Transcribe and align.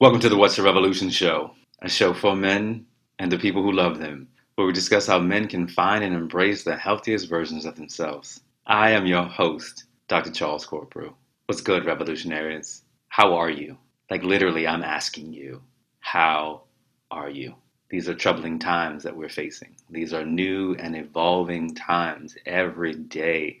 Welcome 0.00 0.20
to 0.20 0.30
the 0.30 0.36
What's 0.38 0.56
the 0.56 0.62
Revolution 0.62 1.10
show, 1.10 1.50
a 1.82 1.88
show 1.90 2.14
for 2.14 2.34
men 2.34 2.86
and 3.18 3.30
the 3.30 3.38
people 3.38 3.62
who 3.62 3.70
love 3.70 3.98
them, 3.98 4.28
where 4.54 4.66
we 4.66 4.72
discuss 4.72 5.06
how 5.06 5.18
men 5.18 5.46
can 5.46 5.68
find 5.68 6.02
and 6.02 6.14
embrace 6.14 6.64
the 6.64 6.74
healthiest 6.74 7.28
versions 7.28 7.66
of 7.66 7.76
themselves. 7.76 8.40
I 8.66 8.92
am 8.92 9.04
your 9.04 9.24
host, 9.24 9.84
Dr. 10.08 10.30
Charles 10.30 10.66
Corprew. 10.66 11.12
What's 11.44 11.60
good, 11.60 11.84
revolutionaries? 11.84 12.80
How 13.10 13.34
are 13.36 13.50
you? 13.50 13.76
Like, 14.08 14.22
literally, 14.22 14.66
I'm 14.66 14.82
asking 14.82 15.34
you, 15.34 15.60
how 15.98 16.62
are 17.10 17.28
you? 17.28 17.56
These 17.90 18.08
are 18.08 18.14
troubling 18.14 18.58
times 18.58 19.02
that 19.02 19.14
we're 19.14 19.28
facing. 19.28 19.76
These 19.90 20.14
are 20.14 20.24
new 20.24 20.76
and 20.76 20.96
evolving 20.96 21.74
times 21.74 22.38
every 22.46 22.94
day 22.94 23.58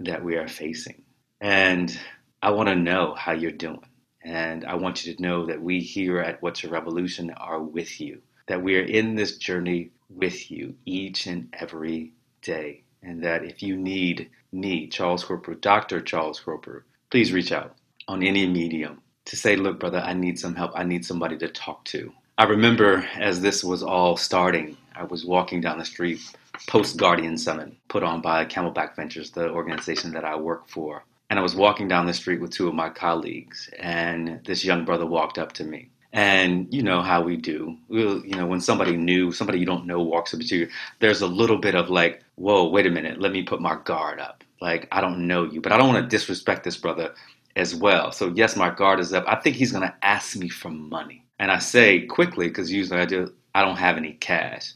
that 0.00 0.22
we 0.22 0.36
are 0.36 0.46
facing. 0.46 1.04
And 1.40 1.98
I 2.42 2.50
want 2.50 2.68
to 2.68 2.76
know 2.76 3.14
how 3.14 3.32
you're 3.32 3.50
doing. 3.50 3.80
And 4.22 4.64
I 4.64 4.74
want 4.74 5.04
you 5.04 5.14
to 5.14 5.22
know 5.22 5.46
that 5.46 5.62
we 5.62 5.80
here 5.80 6.18
at 6.18 6.42
What's 6.42 6.64
a 6.64 6.68
Revolution 6.68 7.30
are 7.30 7.60
with 7.60 8.00
you, 8.00 8.20
that 8.46 8.62
we 8.62 8.76
are 8.76 8.82
in 8.82 9.14
this 9.14 9.38
journey 9.38 9.90
with 10.08 10.50
you 10.50 10.74
each 10.84 11.26
and 11.26 11.48
every 11.58 12.12
day. 12.42 12.82
And 13.02 13.22
that 13.24 13.44
if 13.44 13.62
you 13.62 13.76
need 13.76 14.28
me, 14.52 14.86
Charles 14.88 15.24
Corprew, 15.24 15.60
Dr. 15.60 16.02
Charles 16.02 16.40
Corprew, 16.40 16.82
please 17.10 17.32
reach 17.32 17.52
out 17.52 17.76
on 18.08 18.22
any 18.22 18.46
medium 18.46 19.00
to 19.24 19.36
say, 19.36 19.56
look, 19.56 19.80
brother, 19.80 20.00
I 20.00 20.12
need 20.12 20.38
some 20.38 20.54
help. 20.54 20.72
I 20.74 20.84
need 20.84 21.06
somebody 21.06 21.38
to 21.38 21.48
talk 21.48 21.84
to. 21.86 22.12
I 22.36 22.44
remember 22.44 23.06
as 23.16 23.40
this 23.40 23.62
was 23.64 23.82
all 23.82 24.16
starting, 24.16 24.76
I 24.94 25.04
was 25.04 25.24
walking 25.24 25.60
down 25.60 25.78
the 25.78 25.84
street 25.84 26.20
post 26.66 26.96
Guardian 26.96 27.38
Summit 27.38 27.72
put 27.88 28.02
on 28.02 28.20
by 28.20 28.44
Camelback 28.44 28.96
Ventures, 28.96 29.30
the 29.30 29.50
organization 29.50 30.12
that 30.12 30.24
I 30.24 30.36
work 30.36 30.68
for. 30.68 31.04
And 31.30 31.38
I 31.38 31.42
was 31.42 31.54
walking 31.54 31.86
down 31.86 32.06
the 32.06 32.12
street 32.12 32.40
with 32.40 32.50
two 32.50 32.66
of 32.66 32.74
my 32.74 32.90
colleagues, 32.90 33.70
and 33.78 34.40
this 34.44 34.64
young 34.64 34.84
brother 34.84 35.06
walked 35.06 35.38
up 35.38 35.52
to 35.52 35.64
me. 35.64 35.88
And 36.12 36.66
you 36.74 36.82
know 36.82 37.02
how 37.02 37.22
we 37.22 37.36
do. 37.36 37.76
We'll, 37.88 38.26
you 38.26 38.34
know, 38.34 38.46
when 38.46 38.60
somebody 38.60 38.96
new, 38.96 39.30
somebody 39.30 39.60
you 39.60 39.64
don't 39.64 39.86
know 39.86 40.02
walks 40.02 40.34
up 40.34 40.40
to 40.40 40.56
you, 40.56 40.68
there's 40.98 41.22
a 41.22 41.28
little 41.28 41.58
bit 41.58 41.76
of 41.76 41.88
like, 41.88 42.24
whoa, 42.34 42.68
wait 42.68 42.86
a 42.86 42.90
minute, 42.90 43.20
let 43.20 43.30
me 43.30 43.44
put 43.44 43.60
my 43.60 43.76
guard 43.84 44.18
up. 44.18 44.42
Like, 44.60 44.88
I 44.90 45.00
don't 45.00 45.28
know 45.28 45.44
you, 45.44 45.60
but 45.60 45.70
I 45.70 45.78
don't 45.78 45.88
want 45.88 46.02
to 46.02 46.16
disrespect 46.16 46.64
this 46.64 46.76
brother 46.76 47.14
as 47.54 47.76
well. 47.76 48.10
So, 48.10 48.32
yes, 48.34 48.56
my 48.56 48.70
guard 48.70 48.98
is 48.98 49.12
up. 49.12 49.24
I 49.28 49.36
think 49.36 49.54
he's 49.54 49.70
going 49.70 49.86
to 49.86 49.94
ask 50.02 50.36
me 50.36 50.48
for 50.48 50.68
money. 50.68 51.24
And 51.38 51.52
I 51.52 51.58
say 51.60 52.06
quickly, 52.06 52.48
because 52.48 52.72
usually 52.72 53.00
I 53.00 53.04
do, 53.04 53.32
I 53.54 53.64
don't 53.64 53.76
have 53.76 53.96
any 53.96 54.14
cash. 54.14 54.72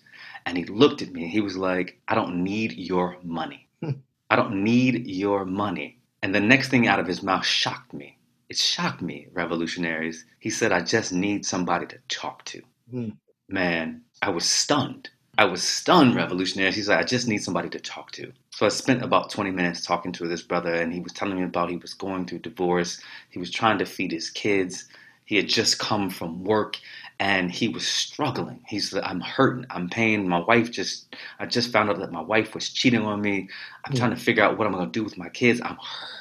And 0.47 0.57
he 0.57 0.65
looked 0.67 1.03
at 1.03 1.13
me 1.13 1.25
and 1.25 1.33
he 1.33 1.41
was 1.41 1.57
like, 1.57 1.99
I 2.07 2.15
don't 2.15 2.45
need 2.45 2.73
your 2.73 3.17
money. 3.25 3.67
Hmm. 3.83 3.91
I 4.31 4.37
don't 4.37 4.63
need 4.63 5.07
your 5.09 5.45
money. 5.45 5.99
And 6.25 6.35
the 6.35 6.41
next 6.41 6.71
thing 6.71 6.89
out 6.89 6.99
of 6.99 7.07
his 7.07 7.23
mouth 7.23 7.45
shocked 7.45 7.93
me. 7.93 8.17
It 8.49 8.57
shocked 8.57 9.03
me, 9.03 9.27
revolutionaries. 9.35 10.25
He 10.39 10.49
said, 10.49 10.73
I 10.73 10.81
just 10.81 11.13
need 11.13 11.45
somebody 11.45 11.85
to 11.85 11.99
talk 12.09 12.47
to. 12.47 12.63
Mm. 12.91 13.19
Man, 13.51 14.01
I 14.23 14.31
was 14.31 14.47
stunned. 14.47 15.11
I 15.37 15.45
was 15.45 15.63
stunned, 15.63 16.15
revolutionaries. 16.15 16.77
He's 16.77 16.89
like, 16.89 16.99
I 16.99 17.05
just 17.05 17.29
need 17.29 17.43
somebody 17.43 17.69
to 17.69 17.79
talk 17.79 18.11
to. 18.13 18.33
So 18.53 18.65
I 18.65 18.71
spent 18.71 19.03
about 19.03 19.29
20 19.29 19.51
minutes 19.51 19.85
talking 19.85 20.13
to 20.13 20.27
this 20.27 20.41
brother, 20.41 20.73
and 20.73 20.95
he 20.95 21.01
was 21.01 21.13
telling 21.13 21.37
me 21.37 21.45
about 21.45 21.69
he 21.69 21.77
was 21.77 21.93
going 21.93 22.25
through 22.25 22.39
divorce. 22.39 23.03
He 23.29 23.39
was 23.39 23.51
trying 23.51 23.77
to 23.77 23.85
feed 23.85 24.11
his 24.11 24.31
kids. 24.31 24.89
He 25.27 25.37
had 25.37 25.47
just 25.47 25.79
come 25.79 26.09
from 26.09 26.43
work 26.43 26.79
and 27.21 27.51
he 27.51 27.69
was 27.69 27.87
struggling. 27.87 28.61
He's 28.67 28.91
said, 28.91 29.05
I'm 29.05 29.21
hurting. 29.21 29.67
I'm 29.71 29.89
paying. 29.89 30.29
My 30.29 30.41
wife 30.41 30.71
just, 30.71 31.15
I 31.39 31.47
just 31.47 31.71
found 31.71 31.91
out 31.91 31.99
that 31.99 32.13
my 32.13 32.21
wife 32.21 32.55
was 32.55 32.69
cheating 32.69 33.03
on 33.03 33.21
me. 33.21 33.49
I'm 33.85 33.93
yeah. 33.93 34.01
trying 34.01 34.11
to 34.11 34.17
figure 34.17 34.43
out 34.43 34.59
what 34.59 34.67
I'm 34.67 34.73
going 34.73 34.85
to 34.85 34.91
do 34.91 35.05
with 35.05 35.17
my 35.17 35.29
kids. 35.29 35.61
I'm 35.65 35.79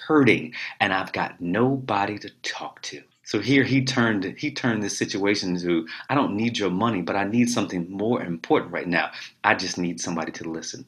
hurting 0.08 0.54
and 0.80 0.94
I've 0.94 1.12
got 1.12 1.42
nobody 1.42 2.20
to 2.20 2.30
talk 2.44 2.82
to. 2.84 3.02
So 3.26 3.40
here 3.40 3.64
he 3.64 3.84
turned 3.84 4.26
he 4.38 4.52
turned 4.52 4.84
this 4.84 4.98
situation 4.98 5.58
to 5.60 5.88
I 6.10 6.16
don't 6.16 6.36
need 6.36 6.58
your 6.58 6.70
money, 6.70 7.02
but 7.02 7.16
I 7.16 7.24
need 7.24 7.50
something 7.50 7.90
more 7.90 8.22
important 8.22 8.74
right 8.74 8.88
now. 8.88 9.12
I 9.44 9.56
just 9.56 9.78
need 9.78 10.02
somebody 10.02 10.32
to 10.34 10.50
listen. 10.50 10.86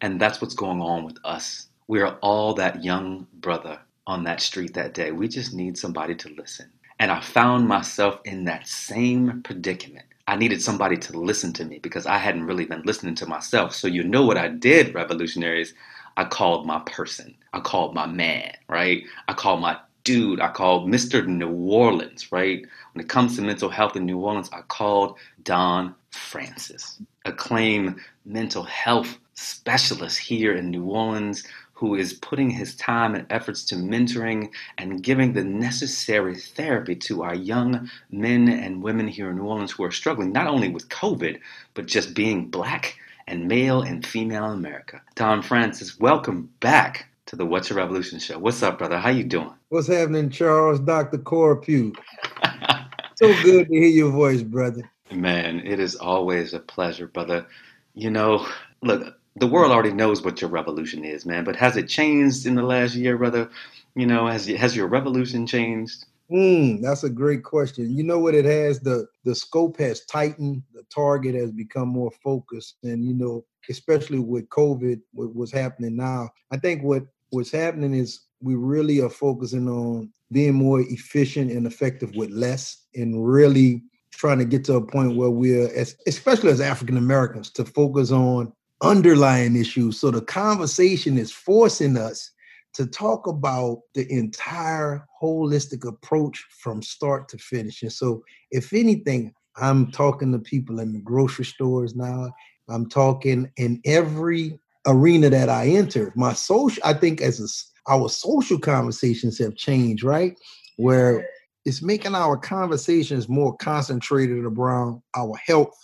And 0.00 0.20
that's 0.20 0.40
what's 0.40 0.54
going 0.54 0.80
on 0.80 1.04
with 1.04 1.18
us. 1.24 1.68
We 1.86 2.00
are 2.00 2.18
all 2.22 2.54
that 2.54 2.82
young 2.82 3.26
brother 3.34 3.78
on 4.06 4.24
that 4.24 4.40
street 4.40 4.74
that 4.74 4.94
day. 4.94 5.12
We 5.12 5.28
just 5.28 5.54
need 5.54 5.78
somebody 5.78 6.14
to 6.16 6.28
listen. 6.30 6.70
And 7.00 7.10
I 7.10 7.20
found 7.20 7.66
myself 7.66 8.20
in 8.26 8.44
that 8.44 8.68
same 8.68 9.40
predicament. 9.42 10.04
I 10.28 10.36
needed 10.36 10.60
somebody 10.60 10.98
to 10.98 11.18
listen 11.18 11.50
to 11.54 11.64
me 11.64 11.78
because 11.78 12.04
I 12.04 12.18
hadn't 12.18 12.44
really 12.44 12.66
been 12.66 12.82
listening 12.82 13.14
to 13.16 13.26
myself. 13.26 13.74
So, 13.74 13.88
you 13.88 14.04
know 14.04 14.26
what 14.26 14.36
I 14.36 14.48
did, 14.48 14.94
revolutionaries? 14.94 15.72
I 16.18 16.24
called 16.24 16.66
my 16.66 16.80
person. 16.80 17.34
I 17.54 17.60
called 17.60 17.94
my 17.94 18.06
man, 18.06 18.52
right? 18.68 19.02
I 19.28 19.32
called 19.32 19.62
my 19.62 19.78
dude. 20.04 20.40
I 20.42 20.48
called 20.48 20.90
Mr. 20.90 21.26
New 21.26 21.50
Orleans, 21.50 22.30
right? 22.32 22.66
When 22.92 23.02
it 23.02 23.08
comes 23.08 23.34
to 23.36 23.42
mental 23.42 23.70
health 23.70 23.96
in 23.96 24.04
New 24.04 24.18
Orleans, 24.18 24.50
I 24.52 24.60
called 24.68 25.16
Don 25.42 25.94
Francis, 26.10 27.00
acclaimed 27.24 27.96
mental 28.26 28.64
health 28.64 29.18
specialist 29.32 30.18
here 30.18 30.54
in 30.54 30.70
New 30.70 30.84
Orleans 30.84 31.44
who 31.80 31.94
is 31.94 32.12
putting 32.12 32.50
his 32.50 32.76
time 32.76 33.14
and 33.14 33.26
efforts 33.30 33.64
to 33.64 33.74
mentoring 33.74 34.50
and 34.76 35.02
giving 35.02 35.32
the 35.32 35.42
necessary 35.42 36.36
therapy 36.36 36.94
to 36.94 37.22
our 37.22 37.34
young 37.34 37.88
men 38.10 38.50
and 38.50 38.82
women 38.82 39.08
here 39.08 39.30
in 39.30 39.36
New 39.36 39.44
Orleans 39.44 39.72
who 39.72 39.84
are 39.84 39.90
struggling 39.90 40.30
not 40.30 40.46
only 40.46 40.68
with 40.68 40.90
COVID, 40.90 41.40
but 41.72 41.86
just 41.86 42.12
being 42.12 42.50
black 42.50 42.98
and 43.26 43.48
male 43.48 43.80
and 43.80 44.06
female 44.06 44.44
in 44.44 44.58
America. 44.58 45.00
Don 45.14 45.40
Francis, 45.40 45.98
welcome 45.98 46.50
back 46.60 47.06
to 47.24 47.34
the 47.34 47.46
What's 47.46 47.70
Your 47.70 47.78
Revolution 47.78 48.18
show. 48.18 48.38
What's 48.38 48.62
up, 48.62 48.76
brother? 48.76 48.98
How 48.98 49.08
you 49.08 49.24
doing? 49.24 49.54
What's 49.70 49.88
happening, 49.88 50.28
Charles? 50.28 50.80
Dr. 50.80 51.16
Corprew. 51.16 51.96
so 53.14 53.42
good 53.42 53.68
to 53.68 53.74
hear 53.74 53.88
your 53.88 54.10
voice, 54.10 54.42
brother. 54.42 54.90
Man, 55.10 55.60
it 55.60 55.80
is 55.80 55.96
always 55.96 56.52
a 56.52 56.60
pleasure, 56.60 57.06
brother. 57.06 57.46
You 57.94 58.10
know, 58.10 58.46
look, 58.82 59.16
the 59.36 59.46
world 59.46 59.72
already 59.72 59.92
knows 59.92 60.22
what 60.22 60.40
your 60.40 60.50
revolution 60.50 61.04
is, 61.04 61.24
man. 61.24 61.44
But 61.44 61.56
has 61.56 61.76
it 61.76 61.88
changed 61.88 62.46
in 62.46 62.54
the 62.54 62.62
last 62.62 62.94
year, 62.94 63.16
brother? 63.16 63.48
You 63.94 64.06
know, 64.06 64.26
has 64.26 64.46
has 64.46 64.76
your 64.76 64.86
revolution 64.86 65.46
changed? 65.46 66.06
Mm, 66.30 66.80
that's 66.80 67.02
a 67.02 67.10
great 67.10 67.42
question. 67.42 67.96
You 67.96 68.04
know 68.04 68.18
what 68.18 68.34
it 68.34 68.44
has? 68.44 68.80
The 68.80 69.06
the 69.24 69.34
scope 69.34 69.78
has 69.78 70.04
tightened. 70.04 70.62
The 70.74 70.84
target 70.94 71.34
has 71.34 71.50
become 71.50 71.88
more 71.88 72.10
focused, 72.22 72.76
and 72.82 73.04
you 73.04 73.14
know, 73.14 73.44
especially 73.68 74.20
with 74.20 74.48
COVID, 74.48 75.00
what, 75.12 75.34
what's 75.34 75.52
happening 75.52 75.96
now. 75.96 76.30
I 76.50 76.56
think 76.56 76.82
what 76.82 77.04
what's 77.30 77.50
happening 77.50 77.94
is 77.94 78.20
we 78.40 78.54
really 78.54 79.00
are 79.00 79.10
focusing 79.10 79.68
on 79.68 80.12
being 80.32 80.54
more 80.54 80.80
efficient 80.80 81.50
and 81.50 81.66
effective 81.66 82.14
with 82.14 82.30
less, 82.30 82.84
and 82.94 83.26
really 83.26 83.82
trying 84.12 84.38
to 84.38 84.44
get 84.44 84.64
to 84.64 84.74
a 84.74 84.86
point 84.86 85.16
where 85.16 85.30
we're, 85.30 85.72
as, 85.74 85.96
especially 86.06 86.50
as 86.50 86.60
African 86.60 86.96
Americans, 86.96 87.50
to 87.50 87.64
focus 87.64 88.10
on 88.10 88.52
underlying 88.82 89.56
issues. 89.56 90.00
So 90.00 90.10
the 90.10 90.22
conversation 90.22 91.18
is 91.18 91.32
forcing 91.32 91.96
us 91.96 92.30
to 92.74 92.86
talk 92.86 93.26
about 93.26 93.80
the 93.94 94.10
entire 94.12 95.06
holistic 95.20 95.86
approach 95.86 96.44
from 96.62 96.82
start 96.82 97.28
to 97.28 97.38
finish. 97.38 97.82
And 97.82 97.92
so, 97.92 98.22
if 98.50 98.72
anything, 98.72 99.34
I'm 99.56 99.90
talking 99.90 100.32
to 100.32 100.38
people 100.38 100.78
in 100.80 100.92
the 100.92 101.00
grocery 101.00 101.44
stores 101.44 101.94
now. 101.96 102.32
I'm 102.68 102.88
talking 102.88 103.50
in 103.56 103.80
every 103.84 104.58
arena 104.86 105.28
that 105.30 105.48
I 105.48 105.66
enter. 105.66 106.12
My 106.14 106.32
social, 106.32 106.82
I 106.84 106.94
think, 106.94 107.20
as 107.20 107.40
a, 107.40 107.90
our 107.92 108.08
social 108.08 108.58
conversations 108.58 109.38
have 109.38 109.56
changed, 109.56 110.04
right? 110.04 110.38
Where 110.76 111.28
it's 111.64 111.82
making 111.82 112.14
our 112.14 112.36
conversations 112.36 113.28
more 113.28 113.56
concentrated 113.56 114.44
around 114.44 115.02
our 115.16 115.36
health 115.44 115.74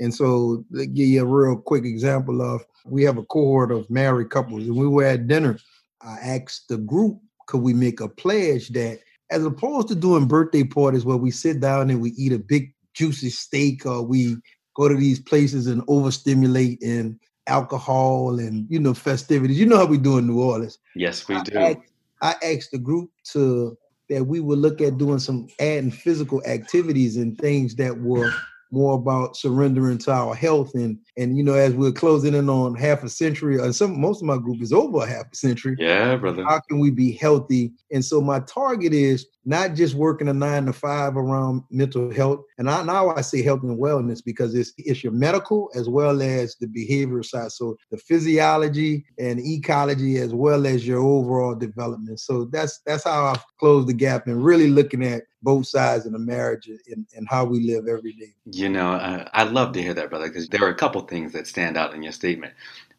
and 0.00 0.14
so, 0.14 0.64
to 0.74 0.86
give 0.86 1.08
you 1.08 1.22
a 1.22 1.26
real 1.26 1.56
quick 1.56 1.84
example 1.84 2.42
of, 2.42 2.64
we 2.84 3.04
have 3.04 3.16
a 3.16 3.24
cohort 3.24 3.70
of 3.70 3.88
married 3.88 4.30
couples, 4.30 4.66
and 4.66 4.76
we 4.76 4.88
were 4.88 5.04
at 5.04 5.28
dinner. 5.28 5.58
I 6.02 6.18
asked 6.22 6.68
the 6.68 6.78
group, 6.78 7.18
could 7.46 7.62
we 7.62 7.72
make 7.72 8.00
a 8.00 8.08
pledge 8.08 8.70
that, 8.70 9.00
as 9.30 9.44
opposed 9.44 9.88
to 9.88 9.94
doing 9.94 10.26
birthday 10.26 10.64
parties 10.64 11.04
where 11.04 11.16
we 11.16 11.30
sit 11.30 11.60
down 11.60 11.90
and 11.90 12.00
we 12.00 12.10
eat 12.12 12.32
a 12.32 12.38
big 12.38 12.74
juicy 12.94 13.30
steak, 13.30 13.86
or 13.86 14.02
we 14.02 14.36
go 14.74 14.88
to 14.88 14.96
these 14.96 15.20
places 15.20 15.66
and 15.66 15.82
overstimulate 15.88 16.78
in 16.82 17.18
alcohol 17.46 18.38
and 18.38 18.66
you 18.70 18.80
know 18.80 18.94
festivities. 18.94 19.58
You 19.58 19.66
know 19.66 19.76
how 19.76 19.86
we 19.86 19.98
do 19.98 20.18
in 20.18 20.26
New 20.26 20.42
Orleans. 20.42 20.78
Yes, 20.96 21.28
we 21.28 21.36
I 21.36 21.42
do. 21.42 21.58
Asked, 21.58 21.78
I 22.22 22.34
asked 22.42 22.70
the 22.72 22.78
group 22.78 23.10
to 23.32 23.76
that 24.10 24.24
we 24.24 24.40
would 24.40 24.58
look 24.58 24.80
at 24.80 24.98
doing 24.98 25.18
some 25.18 25.48
adding 25.60 25.90
physical 25.90 26.42
activities 26.46 27.16
and 27.16 27.38
things 27.38 27.76
that 27.76 28.00
were 28.00 28.32
more 28.74 28.94
about 28.94 29.36
surrendering 29.36 29.98
to 29.98 30.12
our 30.12 30.34
health 30.34 30.74
and 30.74 30.98
and 31.16 31.36
you 31.36 31.42
know 31.42 31.54
as 31.54 31.72
we're 31.74 31.92
closing 31.92 32.34
in 32.34 32.48
on 32.50 32.74
half 32.74 33.02
a 33.04 33.08
century 33.08 33.58
and 33.58 33.74
some 33.74 34.00
most 34.00 34.20
of 34.20 34.26
my 34.26 34.36
group 34.36 34.60
is 34.60 34.72
over 34.72 34.98
a 34.98 35.06
half 35.06 35.26
a 35.32 35.36
century 35.36 35.76
yeah 35.78 36.16
brother 36.16 36.44
how 36.44 36.60
can 36.68 36.78
we 36.78 36.90
be 36.90 37.12
healthy 37.12 37.72
and 37.92 38.04
so 38.04 38.20
my 38.20 38.40
target 38.40 38.92
is 38.92 39.26
not 39.44 39.74
just 39.74 39.94
working 39.94 40.28
a 40.28 40.32
nine 40.32 40.66
to 40.66 40.72
five 40.72 41.16
around 41.16 41.62
mental 41.70 42.12
health. 42.12 42.40
And 42.58 42.70
I, 42.70 42.82
now 42.82 43.14
I 43.14 43.20
say 43.20 43.42
health 43.42 43.62
and 43.62 43.78
wellness 43.78 44.24
because 44.24 44.54
it's, 44.54 44.72
it's 44.78 45.04
your 45.04 45.12
medical 45.12 45.70
as 45.74 45.88
well 45.88 46.22
as 46.22 46.56
the 46.56 46.66
behavioral 46.66 47.24
side. 47.24 47.52
So 47.52 47.76
the 47.90 47.98
physiology 47.98 49.04
and 49.18 49.40
ecology 49.40 50.18
as 50.18 50.32
well 50.32 50.66
as 50.66 50.86
your 50.86 51.00
overall 51.00 51.54
development. 51.54 52.20
So 52.20 52.46
that's 52.46 52.80
that's 52.86 53.04
how 53.04 53.26
I've 53.26 53.44
closed 53.58 53.88
the 53.88 53.92
gap 53.92 54.26
and 54.26 54.42
really 54.42 54.68
looking 54.68 55.04
at 55.04 55.24
both 55.44 55.66
sides 55.66 56.06
in 56.06 56.12
the 56.12 56.18
marriage 56.18 56.68
and, 56.68 57.06
and 57.14 57.28
how 57.28 57.44
we 57.44 57.60
live 57.60 57.86
every 57.86 58.14
day. 58.14 58.32
You 58.50 58.70
know, 58.70 58.92
uh, 58.92 59.28
I 59.32 59.44
love 59.44 59.72
to 59.74 59.82
hear 59.82 59.94
that, 59.94 60.10
brother, 60.10 60.28
because 60.28 60.48
there 60.48 60.64
are 60.64 60.70
a 60.70 60.74
couple 60.74 61.00
things 61.02 61.32
that 61.34 61.46
stand 61.46 61.76
out 61.76 61.94
in 61.94 62.02
your 62.02 62.12
statement 62.12 62.54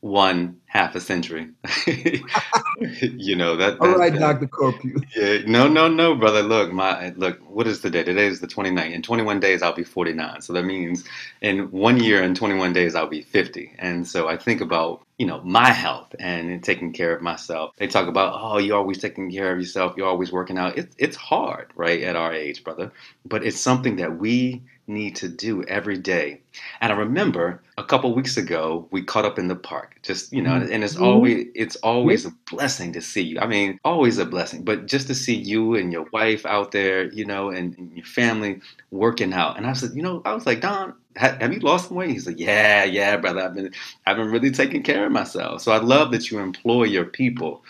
one 0.05 0.61
half 0.67 0.93
a 0.93 1.01
century. 1.01 1.49
you 1.87 3.35
know 3.35 3.55
that. 3.55 3.77
All 3.81 3.97
right, 3.97 4.13
uh, 4.13 4.19
Doctor 4.19 4.45
Corprew. 4.45 5.03
Yeah, 5.15 5.39
no, 5.47 5.67
no, 5.67 5.87
no, 5.87 6.13
brother. 6.13 6.43
Look, 6.43 6.71
my 6.71 7.09
look. 7.17 7.39
What 7.49 7.65
is 7.65 7.81
the 7.81 7.89
day? 7.89 8.03
Today 8.03 8.27
is 8.27 8.39
the 8.39 8.45
29th. 8.45 8.93
In 8.93 9.01
21 9.01 9.39
days, 9.39 9.63
I'll 9.63 9.73
be 9.73 9.83
49. 9.83 10.41
So 10.41 10.53
that 10.53 10.63
means 10.63 11.05
in 11.41 11.71
one 11.71 11.97
year 12.03 12.21
and 12.21 12.35
21 12.35 12.71
days, 12.71 12.93
I'll 12.93 13.07
be 13.07 13.23
50. 13.23 13.73
And 13.79 14.07
so 14.07 14.27
I 14.27 14.37
think 14.37 14.61
about 14.61 15.01
you 15.17 15.25
know 15.25 15.41
my 15.41 15.71
health 15.71 16.13
and 16.19 16.63
taking 16.63 16.93
care 16.93 17.15
of 17.15 17.23
myself. 17.23 17.73
They 17.77 17.87
talk 17.87 18.07
about 18.07 18.39
oh, 18.39 18.59
you're 18.59 18.77
always 18.77 18.99
taking 18.99 19.31
care 19.31 19.53
of 19.53 19.59
yourself. 19.59 19.95
You're 19.97 20.07
always 20.07 20.31
working 20.31 20.59
out. 20.59 20.77
It's 20.77 20.95
it's 20.99 21.17
hard, 21.17 21.71
right, 21.75 22.03
at 22.03 22.15
our 22.15 22.31
age, 22.31 22.63
brother. 22.63 22.91
But 23.25 23.43
it's 23.43 23.59
something 23.59 23.95
that 23.95 24.19
we 24.19 24.61
need 24.87 25.15
to 25.17 25.27
do 25.27 25.63
every 25.63 25.97
day. 25.97 26.41
And 26.81 26.91
I 26.91 26.95
remember 26.95 27.61
a 27.77 27.83
couple 27.83 28.13
weeks 28.13 28.37
ago 28.37 28.87
we 28.91 29.03
caught 29.03 29.25
up 29.25 29.39
in 29.39 29.47
the 29.47 29.55
park. 29.55 29.97
Just 30.03 30.31
you 30.31 30.41
know, 30.41 30.53
and 30.55 30.83
it's 30.83 30.95
mm-hmm. 30.95 31.03
always 31.03 31.47
it's 31.55 31.75
always 31.77 32.25
a 32.25 32.31
blessing 32.49 32.93
to 32.93 33.01
see 33.01 33.21
you. 33.21 33.39
I 33.39 33.47
mean, 33.47 33.79
always 33.83 34.17
a 34.17 34.25
blessing. 34.25 34.63
But 34.63 34.85
just 34.85 35.07
to 35.07 35.15
see 35.15 35.35
you 35.35 35.75
and 35.75 35.91
your 35.91 36.05
wife 36.13 36.45
out 36.45 36.71
there, 36.71 37.11
you 37.11 37.25
know, 37.25 37.49
and, 37.49 37.77
and 37.77 37.91
your 37.95 38.05
family 38.05 38.61
working 38.91 39.33
out. 39.33 39.57
And 39.57 39.65
I 39.65 39.73
said, 39.73 39.91
you 39.93 40.01
know, 40.01 40.21
I 40.25 40.33
was 40.33 40.45
like, 40.45 40.61
Don, 40.61 40.93
have 41.15 41.53
you 41.53 41.59
lost 41.59 41.87
some 41.87 41.97
weight? 41.97 42.11
He's 42.11 42.27
like, 42.27 42.39
yeah, 42.39 42.83
yeah, 42.83 43.17
brother. 43.17 43.41
I've 43.41 43.55
been 43.55 43.71
I've 44.05 44.17
been 44.17 44.31
really 44.31 44.51
taking 44.51 44.83
care 44.83 45.05
of 45.05 45.11
myself. 45.11 45.61
So 45.61 45.71
I 45.71 45.77
love 45.77 46.11
that 46.11 46.29
you 46.29 46.39
employ 46.39 46.83
your 46.83 47.05
people 47.05 47.63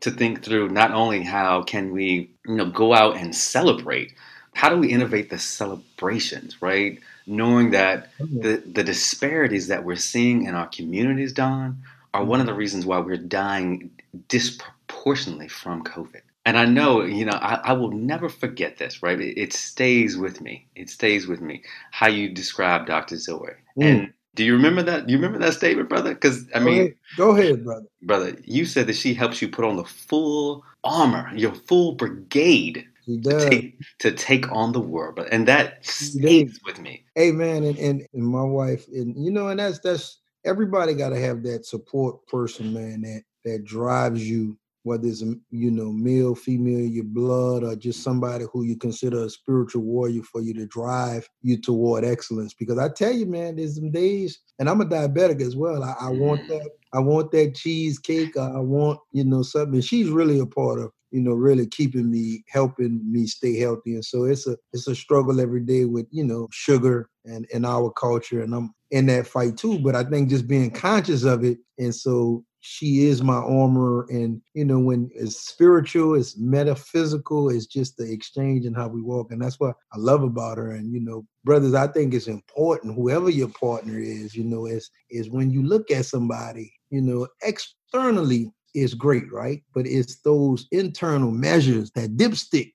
to 0.00 0.10
think 0.10 0.42
through 0.42 0.70
not 0.70 0.92
only 0.92 1.22
how 1.22 1.62
can 1.62 1.92
we 1.92 2.30
you 2.46 2.54
know 2.56 2.66
go 2.66 2.94
out 2.94 3.16
and 3.16 3.34
celebrate 3.34 4.14
how 4.54 4.68
do 4.68 4.76
we 4.76 4.90
innovate 4.90 5.30
the 5.30 5.38
celebrations, 5.38 6.60
right? 6.60 6.98
Knowing 7.26 7.70
that 7.70 8.10
mm-hmm. 8.18 8.40
the, 8.40 8.62
the 8.66 8.84
disparities 8.84 9.68
that 9.68 9.84
we're 9.84 9.96
seeing 9.96 10.46
in 10.46 10.54
our 10.54 10.66
communities, 10.68 11.32
Don, 11.32 11.82
are 12.12 12.24
one 12.24 12.40
of 12.40 12.46
the 12.46 12.52
mm-hmm. 12.52 12.58
reasons 12.58 12.86
why 12.86 12.98
we're 12.98 13.16
dying 13.16 13.90
disproportionately 14.28 15.48
from 15.48 15.84
COVID. 15.84 16.22
And 16.46 16.58
I 16.58 16.64
know, 16.64 17.02
you 17.02 17.26
know, 17.26 17.38
I, 17.40 17.60
I 17.64 17.72
will 17.74 17.92
never 17.92 18.28
forget 18.28 18.78
this, 18.78 19.02
right? 19.02 19.20
It, 19.20 19.38
it, 19.38 19.52
stays 19.52 20.16
with 20.16 20.40
me. 20.40 20.66
It 20.74 20.88
stays 20.88 21.26
with 21.26 21.40
me 21.40 21.62
how 21.90 22.08
you 22.08 22.30
describe 22.30 22.86
Dr. 22.86 23.18
Zoe. 23.18 23.50
Mm. 23.78 23.84
And 23.84 24.12
do 24.34 24.44
you 24.44 24.54
remember 24.54 24.82
that? 24.82 25.06
Do 25.06 25.12
you 25.12 25.18
remember 25.18 25.38
that 25.38 25.54
statement, 25.54 25.88
brother? 25.88 26.14
Because 26.14 26.46
I 26.54 26.60
mean, 26.60 26.94
go 27.16 27.30
ahead. 27.30 27.44
go 27.44 27.54
ahead, 27.54 27.64
brother. 27.64 27.86
Brother, 28.02 28.36
you 28.44 28.64
said 28.64 28.86
that 28.86 28.96
she 28.96 29.12
helps 29.12 29.42
you 29.42 29.48
put 29.48 29.64
on 29.64 29.76
the 29.76 29.84
full 29.84 30.64
armor, 30.82 31.30
your 31.34 31.52
full 31.52 31.92
brigade 31.92 32.86
to 33.18 33.50
take, 33.50 33.78
to 34.00 34.12
take 34.12 34.50
on 34.52 34.72
the 34.72 34.80
world. 34.80 35.16
But 35.16 35.32
and 35.32 35.48
that 35.48 35.84
stays 35.84 36.60
with 36.64 36.80
me. 36.80 37.04
Amen. 37.18 37.64
and, 37.64 37.78
and, 37.78 38.06
and 38.12 38.26
my 38.26 38.42
wife, 38.42 38.86
and 38.88 39.14
you 39.22 39.30
know, 39.30 39.48
and 39.48 39.60
that's 39.60 39.80
that's 39.80 40.20
everybody 40.44 40.94
gotta 40.94 41.18
have 41.18 41.42
that 41.44 41.66
support 41.66 42.26
person, 42.26 42.72
man, 42.72 43.02
that 43.02 43.22
that 43.44 43.64
drives 43.64 44.28
you, 44.28 44.58
whether 44.82 45.06
it's 45.06 45.22
you 45.22 45.70
know, 45.70 45.92
male, 45.92 46.34
female, 46.34 46.86
your 46.86 47.04
blood, 47.04 47.64
or 47.64 47.76
just 47.76 48.02
somebody 48.02 48.44
who 48.52 48.64
you 48.64 48.76
consider 48.76 49.24
a 49.24 49.30
spiritual 49.30 49.82
warrior 49.82 50.22
for 50.22 50.40
you 50.40 50.54
to 50.54 50.66
drive 50.66 51.28
you 51.42 51.60
toward 51.60 52.04
excellence. 52.04 52.54
Because 52.54 52.78
I 52.78 52.88
tell 52.88 53.12
you, 53.12 53.26
man, 53.26 53.56
there's 53.56 53.76
some 53.76 53.90
days, 53.90 54.38
and 54.58 54.68
I'm 54.68 54.80
a 54.80 54.86
diabetic 54.86 55.40
as 55.40 55.56
well. 55.56 55.82
I, 55.82 55.94
I 56.00 56.10
want 56.10 56.42
mm. 56.42 56.48
that 56.48 56.70
I 56.92 56.98
want 56.98 57.30
that 57.32 57.54
cheesecake. 57.54 58.36
I 58.36 58.58
want, 58.58 58.98
you 59.12 59.24
know, 59.24 59.42
something. 59.42 59.80
She's 59.80 60.10
really 60.10 60.40
a 60.40 60.46
part 60.46 60.80
of 60.80 60.90
you 61.10 61.20
know, 61.20 61.32
really 61.32 61.66
keeping 61.66 62.10
me, 62.10 62.44
helping 62.48 63.00
me 63.10 63.26
stay 63.26 63.58
healthy. 63.58 63.94
And 63.94 64.04
so 64.04 64.24
it's 64.24 64.46
a 64.46 64.56
it's 64.72 64.86
a 64.86 64.94
struggle 64.94 65.40
every 65.40 65.60
day 65.60 65.84
with, 65.84 66.06
you 66.10 66.24
know, 66.24 66.48
sugar 66.50 67.08
and, 67.24 67.46
and 67.52 67.66
our 67.66 67.90
culture. 67.90 68.42
And 68.42 68.54
I'm 68.54 68.74
in 68.90 69.06
that 69.06 69.26
fight 69.26 69.56
too. 69.56 69.78
But 69.78 69.94
I 69.94 70.04
think 70.04 70.28
just 70.28 70.48
being 70.48 70.70
conscious 70.70 71.24
of 71.24 71.44
it. 71.44 71.58
And 71.78 71.94
so 71.94 72.44
she 72.60 73.06
is 73.06 73.22
my 73.22 73.36
armor. 73.36 74.06
And, 74.10 74.40
you 74.54 74.64
know, 74.64 74.78
when 74.78 75.10
it's 75.14 75.36
spiritual, 75.36 76.14
it's 76.14 76.38
metaphysical, 76.38 77.48
it's 77.48 77.66
just 77.66 77.96
the 77.96 78.10
exchange 78.10 78.66
and 78.66 78.76
how 78.76 78.88
we 78.88 79.00
walk. 79.00 79.32
And 79.32 79.42
that's 79.42 79.58
what 79.58 79.76
I 79.92 79.98
love 79.98 80.22
about 80.22 80.58
her. 80.58 80.72
And, 80.72 80.92
you 80.92 81.00
know, 81.00 81.26
brothers, 81.44 81.74
I 81.74 81.86
think 81.86 82.14
it's 82.14 82.26
important, 82.28 82.94
whoever 82.94 83.30
your 83.30 83.48
partner 83.48 83.98
is, 83.98 84.34
you 84.34 84.44
know, 84.44 84.66
is 84.66 84.90
is 85.10 85.30
when 85.30 85.50
you 85.50 85.62
look 85.62 85.90
at 85.90 86.06
somebody, 86.06 86.72
you 86.90 87.00
know, 87.00 87.26
externally 87.42 88.52
is 88.74 88.94
great, 88.94 89.30
right? 89.32 89.62
But 89.74 89.86
it's 89.86 90.16
those 90.16 90.66
internal 90.70 91.30
measures, 91.30 91.90
that 91.92 92.16
dipstick, 92.16 92.72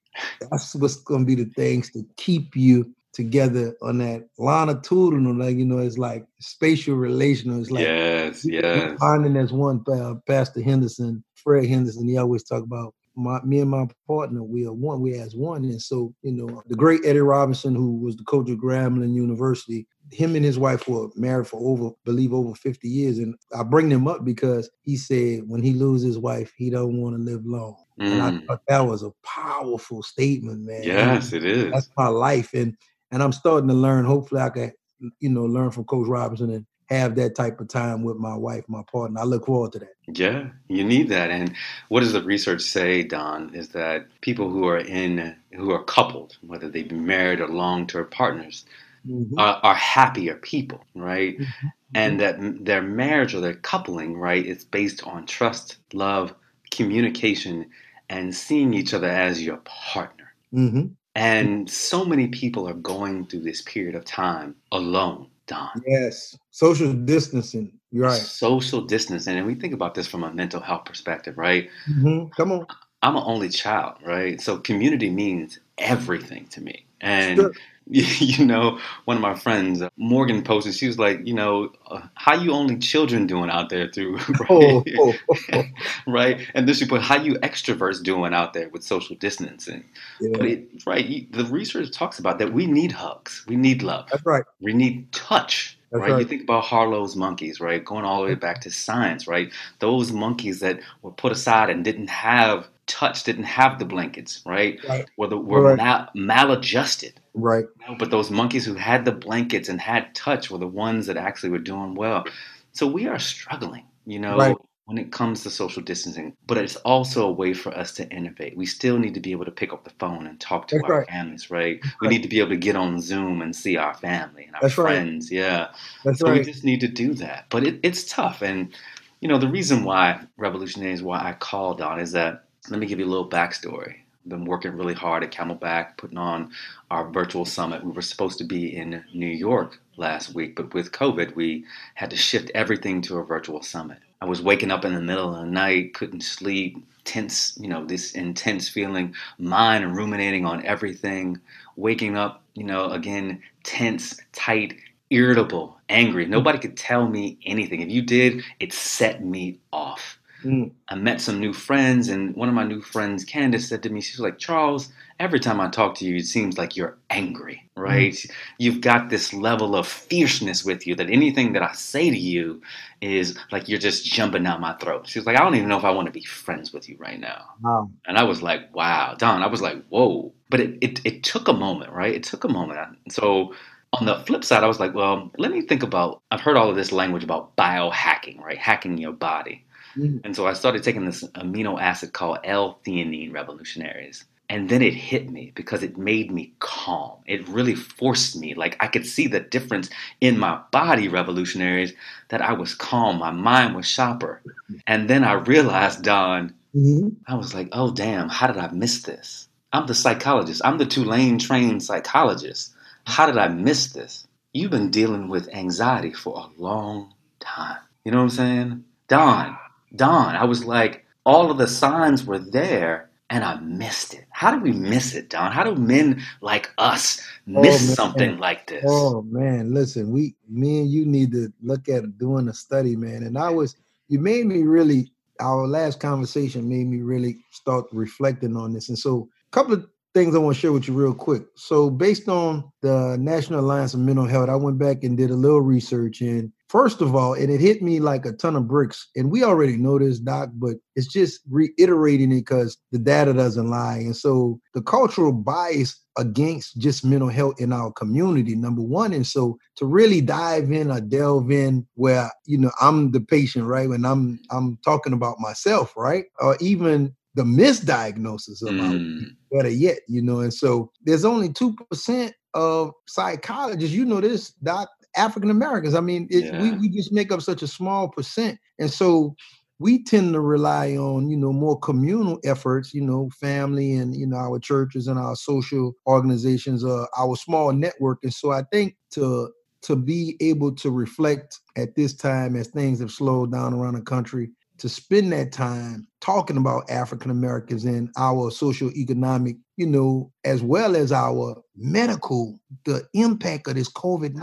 that's 0.49 0.75
what's 0.75 0.97
going 0.97 1.21
to 1.21 1.25
be 1.25 1.43
the 1.43 1.49
things 1.51 1.91
to 1.91 2.05
keep 2.17 2.55
you 2.55 2.93
together 3.13 3.75
on 3.81 3.99
that 3.99 4.27
longitudinal, 4.37 5.33
like, 5.33 5.55
you 5.55 5.65
know, 5.65 5.77
it's 5.77 5.97
like 5.97 6.25
spatial 6.39 6.95
relational. 6.95 7.61
It's 7.61 7.71
like, 7.71 7.83
yes, 7.83 8.45
yes. 8.45 8.97
Finding 8.99 9.33
that's 9.33 9.51
one, 9.51 9.83
uh, 9.87 10.15
Pastor 10.27 10.61
Henderson, 10.61 11.23
Fred 11.35 11.65
Henderson, 11.65 12.07
he 12.07 12.17
always 12.17 12.43
talk 12.43 12.63
about 12.63 12.93
my, 13.15 13.41
me 13.41 13.59
and 13.59 13.69
my 13.69 13.87
partner, 14.07 14.43
we 14.43 14.65
are 14.65 14.73
one, 14.73 15.01
we 15.01 15.15
as 15.15 15.35
one. 15.35 15.63
And 15.63 15.81
so, 15.81 16.13
you 16.21 16.31
know, 16.31 16.61
the 16.67 16.75
great 16.75 17.01
Eddie 17.05 17.19
Robinson, 17.19 17.75
who 17.75 17.97
was 17.97 18.15
the 18.15 18.23
coach 18.23 18.49
of 18.49 18.57
Grambling 18.57 19.13
University, 19.13 19.87
him 20.11 20.35
and 20.35 20.45
his 20.45 20.59
wife 20.59 20.87
were 20.87 21.09
married 21.15 21.47
for 21.47 21.59
over, 21.61 21.93
believe 22.03 22.33
over 22.33 22.53
50 22.53 22.87
years. 22.87 23.17
And 23.17 23.35
I 23.57 23.63
bring 23.63 23.89
them 23.89 24.07
up 24.07 24.23
because 24.23 24.69
he 24.81 24.97
said 24.97 25.43
when 25.47 25.63
he 25.63 25.73
loses 25.73 26.07
his 26.07 26.17
wife, 26.17 26.53
he 26.57 26.69
don't 26.69 27.01
want 27.01 27.15
to 27.15 27.21
live 27.21 27.45
long. 27.45 27.75
Mm. 27.99 28.11
And 28.11 28.21
I 28.21 28.31
mm. 28.31 28.45
thought 28.45 28.61
that 28.67 28.85
was 28.85 29.03
a 29.03 29.11
powerful 29.23 30.03
statement, 30.03 30.61
man. 30.61 30.83
Yes, 30.83 31.33
it 31.33 31.45
is. 31.45 31.71
That's 31.71 31.89
my 31.97 32.07
life. 32.07 32.53
And 32.53 32.75
and 33.11 33.23
I'm 33.23 33.31
starting 33.31 33.69
to 33.69 33.73
learn. 33.73 34.05
Hopefully 34.05 34.41
I 34.41 34.49
can, 34.49 34.73
you 35.19 35.29
know, 35.29 35.45
learn 35.45 35.71
from 35.71 35.85
Coach 35.85 36.07
Robinson 36.07 36.51
and 36.51 36.65
have 36.89 37.15
that 37.15 37.35
type 37.35 37.59
of 37.59 37.67
time 37.67 38.03
with 38.03 38.17
my 38.17 38.35
wife, 38.35 38.63
my 38.67 38.83
partner. 38.91 39.19
I 39.19 39.23
look 39.23 39.45
forward 39.45 39.71
to 39.73 39.79
that. 39.79 39.95
Yeah, 40.07 40.49
you 40.67 40.83
need 40.83 41.09
that. 41.09 41.31
And 41.31 41.55
what 41.89 42.01
does 42.01 42.13
the 42.13 42.23
research 42.23 42.61
say, 42.61 43.03
Don, 43.03 43.53
is 43.55 43.69
that 43.69 44.07
people 44.21 44.49
who 44.49 44.67
are 44.67 44.79
in, 44.79 45.35
who 45.53 45.71
are 45.71 45.83
coupled, 45.83 46.37
whether 46.41 46.69
they 46.69 46.83
be 46.83 46.95
married 46.95 47.41
or 47.41 47.47
long 47.47 47.87
term 47.87 48.07
partners, 48.09 48.65
mm-hmm. 49.07 49.37
are, 49.39 49.59
are, 49.63 49.75
happier 49.75 50.35
people, 50.35 50.83
right? 50.93 51.39
Mm-hmm. 51.39 51.67
And 51.95 52.19
that 52.19 52.65
their 52.65 52.81
marriage 52.81 53.33
or 53.33 53.41
their 53.41 53.55
coupling, 53.55 54.17
right, 54.17 54.45
is 54.45 54.65
based 54.65 55.03
on 55.07 55.25
trust, 55.25 55.77
love, 55.93 56.35
communication, 56.71 57.69
and 58.09 58.35
seeing 58.35 58.73
each 58.73 58.93
other 58.93 59.07
as 59.07 59.41
your 59.41 59.57
partner. 59.57 60.33
Mm-hmm. 60.53 60.87
And 61.15 61.69
so 61.69 62.03
many 62.03 62.27
people 62.27 62.67
are 62.67 62.73
going 62.73 63.25
through 63.25 63.41
this 63.41 63.61
period 63.61 63.95
of 63.95 64.03
time 64.03 64.55
alone, 64.71 65.27
Don. 65.47 65.81
Yes, 65.85 66.37
social 66.51 66.93
distancing. 66.93 67.71
You're 67.91 68.05
right. 68.05 68.13
Social 68.13 68.81
distancing, 68.81 69.37
and 69.37 69.45
we 69.45 69.55
think 69.55 69.73
about 69.73 69.95
this 69.95 70.07
from 70.07 70.23
a 70.23 70.31
mental 70.33 70.61
health 70.61 70.85
perspective, 70.85 71.37
right? 71.37 71.69
Mm-hmm. 71.89 72.31
Come 72.35 72.51
on. 72.51 72.67
I'm 73.01 73.15
an 73.15 73.23
only 73.25 73.49
child, 73.49 73.95
right? 74.03 74.41
So 74.41 74.57
community 74.57 75.09
means 75.09 75.59
everything 75.77 76.47
to 76.47 76.61
me, 76.61 76.85
and. 77.01 77.39
Sure 77.39 77.51
you 77.87 78.43
know, 78.43 78.79
one 79.05 79.17
of 79.17 79.21
my 79.21 79.35
friends, 79.35 79.79
uh, 79.79 79.89
Morgan, 79.95 80.41
posted. 80.41 80.73
She 80.73 80.87
was 80.87 80.97
like, 80.97 81.25
you 81.25 81.35
know, 81.35 81.71
uh, 81.87 82.01
how 82.15 82.33
you 82.33 82.51
only 82.51 82.77
children 82.77 83.27
doing 83.27 83.51
out 83.51 83.69
there 83.69 83.91
through, 83.91 84.15
right? 84.39 84.49
Oh, 84.49 84.83
oh, 84.97 85.13
oh. 85.53 85.63
right? 86.07 86.39
And 86.55 86.67
then 86.67 86.73
she 86.73 86.87
put 86.87 87.03
how 87.03 87.21
you 87.21 87.35
extroverts 87.35 88.01
doing 88.01 88.33
out 88.33 88.53
there 88.53 88.69
with 88.69 88.83
social 88.83 89.15
distancing. 89.15 89.83
Yeah. 90.19 90.37
But 90.37 90.45
it, 90.47 90.83
right, 90.87 91.31
the 91.31 91.45
research 91.45 91.91
talks 91.91 92.17
about 92.17 92.39
that 92.39 92.53
we 92.53 92.65
need 92.65 92.91
hugs, 92.91 93.45
we 93.47 93.55
need 93.55 93.83
love, 93.83 94.07
that's 94.11 94.25
right. 94.25 94.43
We 94.59 94.73
need 94.73 95.11
touch. 95.11 95.77
Right? 95.91 96.11
right? 96.11 96.19
You 96.19 96.25
think 96.25 96.41
about 96.41 96.63
Harlow's 96.63 97.15
monkeys, 97.15 97.61
right? 97.61 97.85
Going 97.85 98.03
all 98.03 98.21
the 98.21 98.27
way 98.27 98.35
back 98.35 98.59
to 98.61 98.71
science, 98.71 99.27
right? 99.27 99.53
Those 99.79 100.11
monkeys 100.11 100.59
that 100.59 100.79
were 101.03 101.11
put 101.11 101.31
aside 101.31 101.69
and 101.69 101.85
didn't 101.85 102.09
have 102.09 102.67
touch, 102.87 103.23
didn't 103.23 103.43
have 103.45 103.79
the 103.79 103.85
blankets, 103.85 104.41
right? 104.45 104.79
right. 104.87 105.09
Were, 105.17 105.27
the, 105.27 105.37
were 105.37 105.61
right. 105.61 105.77
mal- 105.77 106.09
maladjusted. 106.13 107.19
Right. 107.33 107.65
But 107.99 108.11
those 108.11 108.31
monkeys 108.31 108.65
who 108.65 108.75
had 108.75 109.05
the 109.05 109.11
blankets 109.11 109.69
and 109.69 109.81
had 109.81 110.13
touch 110.15 110.49
were 110.49 110.57
the 110.57 110.67
ones 110.67 111.07
that 111.07 111.17
actually 111.17 111.49
were 111.49 111.59
doing 111.59 111.95
well. 111.95 112.25
So 112.71 112.87
we 112.87 113.07
are 113.07 113.19
struggling, 113.19 113.85
you 114.05 114.19
know, 114.19 114.37
right. 114.37 114.55
when 114.85 114.97
it 114.97 115.11
comes 115.11 115.43
to 115.43 115.49
social 115.49 115.81
distancing. 115.81 116.35
But 116.45 116.57
it's 116.57 116.75
also 116.77 117.27
a 117.27 117.31
way 117.31 117.53
for 117.53 117.75
us 117.75 117.91
to 117.93 118.09
innovate. 118.09 118.55
We 118.55 118.65
still 118.65 118.99
need 118.99 119.13
to 119.15 119.19
be 119.19 119.31
able 119.31 119.45
to 119.45 119.51
pick 119.51 119.73
up 119.73 119.83
the 119.83 119.93
phone 119.99 120.27
and 120.27 120.39
talk 120.39 120.67
to 120.67 120.75
That's 120.75 120.89
our 120.89 120.99
right. 120.99 121.09
families, 121.09 121.49
right? 121.49 121.79
That's 121.81 121.95
we 122.01 122.07
need 122.07 122.23
to 122.23 122.29
be 122.29 122.39
able 122.39 122.49
to 122.49 122.57
get 122.57 122.75
on 122.75 123.01
Zoom 123.01 123.41
and 123.41 123.55
see 123.55 123.77
our 123.77 123.95
family 123.95 124.45
and 124.45 124.55
our 124.55 124.61
That's 124.61 124.75
friends. 124.75 125.31
Yeah. 125.31 125.69
That's 126.03 126.19
so 126.19 126.27
right. 126.27 126.39
we 126.39 126.51
just 126.51 126.63
need 126.63 126.81
to 126.81 126.87
do 126.87 127.13
that. 127.15 127.47
But 127.49 127.65
it, 127.65 127.79
it's 127.83 128.05
tough. 128.05 128.41
And, 128.41 128.73
you 129.19 129.27
know, 129.27 129.37
the 129.37 129.49
reason 129.49 129.83
why 129.83 130.21
Revolutionary 130.37 130.93
is 130.93 131.01
why 131.01 131.19
I 131.19 131.33
called 131.33 131.81
on 131.81 131.99
is 131.99 132.11
that 132.13 132.44
let 132.69 132.79
me 132.79 132.87
give 132.87 132.99
you 132.99 133.05
a 133.05 133.07
little 133.07 133.29
backstory. 133.29 133.95
I've 134.25 134.29
been 134.29 134.45
working 134.45 134.75
really 134.75 134.93
hard 134.93 135.23
at 135.23 135.31
Camelback, 135.31 135.97
putting 135.97 136.17
on 136.17 136.51
our 136.89 137.09
virtual 137.11 137.45
summit. 137.45 137.83
We 137.83 137.91
were 137.91 138.01
supposed 138.01 138.39
to 138.39 138.43
be 138.43 138.75
in 138.75 139.03
New 139.13 139.27
York 139.27 139.79
last 139.97 140.33
week, 140.33 140.55
but 140.55 140.73
with 140.73 140.91
COVID, 140.91 141.35
we 141.35 141.65
had 141.93 142.09
to 142.09 142.17
shift 142.17 142.49
everything 142.55 143.01
to 143.03 143.17
a 143.17 143.23
virtual 143.23 143.61
summit. 143.61 143.99
I 144.21 144.25
was 144.25 144.41
waking 144.41 144.71
up 144.71 144.83
in 144.83 144.95
the 144.95 145.01
middle 145.01 145.33
of 145.35 145.41
the 145.41 145.45
night, 145.45 145.93
couldn't 145.93 146.21
sleep, 146.21 146.83
tense, 147.03 147.55
you 147.61 147.67
know, 147.67 147.85
this 147.85 148.13
intense 148.13 148.67
feeling, 148.67 149.13
mind 149.37 149.95
ruminating 149.95 150.45
on 150.45 150.65
everything, 150.65 151.39
waking 151.75 152.17
up, 152.17 152.41
you 152.55 152.63
know, 152.63 152.89
again, 152.89 153.43
tense, 153.63 154.19
tight, 154.33 154.75
irritable, 155.11 155.77
angry. 155.89 156.25
Nobody 156.25 156.57
could 156.57 156.75
tell 156.75 157.07
me 157.07 157.37
anything. 157.45 157.81
If 157.81 157.89
you 157.89 158.01
did, 158.01 158.43
it 158.59 158.73
set 158.73 159.23
me 159.23 159.59
off. 159.71 160.17
Mm. 160.45 160.71
I 160.89 160.95
met 160.95 161.21
some 161.21 161.39
new 161.39 161.53
friends, 161.53 162.07
and 162.09 162.35
one 162.35 162.49
of 162.49 162.55
my 162.55 162.63
new 162.63 162.81
friends, 162.81 163.25
Candace, 163.25 163.67
said 163.67 163.83
to 163.83 163.89
me, 163.89 164.01
She's 164.01 164.19
like, 164.19 164.37
Charles, 164.37 164.91
every 165.19 165.39
time 165.39 165.59
I 165.59 165.69
talk 165.69 165.95
to 165.95 166.05
you, 166.05 166.17
it 166.17 166.25
seems 166.25 166.57
like 166.57 166.75
you're 166.75 166.97
angry, 167.09 167.67
right? 167.75 168.13
Mm. 168.13 168.31
You've 168.57 168.81
got 168.81 169.09
this 169.09 169.33
level 169.33 169.75
of 169.75 169.87
fierceness 169.87 170.63
with 170.65 170.85
you 170.85 170.95
that 170.95 171.09
anything 171.09 171.53
that 171.53 171.63
I 171.63 171.73
say 171.73 172.09
to 172.09 172.17
you 172.17 172.61
is 173.01 173.37
like 173.51 173.69
you're 173.69 173.79
just 173.79 174.05
jumping 174.05 174.43
down 174.43 174.61
my 174.61 174.73
throat. 174.73 175.07
She's 175.07 175.25
like, 175.25 175.39
I 175.39 175.43
don't 175.43 175.55
even 175.55 175.69
know 175.69 175.77
if 175.77 175.85
I 175.85 175.91
want 175.91 176.07
to 176.07 176.11
be 176.11 176.23
friends 176.23 176.73
with 176.73 176.89
you 176.89 176.97
right 176.99 177.19
now. 177.19 177.45
Wow. 177.61 177.89
And 178.05 178.17
I 178.17 178.23
was 178.23 178.41
like, 178.41 178.73
wow, 178.75 179.15
Don, 179.17 179.41
I 179.41 179.47
was 179.47 179.61
like, 179.61 179.83
whoa. 179.87 180.31
But 180.49 180.59
it, 180.59 180.77
it, 180.81 181.01
it 181.05 181.23
took 181.23 181.47
a 181.47 181.53
moment, 181.53 181.91
right? 181.91 182.13
It 182.13 182.23
took 182.23 182.43
a 182.43 182.49
moment. 182.49 182.79
So 183.09 183.53
on 183.93 184.05
the 184.05 184.15
flip 184.25 184.43
side, 184.43 184.63
I 184.63 184.67
was 184.67 184.79
like, 184.79 184.93
well, 184.93 185.31
let 185.37 185.51
me 185.51 185.61
think 185.61 185.83
about, 185.83 186.21
I've 186.31 186.41
heard 186.41 186.57
all 186.57 186.69
of 186.69 186.75
this 186.75 186.91
language 186.91 187.23
about 187.23 187.55
biohacking, 187.55 188.41
right? 188.41 188.57
Hacking 188.57 188.97
your 188.97 189.13
body. 189.13 189.65
Mm-hmm. 189.97 190.19
And 190.23 190.35
so 190.35 190.47
I 190.47 190.53
started 190.53 190.83
taking 190.83 191.05
this 191.05 191.23
amino 191.35 191.79
acid 191.79 192.13
called 192.13 192.39
L-theanine 192.43 193.33
revolutionaries. 193.33 194.25
And 194.47 194.69
then 194.69 194.83
it 194.83 194.93
hit 194.93 195.31
me 195.31 195.51
because 195.55 195.81
it 195.81 195.97
made 195.97 196.31
me 196.31 196.53
calm. 196.59 197.13
It 197.25 197.47
really 197.47 197.73
forced 197.73 198.35
me. 198.35 198.53
Like 198.53 198.77
I 198.79 198.87
could 198.87 199.05
see 199.05 199.27
the 199.27 199.39
difference 199.39 199.89
in 200.21 200.37
my 200.37 200.61
body, 200.71 201.07
revolutionaries, 201.07 201.93
that 202.29 202.41
I 202.41 202.53
was 202.53 202.75
calm. 202.75 203.17
My 203.17 203.31
mind 203.31 203.75
was 203.75 203.87
sharper. 203.87 204.41
And 204.85 205.09
then 205.09 205.23
I 205.23 205.33
realized, 205.33 206.03
Don, 206.03 206.53
mm-hmm. 206.75 207.09
I 207.27 207.35
was 207.35 207.55
like, 207.55 207.69
oh, 207.71 207.91
damn, 207.91 208.29
how 208.29 208.45
did 208.45 208.57
I 208.57 208.69
miss 208.71 209.01
this? 209.01 209.47
I'm 209.73 209.87
the 209.87 209.95
psychologist. 209.95 210.61
I'm 210.63 210.77
the 210.77 210.85
Tulane 210.85 211.39
trained 211.39 211.81
psychologist. 211.81 212.73
How 213.05 213.25
did 213.25 213.37
I 213.37 213.47
miss 213.47 213.93
this? 213.93 214.27
You've 214.53 214.71
been 214.71 214.91
dealing 214.91 215.27
with 215.27 215.53
anxiety 215.53 216.13
for 216.13 216.37
a 216.37 216.61
long 216.61 217.13
time. 217.39 217.79
You 218.03 218.11
know 218.11 218.19
what 218.19 218.23
I'm 218.23 218.29
saying? 218.29 218.83
Don, 219.07 219.57
Don, 219.95 220.35
I 220.35 220.43
was 220.45 220.65
like, 220.65 221.05
all 221.25 221.49
of 221.49 221.57
the 221.57 221.67
signs 221.67 222.25
were 222.25 222.39
there 222.39 223.09
and 223.29 223.43
I 223.43 223.59
missed 223.59 224.13
it. 224.13 224.25
How 224.29 224.51
do 224.51 224.61
we 224.61 224.71
miss 224.71 225.15
it, 225.15 225.29
Don? 225.29 225.51
How 225.51 225.63
do 225.63 225.75
men 225.75 226.21
like 226.41 226.71
us 226.77 227.19
oh, 227.19 227.61
miss 227.61 227.91
oh, 227.91 227.93
something 227.93 228.37
like 228.37 228.67
this? 228.67 228.83
Oh 228.87 229.23
man, 229.23 229.73
listen, 229.73 230.11
we 230.11 230.35
me 230.47 230.79
and 230.81 230.89
you 230.89 231.05
need 231.05 231.31
to 231.31 231.51
look 231.63 231.89
at 231.89 232.17
doing 232.17 232.47
a 232.47 232.53
study, 232.53 232.95
man. 232.95 233.23
And 233.23 233.37
I 233.37 233.49
was 233.49 233.75
you 234.07 234.19
made 234.19 234.45
me 234.45 234.63
really 234.63 235.11
our 235.39 235.67
last 235.67 235.99
conversation 235.99 236.69
made 236.69 236.87
me 236.87 237.01
really 237.01 237.37
start 237.51 237.85
reflecting 237.91 238.55
on 238.55 238.73
this. 238.73 238.89
And 238.89 238.97
so 238.97 239.27
a 239.47 239.51
couple 239.51 239.73
of 239.73 239.87
things 240.15 240.33
I 240.33 240.39
want 240.39 240.55
to 240.55 240.59
share 240.61 240.71
with 240.71 240.87
you 240.87 240.93
real 240.93 241.13
quick. 241.13 241.43
So, 241.55 241.89
based 241.89 242.29
on 242.29 242.71
the 242.81 243.17
National 243.19 243.59
Alliance 243.59 243.93
of 243.93 243.99
Mental 243.99 244.25
Health, 244.25 244.49
I 244.49 244.55
went 244.55 244.79
back 244.79 245.03
and 245.03 245.17
did 245.17 245.29
a 245.29 245.35
little 245.35 245.59
research. 245.61 246.21
And 246.21 246.53
first 246.69 247.01
of 247.01 247.13
all, 247.13 247.33
and 247.33 247.51
it 247.51 247.59
hit 247.59 247.81
me 247.81 247.99
like 247.99 248.25
a 248.25 248.31
ton 248.31 248.55
of 248.55 248.65
bricks. 248.65 249.09
And 249.17 249.29
we 249.29 249.43
already 249.43 249.75
know 249.75 249.99
this, 249.99 250.19
Doc, 250.19 250.49
but 250.53 250.77
it's 250.95 251.07
just 251.07 251.41
reiterating 251.49 252.31
it 252.31 252.35
because 252.35 252.77
the 252.93 252.97
data 252.97 253.33
doesn't 253.33 253.69
lie. 253.69 253.97
And 253.97 254.15
so, 254.15 254.59
the 254.73 254.81
cultural 254.81 255.33
bias 255.33 256.01
against 256.17 256.79
just 256.79 257.03
mental 257.03 257.27
health 257.27 257.59
in 257.59 257.73
our 257.73 257.91
community, 257.91 258.55
number 258.55 258.81
one. 258.81 259.11
And 259.11 259.27
so, 259.27 259.57
to 259.75 259.85
really 259.85 260.21
dive 260.21 260.71
in 260.71 260.91
or 260.91 261.01
delve 261.01 261.51
in 261.51 261.85
where 261.95 262.31
you 262.45 262.57
know 262.57 262.71
I'm 262.79 263.11
the 263.11 263.19
patient, 263.19 263.65
right? 263.65 263.89
When 263.89 264.05
I'm 264.05 264.39
I'm 264.49 264.77
talking 264.85 265.11
about 265.11 265.41
myself, 265.41 265.93
right? 265.97 266.23
Or 266.39 266.55
even 266.61 267.13
the 267.35 267.43
misdiagnosis 267.43 268.61
of 268.61 268.69
mm. 268.69 269.25
better 269.51 269.69
yet, 269.69 269.99
you 270.07 270.21
know. 270.21 270.39
And 270.39 270.53
so 270.53 270.91
there's 271.03 271.25
only 271.25 271.51
two 271.51 271.75
percent 271.75 272.33
of 272.53 272.91
psychologists, 273.07 273.93
you 273.93 274.05
know 274.05 274.21
this, 274.21 274.51
doc, 274.63 274.89
African 275.17 275.49
Americans. 275.49 275.95
I 275.95 276.01
mean, 276.01 276.27
it, 276.29 276.45
yeah. 276.45 276.61
we, 276.61 276.71
we 276.71 276.89
just 276.89 277.11
make 277.11 277.31
up 277.31 277.41
such 277.41 277.61
a 277.61 277.67
small 277.67 278.07
percent. 278.09 278.57
And 278.79 278.89
so 278.89 279.35
we 279.79 280.03
tend 280.03 280.33
to 280.33 280.39
rely 280.39 280.95
on, 280.95 281.29
you 281.29 281.35
know, 281.35 281.51
more 281.51 281.77
communal 281.79 282.39
efforts, 282.45 282.93
you 282.93 283.01
know, 283.01 283.29
family 283.39 283.93
and, 283.93 284.15
you 284.15 284.25
know, 284.25 284.37
our 284.37 284.57
churches 284.57 285.07
and 285.07 285.19
our 285.19 285.35
social 285.35 285.93
organizations, 286.07 286.85
uh, 286.85 287.05
our 287.17 287.35
small 287.35 287.73
network. 287.73 288.19
And 288.23 288.33
so 288.33 288.51
I 288.51 288.63
think 288.71 288.95
to 289.11 289.51
to 289.81 289.95
be 289.95 290.35
able 290.39 290.73
to 290.73 290.89
reflect 290.89 291.59
at 291.77 291.95
this 291.95 292.13
time 292.15 292.55
as 292.55 292.69
things 292.69 292.99
have 292.99 293.11
slowed 293.11 293.51
down 293.51 293.73
around 293.73 293.93
the 293.93 294.01
country 294.01 294.49
to 294.77 294.89
spend 294.89 295.31
that 295.31 295.51
time 295.51 296.07
talking 296.21 296.57
about 296.57 296.89
African 296.89 297.31
Americans 297.31 297.85
and 297.85 298.09
our 298.17 298.51
social 298.51 298.91
economic, 298.91 299.55
you 299.77 299.85
know, 299.85 300.31
as 300.43 300.61
well 300.61 300.95
as 300.95 301.11
our 301.11 301.61
medical, 301.75 302.59
the 302.85 303.07
impact 303.13 303.67
of 303.67 303.75
this 303.75 303.91
COVID 303.91 304.33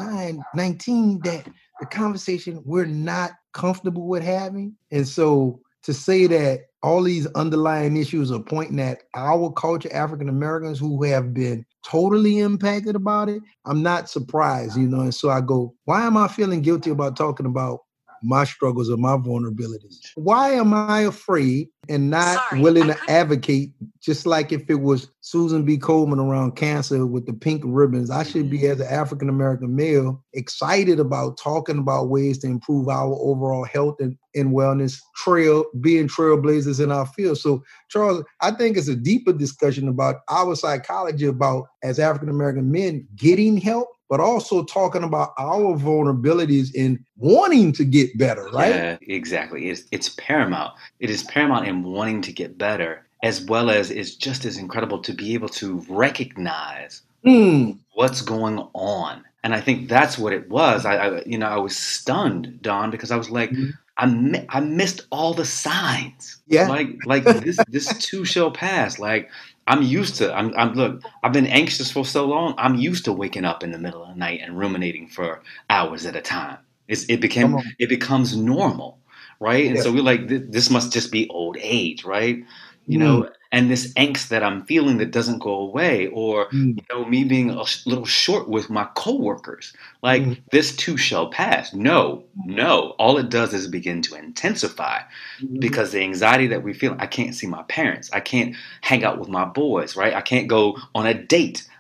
19 0.55 1.21
that 1.25 1.47
the 1.81 1.87
conversation 1.87 2.63
we're 2.65 2.87
not 2.87 3.33
comfortable 3.53 4.07
with 4.07 4.23
having. 4.23 4.77
And 4.91 5.07
so 5.07 5.61
to 5.83 5.93
say 5.93 6.27
that 6.29 6.61
all 6.83 7.03
these 7.03 7.27
underlying 7.35 7.97
issues 7.97 8.33
are 8.33 8.43
pointing 8.43 8.81
at 8.81 9.03
our 9.15 9.53
culture, 9.53 9.93
African 9.93 10.29
Americans 10.29 10.79
who 10.79 11.03
have 11.05 11.33
been 11.33 11.65
totally 11.85 12.39
impacted 12.39 12.97
about 12.97 13.29
it, 13.29 13.43
I'm 13.67 13.83
not 13.83 14.09
surprised, 14.09 14.77
you 14.77 14.89
know. 14.89 15.01
And 15.01 15.15
so 15.15 15.31
I 15.31 15.41
go, 15.41 15.75
why 15.85 16.07
am 16.07 16.17
I 16.17 16.29
feeling 16.29 16.63
guilty 16.63 16.91
about 16.91 17.17
talking 17.17 17.47
about 17.47 17.81
my 18.23 18.45
struggles 18.45 18.91
or 18.91 18.97
my 18.97 19.17
vulnerabilities. 19.17 19.99
Why 20.15 20.51
am 20.53 20.73
I 20.73 21.01
afraid 21.01 21.69
and 21.89 22.11
not 22.11 22.49
Sorry, 22.49 22.61
willing 22.63 22.87
to 22.89 22.97
advocate 23.09 23.73
just 24.01 24.27
like 24.27 24.53
if 24.53 24.69
it 24.71 24.81
was 24.81 25.09
Susan 25.21 25.65
B. 25.65 25.79
Komen 25.79 26.19
around 26.19 26.57
cancer 26.57 27.07
with 27.07 27.27
the 27.27 27.33
pink 27.33 27.63
ribbons? 27.65 28.11
I 28.11 28.23
should 28.23 28.51
be, 28.51 28.59
mm-hmm. 28.59 28.73
as 28.73 28.81
an 28.81 28.87
African 28.87 29.29
American 29.29 29.75
male, 29.75 30.23
excited 30.33 31.01
about 31.01 31.39
talking 31.39 31.79
about 31.79 32.09
ways 32.09 32.39
to 32.39 32.47
improve 32.47 32.89
our 32.89 33.15
overall 33.15 33.65
health 33.65 33.97
and, 34.01 34.17
and 34.35 34.51
wellness, 34.53 35.01
trail, 35.17 35.65
being 35.81 36.09
trailblazers 36.09 36.83
in 36.83 36.91
our 36.91 37.07
field. 37.07 37.39
So, 37.39 37.63
Charles, 37.89 38.25
I 38.41 38.51
think 38.53 38.77
it's 38.77 38.89
a 38.89 38.97
deeper 38.97 39.33
discussion 39.33 39.89
about 39.89 40.17
our 40.29 40.55
psychology 40.55 41.27
about 41.27 41.67
as 41.83 41.99
African 41.99 42.29
American 42.29 42.71
men 42.71 43.07
getting 43.17 43.57
help 43.57 43.89
but 44.13 44.21
also 44.21 44.63
talking 44.63 45.03
about 45.03 45.33
our 45.39 45.75
vulnerabilities 45.75 46.75
in 46.75 47.03
wanting 47.17 47.73
to 47.73 47.83
get 47.83 48.19
better, 48.19 48.45
right? 48.53 48.75
Yeah, 48.75 48.99
exactly. 49.01 49.71
It's, 49.71 49.85
it's 49.91 50.11
paramount. 50.11 50.75
It 51.01 51.09
is 51.09 51.23
paramount 51.23 51.67
in 51.67 51.83
wanting 51.83 52.21
to 52.21 52.31
get 52.31 52.59
better, 52.59 53.07
as 53.23 53.43
well 53.47 53.71
as 53.71 53.91
it's 53.91 54.15
just 54.15 54.45
as 54.45 54.59
incredible 54.59 55.01
to 55.01 55.15
be 55.15 55.33
able 55.33 55.49
to 55.49 55.83
recognize 55.89 57.01
mm. 57.25 57.79
what's 57.95 58.21
going 58.21 58.59
on. 58.75 59.25
And 59.45 59.55
I 59.55 59.63
think 59.63 59.89
that's 59.89 60.19
what 60.19 60.35
it 60.35 60.47
was. 60.51 60.85
I, 60.85 60.97
I 60.97 61.23
you 61.25 61.39
know, 61.39 61.49
I 61.49 61.57
was 61.57 61.75
stunned, 61.75 62.61
Don, 62.61 62.91
because 62.91 63.11
I 63.11 63.17
was 63.17 63.31
like, 63.31 63.49
mm-hmm. 63.51 63.71
I, 64.03 64.07
mi- 64.07 64.45
I 64.49 64.59
missed 64.59 65.07
all 65.13 65.33
the 65.33 65.45
signs. 65.45 66.43
Yeah. 66.49 66.67
Like, 66.67 66.89
like 67.07 67.23
this, 67.23 67.59
this 67.69 67.97
too 67.99 68.25
shall 68.25 68.51
pass. 68.51 68.99
Like, 68.99 69.31
I'm 69.69 69.83
used 69.83 70.17
to. 70.17 70.35
I'm, 70.35 70.53
I'm 70.57 70.75
look. 70.75 71.03
I've 71.23 71.33
been 71.33 71.47
anxious 71.47 71.93
for 71.93 72.05
so 72.05 72.27
long. 72.27 72.55
I'm 72.59 72.75
used 72.75 73.05
to 73.05 73.13
waking 73.13 73.45
up 73.45 73.63
in 73.63 73.71
the 73.71 73.79
middle 73.79 74.03
of 74.03 74.09
the 74.09 74.17
night 74.17 74.41
and 74.43 74.59
ruminating 74.59 75.07
for 75.07 75.41
hours 75.71 76.05
at 76.05 76.17
a 76.17 76.21
time. 76.21 76.59
It's, 76.89 77.05
it 77.05 77.21
became 77.21 77.57
it 77.79 77.89
becomes 77.89 78.37
normal, 78.37 78.99
right? 79.39 79.67
And 79.67 79.77
yeah. 79.77 79.83
so 79.83 79.93
we're 79.93 80.03
like, 80.03 80.27
this 80.27 80.69
must 80.69 80.93
just 80.93 81.13
be 81.13 81.29
old 81.29 81.57
age, 81.61 82.05
right? 82.05 82.43
You 82.87 82.99
mm. 82.99 83.01
know, 83.01 83.31
and 83.53 83.71
this 83.71 83.93
angst 83.95 84.29
that 84.29 84.43
I'm 84.43 84.65
feeling 84.65 84.97
that 84.97 85.11
doesn't 85.11 85.39
go 85.39 85.55
away, 85.55 86.09
or 86.09 86.49
mm. 86.49 86.77
you 86.77 86.85
know, 86.91 87.05
me 87.05 87.23
being 87.23 87.51
a 87.51 87.65
little 87.87 88.07
short 88.07 88.49
with 88.49 88.71
my 88.71 88.89
coworkers. 88.95 89.75
Like 90.03 90.23
mm. 90.23 90.43
this 90.51 90.75
too 90.75 90.97
shall 90.97 91.31
pass. 91.31 91.75
No, 91.75 92.25
no. 92.47 92.95
All 92.99 93.19
it 93.19 93.29
does 93.29 93.53
is 93.53 93.69
begin 93.69 94.01
to 94.03 94.17
intensify 94.17 95.01
mm. 95.41 95.61
because 95.61 95.93
the 95.93 96.01
anxiety 96.01 96.47
that 96.49 96.63
we 96.63 96.73
feel. 96.73 96.97
I 96.99 97.07
can't 97.07 97.35
see 97.35 97.47
my 97.47 97.63
parents. 97.65 98.11
I 98.13 98.21
can't 98.21 98.57
hang 98.81 99.05
out 99.05 99.19
with 99.19 99.29
my 99.29 99.45
boys. 99.45 99.97
Right. 99.97 100.15
I 100.15 100.23
can't 100.23 100.49
go 100.49 100.79
on 100.95 101.07
a 101.07 101.15
date. 101.15 101.69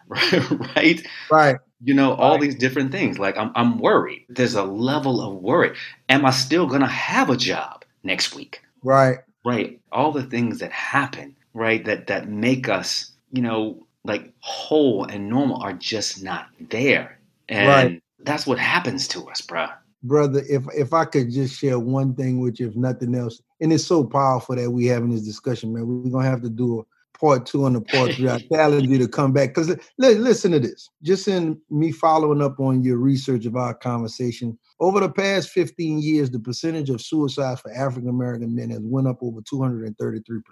Right. 0.76 1.06
Right. 1.30 1.56
You 1.82 1.94
know 1.94 2.14
all 2.14 2.32
right. 2.32 2.40
these 2.40 2.54
different 2.54 2.92
things. 2.92 3.18
Like 3.18 3.36
I'm, 3.38 3.50
I'm 3.54 3.78
worried. 3.78 4.26
There's 4.28 4.54
a 4.54 4.62
level 4.62 5.22
of 5.22 5.42
worry. 5.42 5.74
Am 6.10 6.26
I 6.26 6.30
still 6.30 6.66
gonna 6.66 6.86
have 6.86 7.30
a 7.30 7.36
job 7.36 7.84
next 8.02 8.34
week? 8.34 8.62
Right. 8.84 9.18
Right. 9.44 9.80
All 9.92 10.10
the 10.10 10.24
things 10.24 10.58
that 10.58 10.72
happen 10.72 11.36
right? 11.54 11.84
That 11.84 12.06
that 12.06 12.28
make 12.28 12.68
us, 12.68 13.12
you 13.32 13.42
know, 13.42 13.86
like 14.04 14.32
whole 14.40 15.04
and 15.04 15.28
normal 15.28 15.62
are 15.62 15.72
just 15.72 16.22
not 16.22 16.46
there. 16.70 17.18
And 17.48 17.68
right. 17.68 18.02
that's 18.20 18.46
what 18.46 18.58
happens 18.58 19.06
to 19.08 19.28
us, 19.28 19.40
bro. 19.40 19.68
Brother, 20.02 20.42
if 20.48 20.64
if 20.74 20.92
I 20.92 21.04
could 21.04 21.30
just 21.30 21.58
share 21.58 21.78
one 21.78 22.14
thing 22.14 22.40
with 22.40 22.58
you, 22.58 22.68
if 22.68 22.76
nothing 22.76 23.14
else, 23.14 23.40
and 23.60 23.72
it's 23.72 23.86
so 23.86 24.04
powerful 24.04 24.56
that 24.56 24.70
we 24.70 24.86
having 24.86 25.10
this 25.10 25.22
discussion, 25.22 25.72
man. 25.72 25.86
We're 25.86 26.10
gonna 26.10 26.28
have 26.28 26.42
to 26.42 26.50
do 26.50 26.80
a 26.80 26.84
part 27.22 27.46
two 27.46 27.66
and 27.66 27.76
a 27.76 27.80
part 27.80 28.12
three. 28.12 28.28
I 28.28 28.40
challenge 28.52 28.88
you 28.88 28.98
to 28.98 29.06
come 29.06 29.32
back 29.32 29.50
because 29.50 29.74
listen 29.96 30.50
to 30.52 30.58
this. 30.58 30.90
Just 31.02 31.28
in 31.28 31.58
me 31.70 31.92
following 31.92 32.42
up 32.42 32.58
on 32.58 32.82
your 32.82 32.98
research 32.98 33.46
of 33.46 33.54
our 33.54 33.74
conversation, 33.74 34.58
over 34.80 34.98
the 34.98 35.10
past 35.10 35.50
15 35.50 36.02
years, 36.02 36.30
the 36.30 36.40
percentage 36.40 36.90
of 36.90 37.00
suicides 37.00 37.60
for 37.60 37.72
African 37.72 38.08
American 38.08 38.54
men 38.54 38.70
has 38.70 38.80
went 38.82 39.06
up 39.06 39.18
over 39.22 39.40
233%. 39.40 40.42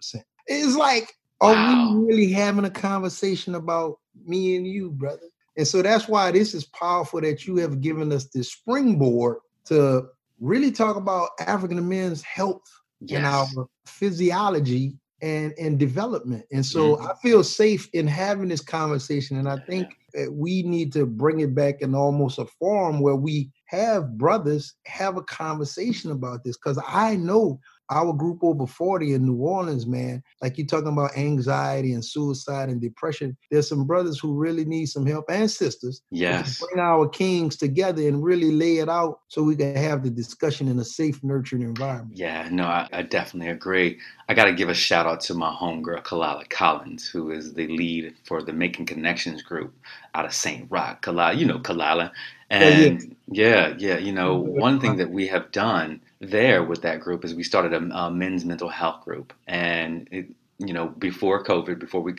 It's 0.47 0.77
like, 0.77 1.13
are 1.41 1.53
wow. 1.53 1.95
we 1.95 2.07
really 2.07 2.33
having 2.33 2.65
a 2.65 2.71
conversation 2.71 3.57
about 3.57 3.99
me 4.25 4.57
and 4.57 4.67
you, 4.67 4.91
brother? 4.93 5.29
And 5.57 5.67
so 5.67 5.83
that's 5.83 6.07
why 6.07 6.31
this 6.31 6.55
is 6.55 6.65
powerful 6.67 7.21
that 7.23 7.47
you 7.47 7.57
have 7.57 7.81
given 7.81 8.13
us 8.13 8.27
this 8.27 8.53
springboard 8.53 9.39
to 9.67 10.07
really 10.39 10.71
talk 10.71 10.97
about 10.97 11.31
African 11.41 11.87
men's 11.89 12.23
health 12.23 12.63
yes. 13.01 13.17
and 13.17 13.27
our 13.27 13.67
physiology 13.87 14.97
and 15.23 15.53
and 15.59 15.79
development. 15.79 16.45
And 16.53 16.65
so 16.65 16.97
mm-hmm. 16.97 17.07
I 17.07 17.15
feel 17.23 17.45
safe 17.45 17.89
in 17.93 18.07
having 18.07 18.49
this 18.49 18.61
conversation. 18.61 19.39
And 19.39 19.49
I 19.49 19.59
think 19.69 19.97
that 20.15 20.33
we 20.33 20.63
need 20.63 20.93
to 20.95 21.07
bring 21.07 21.41
it 21.41 21.55
back 21.55 21.83
in 21.83 21.95
almost 21.95 22.39
a 22.39 22.47
forum 22.47 23.01
where 23.01 23.17
we 23.17 23.51
have 23.71 24.19
brothers 24.19 24.75
have 24.87 25.17
a 25.17 25.23
conversation 25.23 26.11
about 26.11 26.43
this 26.45 26.57
because 26.57 26.81
I 26.87 27.17
know 27.17 27.61
our 27.91 28.13
group 28.13 28.39
over 28.43 28.67
40 28.67 29.15
in 29.15 29.27
New 29.27 29.37
Orleans, 29.37 29.87
man, 29.87 30.23
like 30.41 30.57
you're 30.57 30.67
talking 30.67 30.93
about 30.93 31.17
anxiety 31.17 31.93
and 31.93 32.05
suicide 32.05 32.69
and 32.69 32.81
depression, 32.81 33.37
there's 33.51 33.69
some 33.69 33.85
brothers 33.85 34.19
who 34.19 34.35
really 34.35 34.65
need 34.65 34.87
some 34.87 35.05
help 35.05 35.25
and 35.29 35.51
sisters. 35.51 36.03
Yes. 36.11 36.61
Bring 36.61 36.79
our 36.79 37.09
kings 37.09 37.57
together 37.57 38.07
and 38.07 38.23
really 38.23 38.53
lay 38.53 38.79
it 38.79 38.89
out 38.89 39.21
so 39.29 39.43
we 39.43 39.57
can 39.57 39.75
have 39.75 40.05
the 40.05 40.11
discussion 40.11 40.69
in 40.69 40.79
a 40.79 40.85
safe, 40.85 41.23
nurturing 41.25 41.63
environment. 41.63 42.17
Yeah, 42.17 42.49
no, 42.51 42.65
I, 42.65 42.89
I 42.93 43.03
definitely 43.03 43.51
agree. 43.51 43.99
I 44.29 44.35
got 44.35 44.45
to 44.45 44.53
give 44.53 44.69
a 44.69 44.75
shout 44.75 45.07
out 45.07 45.21
to 45.23 45.35
my 45.35 45.53
homegirl, 45.53 46.05
Kalala 46.05 46.49
Collins, 46.49 47.09
who 47.09 47.33
is 47.33 47.55
the 47.55 47.67
lead 47.67 48.15
for 48.25 48.41
the 48.41 48.53
Making 48.53 48.87
Connections 48.87 49.43
group 49.43 49.75
out 50.15 50.25
of 50.25 50.33
St. 50.33 50.69
Roch. 50.71 51.03
Kalala, 51.03 51.37
you 51.37 51.45
know 51.45 51.59
Kalala. 51.59 52.13
And 52.51 53.17
yeah, 53.29 53.75
yeah, 53.79 53.99
you 53.99 54.13
know, 54.13 54.37
one 54.37 54.81
thing 54.81 54.97
that 54.97 55.11
we 55.11 55.29
have 55.29 55.53
done 55.53 56.01
there 56.21 56.65
with 56.65 56.83
that 56.83 57.01
group 57.01 57.25
is 57.25 57.35
we 57.35 57.45
started 57.45 57.73
a, 57.73 57.97
a 57.97 58.11
men's 58.11 58.45
mental 58.45 58.69
health 58.69 59.05
group, 59.05 59.33
and 59.47 60.09
it, 60.11 60.27
you 60.59 60.73
know, 60.73 60.89
before 60.89 61.43
COVID, 61.45 61.79
before 61.79 62.03
we 62.03 62.15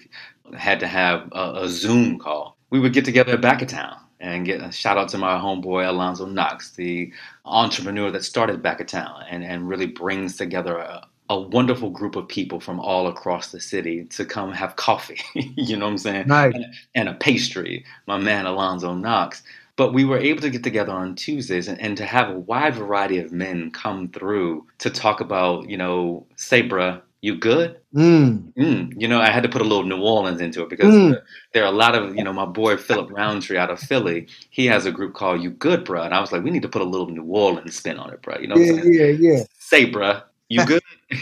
had 0.57 0.79
to 0.79 0.87
have 0.87 1.29
a, 1.33 1.63
a 1.63 1.69
Zoom 1.69 2.17
call, 2.17 2.57
we 2.69 2.79
would 2.79 2.93
get 2.93 3.05
together 3.05 3.33
at 3.33 3.41
Back 3.41 3.61
of 3.61 3.67
Town 3.67 3.97
and 4.21 4.45
get 4.45 4.61
a 4.61 4.71
shout 4.71 4.97
out 4.97 5.09
to 5.09 5.17
my 5.17 5.33
homeboy 5.33 5.87
Alonzo 5.87 6.25
Knox, 6.25 6.71
the 6.71 7.11
entrepreneur 7.43 8.09
that 8.11 8.23
started 8.23 8.61
Back 8.61 8.79
of 8.79 8.87
Town, 8.87 9.23
and 9.29 9.43
and 9.43 9.67
really 9.67 9.87
brings 9.87 10.37
together 10.37 10.77
a, 10.77 11.05
a 11.31 11.39
wonderful 11.39 11.89
group 11.89 12.15
of 12.17 12.27
people 12.27 12.59
from 12.59 12.79
all 12.79 13.07
across 13.07 13.51
the 13.51 13.59
city 13.59 14.03
to 14.05 14.25
come 14.25 14.51
have 14.51 14.75
coffee. 14.75 15.19
you 15.35 15.77
know 15.77 15.85
what 15.85 15.91
I'm 15.91 15.97
saying? 15.97 16.27
Nice. 16.27 16.53
And, 16.53 16.65
and, 16.93 17.09
a 17.09 17.13
pastry. 17.13 17.85
My 18.05 18.17
man 18.17 18.45
Alonzo 18.45 18.93
Knox. 18.93 19.41
But 19.75 19.93
we 19.93 20.05
were 20.05 20.17
able 20.17 20.41
to 20.41 20.49
get 20.49 20.63
together 20.63 20.91
on 20.91 21.15
Tuesdays 21.15 21.67
and, 21.67 21.79
and, 21.79 21.97
to 21.97 22.05
have 22.05 22.29
a 22.29 22.39
wide 22.39 22.75
variety 22.75 23.19
of 23.19 23.31
men 23.31 23.71
come 23.71 24.09
through 24.09 24.67
to 24.79 24.89
talk 24.89 25.21
about, 25.21 25.69
you 25.69 25.77
know, 25.77 26.25
say, 26.35 26.67
bruh, 26.67 27.01
you 27.21 27.37
good? 27.37 27.77
Mm. 27.95 28.51
Mm. 28.53 28.93
You 28.99 29.07
know, 29.07 29.21
I 29.21 29.29
had 29.29 29.43
to 29.43 29.49
put 29.49 29.61
a 29.61 29.65
little 29.65 29.83
New 29.83 30.01
Orleans 30.01 30.41
into 30.41 30.61
it 30.63 30.69
because 30.69 30.93
mm. 30.93 31.21
there 31.53 31.63
are 31.63 31.71
a 31.71 31.75
lot 31.75 31.95
of, 31.95 32.15
you 32.15 32.23
know, 32.23 32.33
my 32.33 32.45
boy 32.45 32.77
Philip 32.77 33.11
Roundtree 33.11 33.57
out 33.57 33.69
of 33.69 33.79
Philly, 33.79 34.27
he 34.49 34.65
has 34.65 34.85
a 34.85 34.91
group 34.91 35.13
called 35.13 35.41
You 35.41 35.51
Good, 35.51 35.85
bruh. 35.85 36.05
And 36.05 36.13
I 36.13 36.19
was 36.19 36.31
like, 36.31 36.43
we 36.43 36.51
need 36.51 36.63
to 36.63 36.69
put 36.69 36.81
a 36.81 36.85
little 36.85 37.07
New 37.07 37.23
Orleans 37.23 37.75
spin 37.75 37.97
on 37.97 38.11
it, 38.11 38.21
bruh. 38.21 38.41
You 38.41 38.47
know 38.47 38.55
yeah, 38.57 38.81
Yeah, 38.83 39.05
yeah. 39.05 39.43
Say, 39.59 39.89
bruh, 39.89 40.23
you 40.49 40.65
good? 40.65 40.83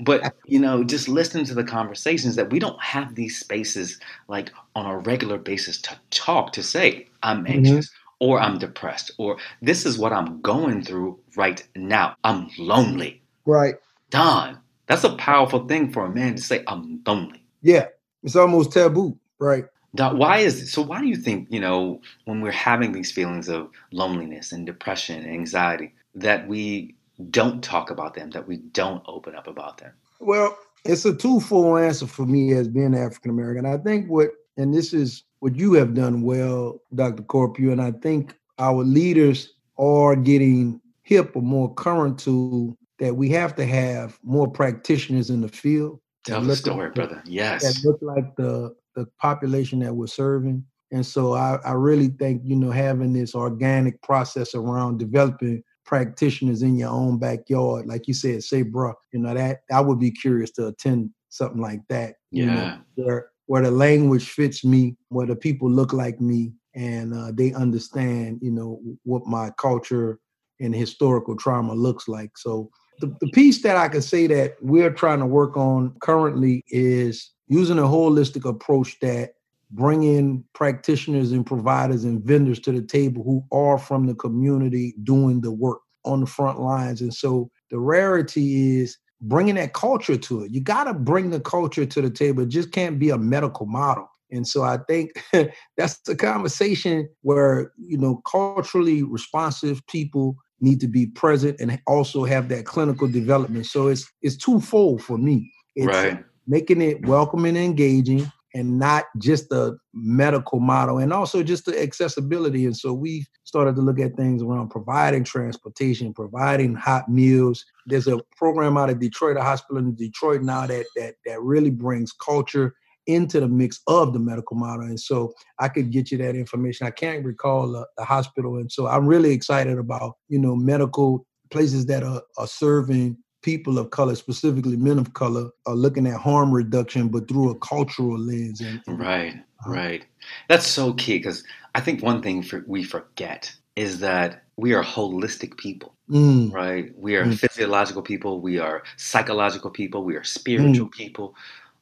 but 0.00 0.34
you 0.46 0.58
know 0.58 0.82
just 0.82 1.08
listening 1.08 1.44
to 1.44 1.54
the 1.54 1.64
conversations 1.64 2.36
that 2.36 2.50
we 2.50 2.58
don't 2.58 2.80
have 2.82 3.14
these 3.14 3.38
spaces 3.38 3.98
like 4.28 4.50
on 4.74 4.86
a 4.86 4.98
regular 4.98 5.38
basis 5.38 5.80
to 5.80 5.96
talk 6.10 6.52
to 6.52 6.62
say 6.62 7.06
i'm 7.22 7.44
mm-hmm. 7.44 7.52
anxious 7.52 7.86
mm-hmm. 7.88 8.24
or 8.26 8.40
i'm 8.40 8.58
depressed 8.58 9.10
or 9.18 9.36
this 9.60 9.84
is 9.84 9.98
what 9.98 10.12
i'm 10.12 10.40
going 10.40 10.82
through 10.82 11.18
right 11.36 11.66
now. 11.76 12.16
I'm 12.24 12.50
lonely. 12.58 13.22
Right. 13.46 13.74
Don 14.10 14.58
that's 14.86 15.04
a 15.04 15.16
powerful 15.16 15.66
thing 15.66 15.92
for 15.92 16.04
a 16.04 16.10
man 16.10 16.34
to 16.36 16.42
say 16.42 16.64
i'm 16.66 17.00
lonely. 17.06 17.44
Yeah. 17.62 17.86
It's 18.22 18.36
almost 18.36 18.72
taboo. 18.72 19.16
Right. 19.38 19.64
Don, 19.94 20.16
why 20.16 20.38
is 20.38 20.62
it 20.62 20.66
so 20.68 20.82
why 20.82 21.00
do 21.00 21.06
you 21.06 21.16
think 21.16 21.48
you 21.50 21.60
know 21.60 22.00
when 22.24 22.40
we're 22.40 22.50
having 22.50 22.92
these 22.92 23.12
feelings 23.12 23.48
of 23.48 23.68
loneliness 23.92 24.52
and 24.52 24.64
depression 24.66 25.22
and 25.22 25.30
anxiety 25.30 25.94
that 26.14 26.48
we 26.48 26.94
don't 27.30 27.62
talk 27.62 27.90
about 27.90 28.14
them, 28.14 28.30
that 28.30 28.46
we 28.46 28.58
don't 28.58 29.02
open 29.06 29.34
up 29.34 29.46
about 29.46 29.78
them? 29.78 29.92
Well, 30.20 30.56
it's 30.84 31.04
a 31.04 31.14
twofold 31.14 31.80
answer 31.80 32.06
for 32.06 32.26
me 32.26 32.52
as 32.52 32.68
being 32.68 32.94
African 32.94 33.30
American. 33.30 33.66
I 33.66 33.78
think 33.78 34.08
what, 34.08 34.30
and 34.56 34.74
this 34.74 34.92
is 34.92 35.24
what 35.40 35.56
you 35.56 35.74
have 35.74 35.94
done 35.94 36.22
well, 36.22 36.80
Dr. 36.94 37.22
Corprew, 37.22 37.72
and 37.72 37.80
I 37.80 37.92
think 37.92 38.36
our 38.58 38.84
leaders 38.84 39.54
are 39.78 40.16
getting 40.16 40.80
hip 41.02 41.34
or 41.34 41.42
more 41.42 41.72
current 41.74 42.18
to 42.20 42.76
that 42.98 43.16
we 43.16 43.28
have 43.30 43.54
to 43.56 43.66
have 43.66 44.18
more 44.22 44.48
practitioners 44.48 45.30
in 45.30 45.40
the 45.40 45.48
field. 45.48 46.00
Tell 46.24 46.40
the 46.40 46.54
story, 46.54 46.86
like, 46.86 46.94
brother. 46.94 47.22
Yes. 47.26 47.62
That 47.62 47.88
look 47.88 47.98
like 48.00 48.36
the 48.36 48.74
the 48.94 49.06
population 49.18 49.78
that 49.80 49.94
we're 49.94 50.06
serving. 50.06 50.64
And 50.92 51.04
so 51.04 51.32
I, 51.32 51.58
I 51.64 51.72
really 51.72 52.08
think, 52.08 52.42
you 52.44 52.54
know, 52.54 52.70
having 52.70 53.12
this 53.12 53.34
organic 53.34 54.00
process 54.02 54.54
around 54.54 54.98
developing 54.98 55.64
practitioners 55.84 56.62
in 56.62 56.76
your 56.76 56.90
own 56.90 57.18
backyard, 57.18 57.86
like 57.86 58.08
you 58.08 58.14
said, 58.14 58.42
say, 58.42 58.62
bro, 58.62 58.94
you 59.12 59.20
know 59.20 59.34
that 59.34 59.60
I 59.70 59.80
would 59.80 59.98
be 59.98 60.10
curious 60.10 60.50
to 60.52 60.68
attend 60.68 61.10
something 61.28 61.60
like 61.60 61.80
that. 61.88 62.14
Yeah, 62.30 62.44
you 62.44 62.50
know, 62.50 62.78
where 62.94 63.30
where 63.46 63.62
the 63.62 63.70
language 63.70 64.30
fits 64.30 64.64
me, 64.64 64.96
where 65.08 65.26
the 65.26 65.36
people 65.36 65.70
look 65.70 65.92
like 65.92 66.20
me, 66.20 66.52
and 66.74 67.14
uh, 67.14 67.32
they 67.32 67.52
understand, 67.52 68.38
you 68.40 68.50
know, 68.50 68.80
what 69.04 69.26
my 69.26 69.50
culture 69.58 70.18
and 70.60 70.74
historical 70.74 71.36
trauma 71.36 71.74
looks 71.74 72.08
like. 72.08 72.38
So 72.38 72.70
the, 73.00 73.14
the 73.20 73.30
piece 73.30 73.62
that 73.62 73.76
I 73.76 73.88
can 73.88 74.02
say 74.02 74.26
that 74.28 74.54
we're 74.60 74.92
trying 74.92 75.18
to 75.18 75.26
work 75.26 75.56
on 75.56 75.94
currently 76.00 76.64
is 76.68 77.32
using 77.48 77.78
a 77.78 77.82
holistic 77.82 78.48
approach 78.48 78.98
that 79.00 79.34
bring 79.72 80.02
in 80.02 80.44
practitioners 80.54 81.32
and 81.32 81.46
providers 81.46 82.04
and 82.04 82.22
vendors 82.22 82.60
to 82.60 82.72
the 82.72 82.82
table 82.82 83.22
who 83.24 83.42
are 83.56 83.78
from 83.78 84.06
the 84.06 84.14
community 84.14 84.94
doing 85.02 85.40
the 85.40 85.50
work 85.50 85.80
on 86.04 86.20
the 86.20 86.26
front 86.26 86.60
lines. 86.60 87.00
And 87.00 87.12
so 87.12 87.50
the 87.70 87.78
rarity 87.78 88.80
is 88.80 88.98
bringing 89.22 89.54
that 89.54 89.72
culture 89.72 90.16
to 90.16 90.42
it. 90.42 90.50
You 90.50 90.60
got 90.60 90.84
to 90.84 90.94
bring 90.94 91.30
the 91.30 91.40
culture 91.40 91.86
to 91.86 92.02
the 92.02 92.10
table. 92.10 92.42
It 92.42 92.48
just 92.48 92.72
can't 92.72 92.98
be 92.98 93.10
a 93.10 93.18
medical 93.18 93.66
model. 93.66 94.08
And 94.30 94.46
so 94.46 94.62
I 94.62 94.78
think 94.88 95.12
that's 95.76 95.98
the 96.00 96.16
conversation 96.16 97.08
where, 97.22 97.72
you 97.78 97.98
know, 97.98 98.16
culturally 98.26 99.02
responsive 99.02 99.86
people 99.86 100.36
need 100.60 100.80
to 100.80 100.88
be 100.88 101.06
present 101.06 101.60
and 101.60 101.80
also 101.86 102.24
have 102.24 102.48
that 102.48 102.64
clinical 102.64 103.08
development. 103.08 103.66
So 103.66 103.88
it's 103.88 104.10
it's 104.22 104.36
twofold 104.36 105.02
for 105.02 105.18
me. 105.18 105.52
It's 105.74 105.86
right. 105.86 106.24
making 106.46 106.80
it 106.82 107.06
welcoming 107.06 107.56
and 107.56 107.64
engaging, 107.64 108.30
and 108.54 108.78
not 108.78 109.04
just 109.18 109.48
the 109.48 109.78
medical 109.94 110.60
model 110.60 110.98
and 110.98 111.12
also 111.12 111.42
just 111.42 111.64
the 111.64 111.80
accessibility. 111.80 112.66
And 112.66 112.76
so 112.76 112.92
we 112.92 113.24
started 113.44 113.76
to 113.76 113.82
look 113.82 113.98
at 113.98 114.16
things 114.16 114.42
around 114.42 114.68
providing 114.68 115.24
transportation, 115.24 116.12
providing 116.12 116.74
hot 116.74 117.08
meals. 117.08 117.64
There's 117.86 118.08
a 118.08 118.20
program 118.36 118.76
out 118.76 118.90
of 118.90 119.00
Detroit, 119.00 119.36
a 119.36 119.42
hospital 119.42 119.78
in 119.78 119.94
Detroit 119.94 120.42
now 120.42 120.66
that 120.66 120.86
that 120.96 121.14
that 121.26 121.40
really 121.40 121.70
brings 121.70 122.12
culture 122.12 122.74
into 123.06 123.40
the 123.40 123.48
mix 123.48 123.80
of 123.86 124.12
the 124.12 124.18
medical 124.18 124.56
model. 124.56 124.86
And 124.86 125.00
so 125.00 125.32
I 125.58 125.68
could 125.68 125.90
get 125.90 126.10
you 126.10 126.18
that 126.18 126.36
information. 126.36 126.86
I 126.86 126.90
can't 126.90 127.24
recall 127.24 127.70
the, 127.72 127.86
the 127.96 128.04
hospital. 128.04 128.56
And 128.58 128.70
so 128.70 128.86
I'm 128.86 129.06
really 129.06 129.32
excited 129.32 129.78
about, 129.78 130.14
you 130.28 130.38
know, 130.38 130.54
medical 130.54 131.26
places 131.50 131.86
that 131.86 132.02
are, 132.02 132.22
are 132.38 132.46
serving 132.46 133.16
people 133.42 133.78
of 133.78 133.90
color, 133.90 134.14
specifically 134.14 134.76
men 134.76 134.98
of 134.98 135.12
color, 135.14 135.50
are 135.66 135.74
looking 135.74 136.06
at 136.06 136.18
harm 136.20 136.52
reduction, 136.52 137.08
but 137.08 137.28
through 137.28 137.50
a 137.50 137.54
cultural 137.56 138.18
lens. 138.18 138.60
And, 138.60 138.80
right, 138.86 139.34
uh, 139.66 139.70
right. 139.70 140.06
That's 140.48 140.66
so 140.66 140.94
key 140.94 141.18
because 141.18 141.44
I 141.74 141.80
think 141.80 142.02
one 142.02 142.22
thing 142.22 142.42
for, 142.42 142.64
we 142.66 142.82
forget 142.84 143.54
is 143.76 144.00
that 144.00 144.44
we 144.56 144.74
are 144.74 144.84
holistic 144.84 145.56
people, 145.56 145.94
mm. 146.08 146.52
right? 146.52 146.96
We 146.96 147.16
are 147.16 147.24
mm. 147.24 147.38
physiological 147.38 148.02
people, 148.02 148.40
we 148.40 148.58
are 148.58 148.82
psychological 148.96 149.70
people, 149.70 150.04
we 150.04 150.16
are 150.16 150.24
spiritual 150.24 150.88
mm. 150.88 150.92
people, 150.92 151.34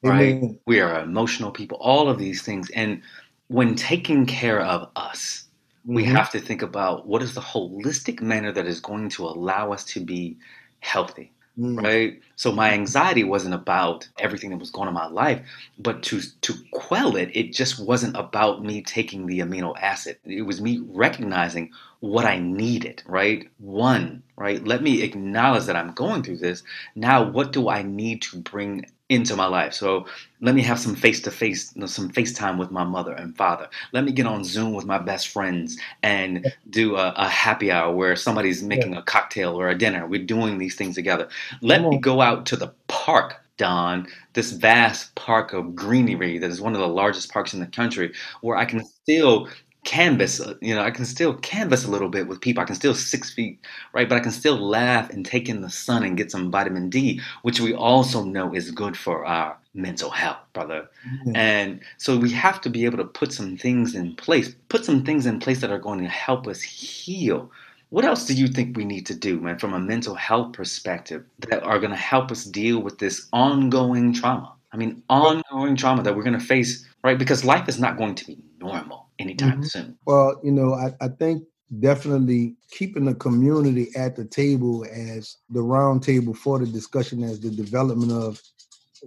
right? 0.03 0.35
Amen. 0.35 0.59
We 0.65 0.79
are 0.79 1.01
emotional 1.01 1.51
people, 1.51 1.77
all 1.81 2.09
of 2.09 2.17
these 2.17 2.41
things. 2.41 2.69
And 2.71 3.01
when 3.47 3.75
taking 3.75 4.25
care 4.25 4.61
of 4.61 4.89
us, 4.95 5.45
mm-hmm. 5.85 5.95
we 5.95 6.03
have 6.05 6.31
to 6.31 6.39
think 6.39 6.61
about 6.61 7.07
what 7.07 7.21
is 7.21 7.35
the 7.35 7.41
holistic 7.41 8.21
manner 8.21 8.51
that 8.53 8.65
is 8.65 8.79
going 8.79 9.09
to 9.09 9.25
allow 9.25 9.73
us 9.73 9.83
to 9.85 9.99
be 9.99 10.37
healthy 10.79 11.31
Mm. 11.59 11.81
Right. 11.81 12.21
So 12.37 12.51
my 12.51 12.71
anxiety 12.71 13.23
wasn't 13.23 13.53
about 13.53 14.07
everything 14.17 14.49
that 14.51 14.57
was 14.59 14.71
going 14.71 14.87
on 14.87 14.93
in 14.93 14.93
my 14.93 15.07
life, 15.07 15.45
but 15.77 16.01
to 16.03 16.21
to 16.41 16.53
quell 16.71 17.15
it, 17.17 17.29
it 17.33 17.51
just 17.53 17.77
wasn't 17.79 18.15
about 18.15 18.63
me 18.63 18.81
taking 18.81 19.25
the 19.27 19.39
amino 19.39 19.75
acid. 19.79 20.17
It 20.25 20.43
was 20.43 20.61
me 20.61 20.79
recognizing 20.87 21.71
what 21.99 22.25
I 22.25 22.39
needed, 22.39 23.03
right? 23.05 23.49
One, 23.59 24.23
right? 24.37 24.63
Let 24.65 24.81
me 24.81 25.01
acknowledge 25.03 25.65
that 25.65 25.75
I'm 25.75 25.91
going 25.93 26.23
through 26.23 26.37
this. 26.37 26.63
Now 26.95 27.23
what 27.29 27.51
do 27.51 27.69
I 27.69 27.81
need 27.83 28.21
to 28.23 28.37
bring 28.39 28.85
into 29.11 29.35
my 29.35 29.45
life. 29.45 29.73
So 29.73 30.05
let 30.39 30.55
me 30.55 30.61
have 30.61 30.79
some 30.79 30.95
face 30.95 31.19
to 31.21 31.31
face, 31.31 31.73
some 31.85 32.09
FaceTime 32.09 32.57
with 32.57 32.71
my 32.71 32.85
mother 32.85 33.13
and 33.13 33.35
father. 33.35 33.67
Let 33.91 34.05
me 34.05 34.13
get 34.13 34.25
on 34.25 34.45
Zoom 34.45 34.73
with 34.73 34.85
my 34.85 34.97
best 34.97 35.27
friends 35.27 35.77
and 36.01 36.51
do 36.69 36.95
a, 36.95 37.13
a 37.17 37.27
happy 37.27 37.71
hour 37.71 37.93
where 37.93 38.15
somebody's 38.15 38.63
making 38.63 38.93
yeah. 38.93 38.99
a 38.99 39.03
cocktail 39.03 39.59
or 39.59 39.67
a 39.67 39.77
dinner. 39.77 40.07
We're 40.07 40.23
doing 40.23 40.57
these 40.57 40.75
things 40.75 40.95
together. 40.95 41.27
Let 41.61 41.83
me 41.83 41.97
go 41.97 42.21
out 42.21 42.45
to 42.47 42.55
the 42.55 42.73
park 42.87 43.35
Don, 43.57 44.07
this 44.33 44.53
vast 44.53 45.13
park 45.13 45.53
of 45.53 45.75
greenery 45.75 46.39
that 46.39 46.49
is 46.49 46.61
one 46.61 46.73
of 46.73 46.79
the 46.79 46.87
largest 46.87 47.31
parks 47.31 47.53
in 47.53 47.59
the 47.59 47.67
country, 47.67 48.11
where 48.39 48.57
I 48.57 48.65
can 48.65 48.83
still 48.83 49.49
canvas 49.83 50.39
uh, 50.39 50.53
you 50.61 50.75
know 50.75 50.83
i 50.83 50.91
can 50.91 51.05
still 51.05 51.33
canvas 51.35 51.85
a 51.85 51.89
little 51.89 52.09
bit 52.09 52.27
with 52.27 52.39
people. 52.39 52.61
I 52.61 52.65
can 52.65 52.75
still 52.75 52.93
six 52.93 53.33
feet 53.33 53.59
right? 53.93 54.07
But 54.07 54.17
i 54.17 54.19
can 54.19 54.31
still 54.31 54.57
laugh 54.57 55.09
and 55.09 55.25
take 55.25 55.49
in 55.49 55.61
the 55.61 55.69
sun 55.69 56.03
and 56.03 56.17
get 56.17 56.31
some 56.31 56.51
vitamin 56.51 56.89
d 56.89 57.19
which 57.41 57.59
we 57.59 57.73
also 57.73 58.23
know 58.23 58.53
is 58.53 58.69
good 58.71 58.95
for 58.95 59.25
our 59.25 59.57
mental 59.73 60.09
health 60.09 60.37
brother. 60.53 60.87
Mm-hmm. 61.07 61.35
and 61.35 61.79
so 61.97 62.17
we 62.17 62.29
have 62.31 62.61
to 62.61 62.69
be 62.69 62.85
able 62.85 62.97
to 62.97 63.05
put 63.05 63.33
some 63.33 63.57
things 63.57 63.95
in 63.95 64.15
place 64.15 64.53
put 64.69 64.85
some 64.85 65.03
things 65.03 65.25
in 65.25 65.39
place 65.39 65.61
that 65.61 65.71
are 65.71 65.79
going 65.79 65.99
to 65.99 66.09
help 66.09 66.47
us 66.47 66.61
heal. 66.61 67.51
What 67.89 68.05
else 68.05 68.25
do 68.25 68.33
you 68.33 68.47
think 68.47 68.77
we 68.77 68.85
need 68.85 69.05
to 69.07 69.15
do 69.15 69.39
man 69.39 69.59
from 69.59 69.73
a 69.73 69.79
mental 69.79 70.15
health 70.15 70.53
perspective 70.53 71.25
that 71.49 71.63
are 71.63 71.79
going 71.79 71.91
to 71.91 71.97
help 71.97 72.31
us 72.31 72.45
deal 72.45 72.79
with 72.79 72.99
this 72.99 73.27
ongoing 73.33 74.13
trauma? 74.13 74.53
I 74.71 74.77
mean 74.77 75.03
ongoing 75.09 75.75
trauma 75.75 76.03
that 76.03 76.15
we're 76.15 76.23
going 76.23 76.39
to 76.39 76.45
face 76.45 76.87
right? 77.03 77.17
Because 77.17 77.43
life 77.43 77.67
is 77.67 77.79
not 77.79 77.97
going 77.97 78.15
to 78.15 78.25
be 78.25 78.37
normal 78.59 79.07
anytime 79.21 79.51
mm-hmm. 79.51 79.63
soon. 79.63 79.97
Well, 80.05 80.39
you 80.43 80.51
know, 80.51 80.73
I, 80.73 80.93
I 80.99 81.07
think 81.07 81.43
definitely 81.79 82.55
keeping 82.69 83.05
the 83.05 83.15
community 83.15 83.89
at 83.95 84.15
the 84.15 84.25
table 84.25 84.85
as 84.91 85.37
the 85.49 85.61
round 85.61 86.03
table 86.03 86.33
for 86.33 86.59
the 86.59 86.65
discussion 86.65 87.23
as 87.23 87.39
the 87.39 87.49
development 87.49 88.11
of 88.11 88.41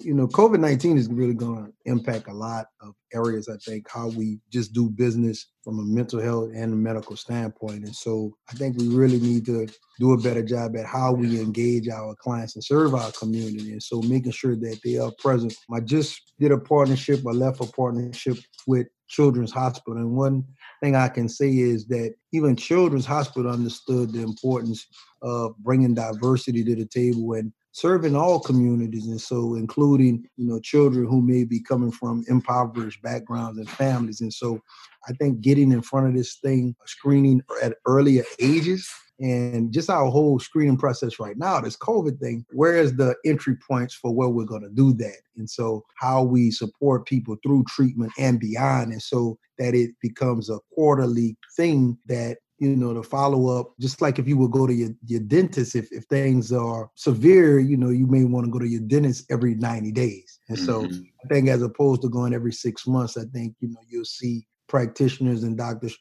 you 0.01 0.15
know 0.15 0.27
covid-19 0.27 0.97
is 0.97 1.09
really 1.09 1.35
going 1.35 1.67
to 1.67 1.73
impact 1.85 2.29
a 2.29 2.33
lot 2.33 2.67
of 2.81 2.95
areas 3.13 3.49
i 3.49 3.57
think 3.59 3.89
how 3.89 4.09
we 4.09 4.41
just 4.51 4.73
do 4.73 4.89
business 4.91 5.53
from 5.63 5.79
a 5.79 5.83
mental 5.83 6.21
health 6.21 6.51
and 6.55 6.73
a 6.73 6.77
medical 6.77 7.17
standpoint 7.17 7.85
and 7.85 7.95
so 7.95 8.35
i 8.51 8.55
think 8.55 8.77
we 8.77 8.89
really 8.89 9.21
need 9.21 9.45
to 9.45 9.69
do 10.01 10.13
a 10.13 10.21
better 10.21 10.43
job 10.43 10.75
at 10.77 10.87
how 10.87 11.13
we 11.13 11.41
engage 11.41 11.89
our 11.89 12.15
clients 12.17 12.57
and 12.57 12.65
serve 12.65 12.95
our 12.95 13.13
community 13.13 13.71
and 13.71 13.83
so 13.83 14.01
making 14.03 14.33
sure 14.33 14.57
that 14.57 14.81
they 14.83 14.99
are 14.99 15.13
present 15.19 15.55
i 15.73 15.79
just 15.79 16.33
did 16.41 16.51
a 16.51 16.59
partnership 16.59 17.21
i 17.29 17.31
left 17.31 17.61
a 17.61 17.67
partnership 17.67 18.37
with 18.67 18.89
Children's 19.15 19.53
Hospital. 19.53 19.99
And 19.99 20.17
one 20.17 20.45
thing 20.83 20.97
I 20.97 21.09
can 21.09 21.29
say 21.29 21.49
is 21.49 21.87
that 21.87 22.15
even 22.33 22.57
Children's 22.57 23.07
Hospital 23.07 23.51
understood 23.51 24.13
the 24.13 24.23
importance 24.23 24.87
of 25.23 25.57
bringing 25.59 25.95
diversity 25.95 26.65
to 26.65 26.75
the 26.75 26.87
table 26.87 27.35
and 27.35 27.53
serving 27.73 28.15
all 28.15 28.39
communities 28.39 29.09
and 29.09 29.21
so 29.21 29.57
including 29.57 30.25
you 30.37 30.47
know 30.47 30.61
children 30.61 31.07
who 31.07 31.21
may 31.21 31.43
be 31.43 31.61
coming 31.61 31.91
from 31.91 32.25
impoverished 32.29 33.03
backgrounds 33.03 33.59
and 33.59 33.69
families 33.69 34.21
and 34.21 34.33
so 34.33 34.61
i 35.09 35.13
think 35.15 35.41
getting 35.41 35.73
in 35.73 35.83
front 35.83 36.07
of 36.07 36.15
this 36.15 36.37
thing 36.37 36.73
screening 36.87 37.43
at 37.65 37.75
earlier 37.85 38.23
ages 38.39 38.89
and 39.21 39.73
just 39.73 39.91
our 39.91 40.11
whole 40.11 40.39
screening 40.39 40.77
process 40.77 41.21
right 41.21 41.37
now, 41.37 41.61
this 41.61 41.77
COVID 41.77 42.19
thing, 42.19 42.45
where 42.53 42.77
is 42.77 42.97
the 42.97 43.15
entry 43.25 43.57
points 43.69 43.95
for 43.95 44.13
where 44.13 44.29
we're 44.29 44.45
going 44.45 44.63
to 44.63 44.71
do 44.71 44.93
that? 44.95 45.19
And 45.37 45.49
so, 45.49 45.85
how 45.99 46.23
we 46.23 46.51
support 46.51 47.07
people 47.07 47.37
through 47.43 47.65
treatment 47.69 48.13
and 48.19 48.41
beyond. 48.41 48.93
And 48.93 49.03
so 49.03 49.39
that 49.59 49.75
it 49.75 49.91
becomes 50.01 50.51
a 50.51 50.59
quarterly 50.75 51.37
thing 51.57 51.97
that 52.07 52.39
you 52.59 52.77
know, 52.77 52.95
to 52.95 53.03
follow 53.03 53.59
up, 53.59 53.73
just 53.81 54.01
like 54.01 54.19
if 54.19 54.29
you 54.29 54.37
would 54.39 54.53
go 54.53 54.67
to 54.67 54.73
your, 54.73 54.91
your 55.07 55.21
dentist, 55.21 55.75
if, 55.75 55.91
if 55.93 56.05
things 56.05 56.53
are 56.53 56.89
severe, 56.95 57.59
you 57.59 57.77
know, 57.77 57.91
you 57.91 58.07
may 58.07 58.25
want 58.25 58.47
to 58.47 58.51
go 58.51 58.59
to 58.59 58.69
your 58.69 58.81
dentist 58.81 59.27
every 59.31 59.55
90 59.57 59.93
days. 59.93 60.39
And 60.49 60.59
so 60.59 60.83
mm-hmm. 60.83 61.03
I 61.25 61.29
think 61.29 61.49
as 61.49 61.63
opposed 61.63 62.03
to 62.03 62.09
going 62.09 62.33
every 62.33 62.53
six 62.53 62.87
months, 62.87 63.17
I 63.17 63.25
think, 63.33 63.55
you 63.61 63.69
know, 63.69 63.81
you'll 63.89 64.05
see 64.05 64.47
practitioners 64.75 65.45
and 65.45 65.57
doctors, 65.57 65.97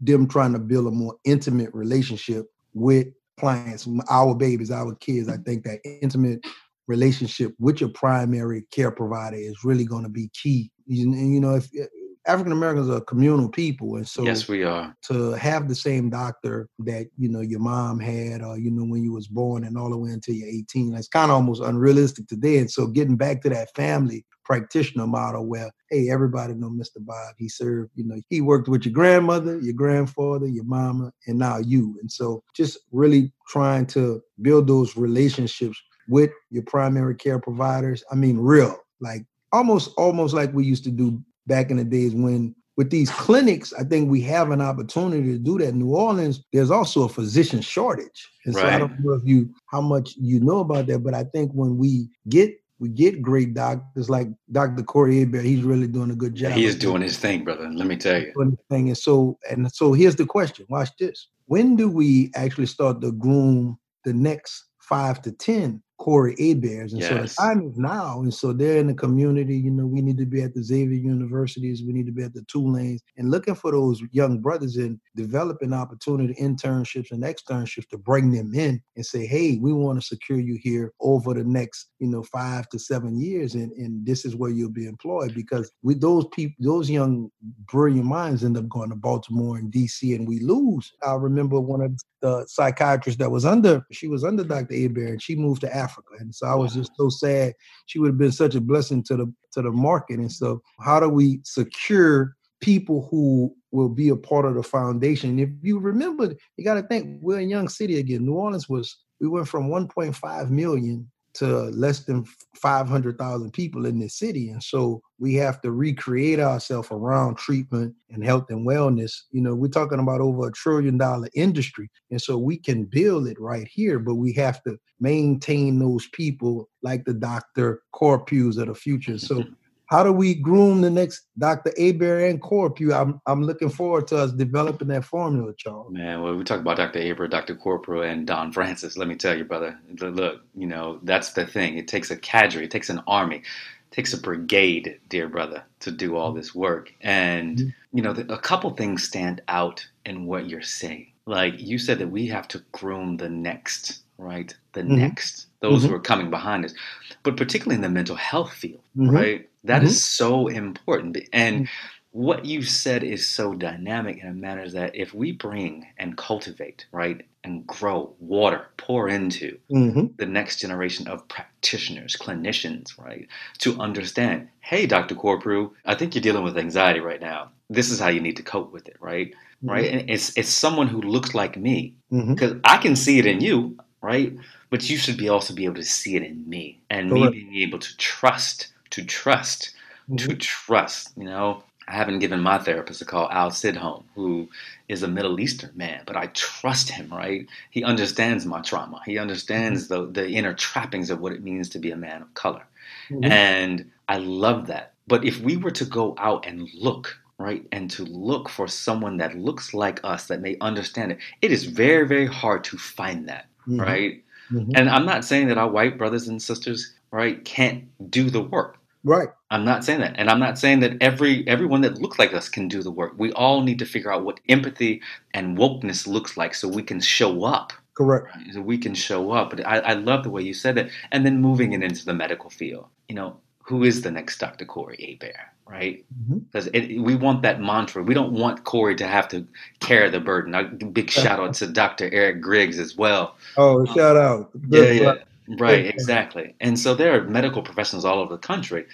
them 0.00 0.28
trying 0.28 0.52
to 0.52 0.60
build 0.60 0.86
a 0.86 0.90
more 0.92 1.16
intimate 1.24 1.68
relationship 1.74 2.46
with 2.72 3.08
clients, 3.40 3.88
our 4.08 4.36
babies, 4.36 4.70
our 4.70 4.94
kids. 4.94 5.28
I 5.28 5.36
think 5.38 5.64
that 5.64 5.80
intimate 6.00 6.46
relationship 6.86 7.56
with 7.58 7.80
your 7.80 7.90
primary 7.90 8.66
care 8.70 8.92
provider 8.92 9.36
is 9.36 9.64
really 9.64 9.84
going 9.84 10.04
to 10.04 10.08
be 10.08 10.30
key. 10.32 10.70
And 10.86 11.34
you 11.34 11.40
know, 11.40 11.56
if 11.56 11.68
eh, 11.76 11.86
African 12.24 12.52
Americans 12.52 12.88
are 12.88 13.00
communal 13.00 13.48
people, 13.48 13.96
and 13.96 14.06
so 14.06 14.22
yes, 14.22 14.46
we 14.46 14.62
are. 14.62 14.94
To 15.06 15.32
have 15.32 15.66
the 15.66 15.74
same 15.74 16.08
doctor 16.08 16.68
that 16.78 17.08
you 17.18 17.28
know 17.28 17.40
your 17.40 17.58
mom 17.58 17.98
had, 17.98 18.42
or 18.42 18.58
you 18.58 18.70
know 18.70 18.84
when 18.84 19.02
you 19.02 19.12
was 19.12 19.26
born, 19.26 19.64
and 19.64 19.76
all 19.76 19.90
the 19.90 19.98
way 19.98 20.10
until 20.10 20.36
you're 20.36 20.48
18, 20.48 20.92
that's 20.92 21.08
kind 21.08 21.32
of 21.32 21.34
almost 21.34 21.64
unrealistic 21.64 22.28
today. 22.28 22.58
And 22.58 22.70
so, 22.70 22.86
getting 22.86 23.16
back 23.16 23.42
to 23.42 23.48
that 23.48 23.74
family 23.74 24.24
practitioner 24.48 25.06
model 25.06 25.46
where, 25.46 25.70
hey, 25.90 26.08
everybody 26.10 26.54
know 26.54 26.70
Mr. 26.70 26.96
Bob. 26.98 27.34
He 27.36 27.48
served, 27.48 27.90
you 27.94 28.04
know, 28.04 28.20
he 28.30 28.40
worked 28.40 28.66
with 28.66 28.86
your 28.86 28.94
grandmother, 28.94 29.60
your 29.60 29.74
grandfather, 29.74 30.46
your 30.46 30.64
mama, 30.64 31.12
and 31.26 31.38
now 31.38 31.58
you. 31.58 31.96
And 32.00 32.10
so 32.10 32.42
just 32.56 32.78
really 32.90 33.30
trying 33.46 33.86
to 33.88 34.22
build 34.40 34.66
those 34.66 34.96
relationships 34.96 35.78
with 36.08 36.30
your 36.50 36.62
primary 36.62 37.14
care 37.14 37.38
providers. 37.38 38.02
I 38.10 38.14
mean, 38.14 38.38
real, 38.38 38.76
like 39.00 39.26
almost 39.52 39.92
almost 39.98 40.34
like 40.34 40.52
we 40.54 40.64
used 40.64 40.84
to 40.84 40.90
do 40.90 41.22
back 41.46 41.70
in 41.70 41.76
the 41.76 41.84
days 41.84 42.14
when 42.14 42.54
with 42.78 42.90
these 42.90 43.10
clinics, 43.10 43.72
I 43.72 43.82
think 43.82 44.08
we 44.08 44.20
have 44.22 44.52
an 44.52 44.60
opportunity 44.60 45.32
to 45.32 45.38
do 45.38 45.58
that. 45.58 45.70
In 45.70 45.80
New 45.80 45.96
Orleans, 45.96 46.44
there's 46.52 46.70
also 46.70 47.02
a 47.02 47.08
physician 47.08 47.60
shortage. 47.60 48.30
And 48.44 48.54
so. 48.54 48.64
I 48.64 48.78
don't 48.78 48.98
know 49.00 49.14
if 49.14 49.22
you 49.24 49.52
how 49.66 49.80
much 49.80 50.14
you 50.16 50.38
know 50.40 50.60
about 50.60 50.86
that, 50.86 51.00
but 51.00 51.12
I 51.12 51.24
think 51.24 51.50
when 51.52 51.76
we 51.76 52.08
get 52.28 52.56
we 52.80 52.88
get 52.88 53.22
great 53.22 53.54
doctors 53.54 54.08
like 54.08 54.28
Dr. 54.52 54.82
Corey 54.82 55.20
Hebert. 55.20 55.44
He's 55.44 55.62
really 55.62 55.88
doing 55.88 56.10
a 56.10 56.14
good 56.14 56.34
job. 56.34 56.52
He 56.52 56.64
is 56.64 56.76
doing 56.76 57.02
his 57.02 57.18
thing, 57.18 57.44
brother. 57.44 57.68
Let 57.68 57.86
me 57.86 57.96
tell 57.96 58.20
you. 58.20 58.32
Thing. 58.70 58.88
And 58.88 58.98
so, 58.98 59.38
and 59.50 59.70
so 59.72 59.92
here's 59.92 60.16
the 60.16 60.26
question. 60.26 60.66
Watch 60.68 60.90
this. 60.98 61.28
When 61.46 61.76
do 61.76 61.88
we 61.88 62.30
actually 62.34 62.66
start 62.66 63.00
to 63.00 63.12
groom 63.12 63.78
the 64.04 64.12
next 64.12 64.64
five 64.80 65.20
to 65.22 65.32
ten 65.32 65.82
Corey 65.98 66.34
Heberts. 66.36 66.92
And 66.92 67.00
yes. 67.00 67.08
so 67.08 67.42
the 67.44 67.48
time 67.48 67.68
is 67.68 67.76
now. 67.76 68.20
And 68.20 68.32
so 68.32 68.52
they're 68.52 68.78
in 68.78 68.86
the 68.86 68.94
community. 68.94 69.56
You 69.56 69.70
know, 69.70 69.86
we 69.86 70.00
need 70.00 70.16
to 70.18 70.26
be 70.26 70.42
at 70.42 70.54
the 70.54 70.62
Xavier 70.62 70.96
universities. 70.96 71.82
We 71.82 71.92
need 71.92 72.06
to 72.06 72.12
be 72.12 72.22
at 72.22 72.32
the 72.32 72.42
Tulanes 72.42 73.00
and 73.16 73.30
looking 73.30 73.56
for 73.56 73.72
those 73.72 74.00
young 74.12 74.38
brothers 74.38 74.76
and 74.76 74.98
developing 75.16 75.72
opportunity 75.72 76.34
internships 76.40 77.10
and 77.10 77.24
externships 77.24 77.88
to 77.88 77.98
bring 77.98 78.30
them 78.30 78.54
in 78.54 78.80
and 78.96 79.04
say, 79.04 79.26
hey, 79.26 79.58
we 79.60 79.72
want 79.72 80.00
to 80.00 80.06
secure 80.06 80.38
you 80.38 80.58
here 80.62 80.92
over 81.00 81.34
the 81.34 81.44
next, 81.44 81.88
you 81.98 82.06
know, 82.06 82.22
five 82.22 82.68
to 82.68 82.78
seven 82.78 83.20
years. 83.20 83.54
And, 83.54 83.72
and 83.72 84.06
this 84.06 84.24
is 84.24 84.36
where 84.36 84.50
you'll 84.50 84.70
be 84.70 84.86
employed 84.86 85.34
because 85.34 85.70
with 85.82 86.00
those 86.00 86.26
people, 86.32 86.54
those 86.60 86.88
young 86.88 87.30
brilliant 87.70 88.06
minds 88.06 88.44
end 88.44 88.56
up 88.56 88.68
going 88.68 88.90
to 88.90 88.96
Baltimore 88.96 89.56
and 89.56 89.72
DC 89.72 90.14
and 90.14 90.28
we 90.28 90.38
lose. 90.38 90.92
I 91.04 91.14
remember 91.14 91.60
one 91.60 91.80
of 91.80 92.00
the 92.20 92.46
psychiatrists 92.46 93.18
that 93.18 93.30
was 93.30 93.44
under, 93.44 93.84
she 93.90 94.06
was 94.06 94.24
under 94.24 94.44
Dr. 94.44 94.74
Hebert 94.74 95.08
and 95.10 95.22
she 95.22 95.34
moved 95.34 95.60
to 95.62 95.76
Africa 95.76 95.87
Africa. 95.88 96.14
And 96.18 96.34
so 96.34 96.46
I 96.46 96.54
was 96.54 96.74
just 96.74 96.92
so 96.96 97.08
sad. 97.08 97.54
She 97.86 97.98
would 97.98 98.08
have 98.08 98.18
been 98.18 98.32
such 98.32 98.54
a 98.54 98.60
blessing 98.60 99.02
to 99.04 99.16
the 99.16 99.32
to 99.52 99.62
the 99.62 99.70
market. 99.70 100.18
And 100.18 100.30
so 100.30 100.62
how 100.80 101.00
do 101.00 101.08
we 101.08 101.40
secure 101.44 102.34
people 102.60 103.08
who 103.10 103.54
will 103.70 103.88
be 103.88 104.10
a 104.10 104.16
part 104.16 104.44
of 104.44 104.54
the 104.54 104.62
foundation? 104.62 105.38
If 105.38 105.50
you 105.62 105.78
remember, 105.78 106.34
you 106.56 106.64
got 106.64 106.74
to 106.74 106.82
think 106.82 107.20
we're 107.22 107.38
a 107.38 107.42
young 107.42 107.68
city 107.68 107.98
again. 107.98 108.26
New 108.26 108.34
Orleans 108.34 108.68
was 108.68 108.96
we 109.20 109.28
went 109.28 109.48
from 109.48 109.68
1.5 109.68 110.50
million 110.50 111.10
to 111.38 111.46
less 111.70 112.00
than 112.00 112.24
500,000 112.56 113.52
people 113.52 113.86
in 113.86 113.98
this 113.98 114.18
city. 114.18 114.50
And 114.50 114.62
so 114.62 115.02
we 115.18 115.34
have 115.34 115.60
to 115.62 115.72
recreate 115.72 116.40
ourselves 116.40 116.88
around 116.90 117.36
treatment 117.36 117.94
and 118.10 118.24
health 118.24 118.46
and 118.50 118.66
wellness. 118.66 119.12
You 119.30 119.42
know, 119.42 119.54
we're 119.54 119.68
talking 119.68 120.00
about 120.00 120.20
over 120.20 120.48
a 120.48 120.52
trillion 120.52 120.98
dollar 120.98 121.28
industry. 121.34 121.90
And 122.10 122.20
so 122.20 122.38
we 122.38 122.56
can 122.58 122.84
build 122.84 123.28
it 123.28 123.40
right 123.40 123.68
here, 123.68 123.98
but 123.98 124.16
we 124.16 124.32
have 124.34 124.62
to 124.64 124.78
maintain 125.00 125.78
those 125.78 126.08
people 126.08 126.68
like 126.82 127.04
the 127.04 127.14
Dr. 127.14 127.82
Corprews 127.94 128.58
of 128.58 128.68
the 128.68 128.74
future. 128.74 129.18
So 129.18 129.44
how 129.88 130.04
do 130.04 130.12
we 130.12 130.34
groom 130.34 130.82
the 130.82 130.90
next 130.90 131.22
Dr. 131.38 131.72
Hebert 131.76 132.30
and 132.30 132.40
Corprews? 132.40 132.94
I'm 132.94 133.20
I'm 133.26 133.42
looking 133.42 133.70
forward 133.70 134.06
to 134.08 134.18
us 134.18 134.32
developing 134.32 134.88
that 134.88 135.04
formula, 135.04 135.52
Charles. 135.56 135.92
Man, 135.92 136.22
well, 136.22 136.36
we 136.36 136.44
talk 136.44 136.60
about 136.60 136.76
Dr. 136.76 137.00
Hebert, 137.00 137.30
Dr. 137.30 137.56
Corprew, 137.56 138.06
and 138.10 138.26
Don 138.26 138.52
Francis. 138.52 138.96
Let 138.98 139.08
me 139.08 139.16
tell 139.16 139.36
you, 139.36 139.44
brother. 139.44 139.78
Look, 139.98 140.42
you 140.54 140.66
know 140.66 141.00
that's 141.02 141.32
the 141.32 141.46
thing. 141.46 141.78
It 141.78 141.88
takes 141.88 142.10
a 142.10 142.16
cadre, 142.16 142.64
it 142.64 142.70
takes 142.70 142.90
an 142.90 143.00
army, 143.06 143.36
it 143.36 143.42
takes 143.90 144.12
a 144.12 144.20
brigade, 144.20 145.00
dear 145.08 145.26
brother, 145.26 145.64
to 145.80 145.90
do 145.90 146.16
all 146.16 146.32
this 146.32 146.54
work. 146.54 146.92
And 147.00 147.56
mm-hmm. 147.56 147.96
you 147.96 148.02
know, 148.02 148.10
a 148.10 148.38
couple 148.38 148.70
things 148.70 149.04
stand 149.04 149.40
out 149.48 149.86
in 150.04 150.26
what 150.26 150.50
you're 150.50 150.60
saying. 150.60 151.12
Like 151.24 151.54
you 151.58 151.78
said 151.78 151.98
that 151.98 152.10
we 152.10 152.26
have 152.26 152.46
to 152.48 152.62
groom 152.72 153.16
the 153.16 153.28
next, 153.30 154.02
right? 154.18 154.54
The 154.72 154.82
mm-hmm. 154.82 154.96
next, 154.96 155.46
those 155.60 155.80
mm-hmm. 155.80 155.88
who 155.88 155.94
are 155.94 156.00
coming 156.00 156.30
behind 156.30 156.66
us, 156.66 156.74
but 157.22 157.38
particularly 157.38 157.76
in 157.76 157.82
the 157.82 157.88
mental 157.88 158.16
health 158.16 158.52
field, 158.52 158.82
mm-hmm. 158.96 159.10
right? 159.10 159.48
That 159.64 159.78
mm-hmm. 159.78 159.86
is 159.86 160.04
so 160.04 160.48
important. 160.48 161.18
And 161.32 161.66
mm-hmm. 161.66 162.20
what 162.20 162.44
you 162.44 162.62
said 162.62 163.02
is 163.02 163.26
so 163.26 163.54
dynamic 163.54 164.18
in 164.18 164.28
a 164.28 164.34
manner 164.34 164.68
that 164.70 164.94
if 164.94 165.14
we 165.14 165.32
bring 165.32 165.86
and 165.98 166.16
cultivate, 166.16 166.86
right, 166.92 167.22
and 167.44 167.66
grow, 167.66 168.14
water, 168.18 168.66
pour 168.76 169.08
into 169.08 169.58
hmm 169.68 170.06
the 170.16 170.26
next 170.26 170.60
generation 170.60 171.06
of 171.08 171.26
practitioners, 171.28 172.16
clinicians, 172.16 172.98
right, 172.98 173.28
to 173.58 173.78
understand, 173.78 174.48
hey, 174.60 174.86
Dr. 174.86 175.14
Corprew, 175.14 175.70
I 175.84 175.94
think 175.94 176.14
you're 176.14 176.22
dealing 176.22 176.44
with 176.44 176.58
anxiety 176.58 177.00
right 177.00 177.20
now. 177.20 177.50
This 177.70 177.90
is 177.90 178.00
how 178.00 178.08
you 178.08 178.20
need 178.20 178.36
to 178.36 178.42
cope 178.42 178.72
with 178.72 178.88
it, 178.88 178.96
right? 179.00 179.34
Right? 179.62 179.90
And 179.92 180.10
it's 180.10 180.36
it's 180.36 180.48
someone 180.48 180.86
who 180.86 181.00
looks 181.02 181.34
like 181.34 181.56
me 181.56 181.94
because 182.10 182.54
I 182.64 182.78
can 182.78 182.94
see 182.96 183.18
it 183.18 183.26
in 183.26 183.40
you, 183.40 183.76
right? 184.02 184.32
But 184.70 184.88
you 184.88 184.96
should 184.96 185.16
be 185.16 185.28
also 185.28 185.54
be 185.54 185.64
able 185.64 185.76
to 185.76 185.84
see 185.84 186.14
it 186.16 186.22
in 186.22 186.48
me, 186.48 186.80
and 186.90 187.10
me 187.10 187.28
being 187.30 187.56
able 187.56 187.78
to 187.78 187.96
trust, 187.96 188.72
to 188.98 189.04
trust, 189.04 189.70
to 190.16 190.28
Mhm. 190.28 190.40
trust. 190.40 191.12
You 191.16 191.24
know, 191.24 191.62
I 191.86 191.92
haven't 191.92 192.18
given 192.18 192.40
my 192.40 192.58
therapist 192.58 193.00
a 193.00 193.04
call, 193.04 193.30
Al 193.30 193.50
Sidhom, 193.50 194.02
who 194.14 194.48
is 194.88 195.02
a 195.02 195.08
Middle 195.08 195.38
Eastern 195.40 195.70
man, 195.74 196.02
but 196.06 196.16
I 196.16 196.26
trust 196.34 196.90
him, 196.90 197.08
right? 197.10 197.46
He 197.70 197.84
understands 197.84 198.44
my 198.44 198.60
trauma. 198.60 199.00
He 199.06 199.18
understands 199.18 199.88
the 199.88 200.06
the 200.06 200.28
inner 200.30 200.52
trappings 200.54 201.10
of 201.10 201.20
what 201.20 201.32
it 201.32 201.42
means 201.42 201.68
to 201.70 201.78
be 201.78 201.90
a 201.92 201.96
man 201.96 202.22
of 202.22 202.34
color. 202.34 202.64
Mhm. 203.10 203.30
And 203.30 203.90
I 204.08 204.18
love 204.18 204.66
that. 204.66 204.92
But 205.06 205.24
if 205.24 205.40
we 205.40 205.56
were 205.56 205.70
to 205.80 205.84
go 205.84 206.14
out 206.18 206.44
and 206.46 206.68
look, 206.74 207.16
right, 207.38 207.64
and 207.72 207.90
to 207.92 208.04
look 208.04 208.48
for 208.48 208.66
someone 208.68 209.16
that 209.18 209.38
looks 209.38 209.72
like 209.72 210.00
us 210.02 210.26
that 210.26 210.40
may 210.42 210.56
understand 210.60 211.12
it, 211.12 211.18
it 211.40 211.52
is 211.52 211.64
very, 211.64 212.06
very 212.06 212.26
hard 212.26 212.64
to 212.64 212.76
find 212.76 213.28
that, 213.28 213.46
Mhm. 213.68 213.80
right? 213.80 214.22
Mhm. 214.50 214.72
And 214.74 214.88
I'm 214.90 215.06
not 215.06 215.24
saying 215.24 215.48
that 215.48 215.58
our 215.58 215.70
white 215.70 215.96
brothers 215.96 216.26
and 216.28 216.42
sisters, 216.42 216.92
right, 217.12 217.42
can't 217.44 217.84
do 218.10 218.28
the 218.28 218.42
work. 218.42 218.77
Right. 219.04 219.28
I'm 219.50 219.64
not 219.64 219.84
saying 219.84 220.00
that. 220.00 220.14
And 220.18 220.28
I'm 220.28 220.40
not 220.40 220.58
saying 220.58 220.80
that 220.80 220.96
every 221.00 221.46
everyone 221.48 221.80
that 221.82 222.00
looks 222.00 222.18
like 222.18 222.34
us 222.34 222.48
can 222.48 222.68
do 222.68 222.82
the 222.82 222.90
work. 222.90 223.14
We 223.16 223.32
all 223.32 223.62
need 223.62 223.78
to 223.78 223.86
figure 223.86 224.12
out 224.12 224.24
what 224.24 224.40
empathy 224.48 225.00
and 225.34 225.56
wokeness 225.56 226.06
looks 226.06 226.36
like 226.36 226.54
so 226.54 226.68
we 226.68 226.82
can 226.82 227.00
show 227.00 227.44
up 227.44 227.72
Correct. 227.94 228.26
right? 228.34 228.52
So 228.52 228.60
we 228.60 228.76
can 228.78 228.94
show 228.94 229.30
up. 229.32 229.50
But 229.50 229.66
I, 229.66 229.78
I 229.78 229.92
love 229.94 230.24
the 230.24 230.30
way 230.30 230.42
you 230.42 230.52
said 230.54 230.74
that. 230.76 230.90
And 231.12 231.24
then 231.24 231.40
moving 231.40 231.72
it 231.72 231.82
into 231.82 232.04
the 232.04 232.14
medical 232.14 232.50
field. 232.50 232.86
You 233.08 233.14
know, 233.14 233.36
who 233.62 233.84
is 233.84 234.02
the 234.02 234.10
next 234.10 234.38
Dr. 234.38 234.64
Corey 234.64 234.96
Hebert, 235.20 235.36
right? 235.66 236.04
Mhm. 236.28 236.42
Because 236.50 236.70
we 236.72 237.14
want 237.14 237.42
that 237.42 237.60
mantra. 237.60 238.02
We 238.02 238.14
don't 238.14 238.32
want 238.32 238.64
Corey 238.64 238.96
to 238.96 239.06
have 239.06 239.28
to 239.28 239.46
carry 239.80 240.10
the 240.10 240.20
burden. 240.20 240.54
A 240.54 240.64
big 240.64 241.10
shout 241.10 241.38
out 241.38 241.54
to 241.54 241.66
Dr. 241.66 242.08
Eric 242.12 242.40
Griggs 242.40 242.78
as 242.78 242.96
well. 242.96 243.36
Oh, 243.56 243.84
shout 243.94 244.16
out. 244.16 244.50
Yeah, 244.68 244.80
Good 244.80 244.96
yeah. 244.96 245.02
brother. 245.04 245.22
Right, 245.48 245.86
exactly. 245.94 246.54
And 246.60 246.78
so 246.78 246.94
there 246.94 247.18
are 247.20 247.24
medical 247.24 247.62
professionals 247.62 248.04
all 248.04 248.20
over 248.20 248.34
the 248.34 248.38
country. 248.38 248.86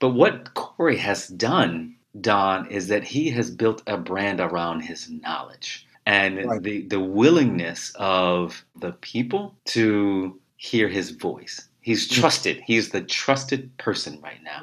But 0.00 0.10
what 0.10 0.54
Corey 0.54 0.96
has 0.96 1.28
done, 1.28 1.96
Don, 2.20 2.66
is 2.70 2.88
that 2.88 3.04
he 3.04 3.30
has 3.30 3.50
built 3.50 3.82
a 3.86 3.96
brand 3.98 4.40
around 4.40 4.80
his 4.80 5.10
knowledge 5.10 5.86
and 6.06 6.38
Right. 6.46 6.62
the, 6.62 6.82
the 6.88 7.00
willingness 7.00 7.92
of 7.96 8.64
the 8.80 8.92
people 8.92 9.56
to 9.66 10.40
hear 10.56 10.88
his 10.88 11.10
voice. 11.10 11.68
He's 11.80 12.08
Mm-hmm. 12.08 12.20
trusted. 12.20 12.62
He's 12.66 12.90
the 12.90 13.02
trusted 13.02 13.76
person 13.78 14.20
right 14.22 14.42
now. 14.42 14.60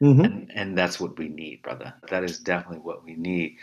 Mhm. 0.00 0.24
And, 0.24 0.50
and 0.54 0.78
that's 0.78 1.00
what 1.00 1.18
we 1.18 1.28
need, 1.28 1.62
brother. 1.62 1.94
That 2.10 2.24
is 2.24 2.38
definitely 2.38 2.80
what 2.80 3.04
we 3.04 3.14
need. 3.14 3.56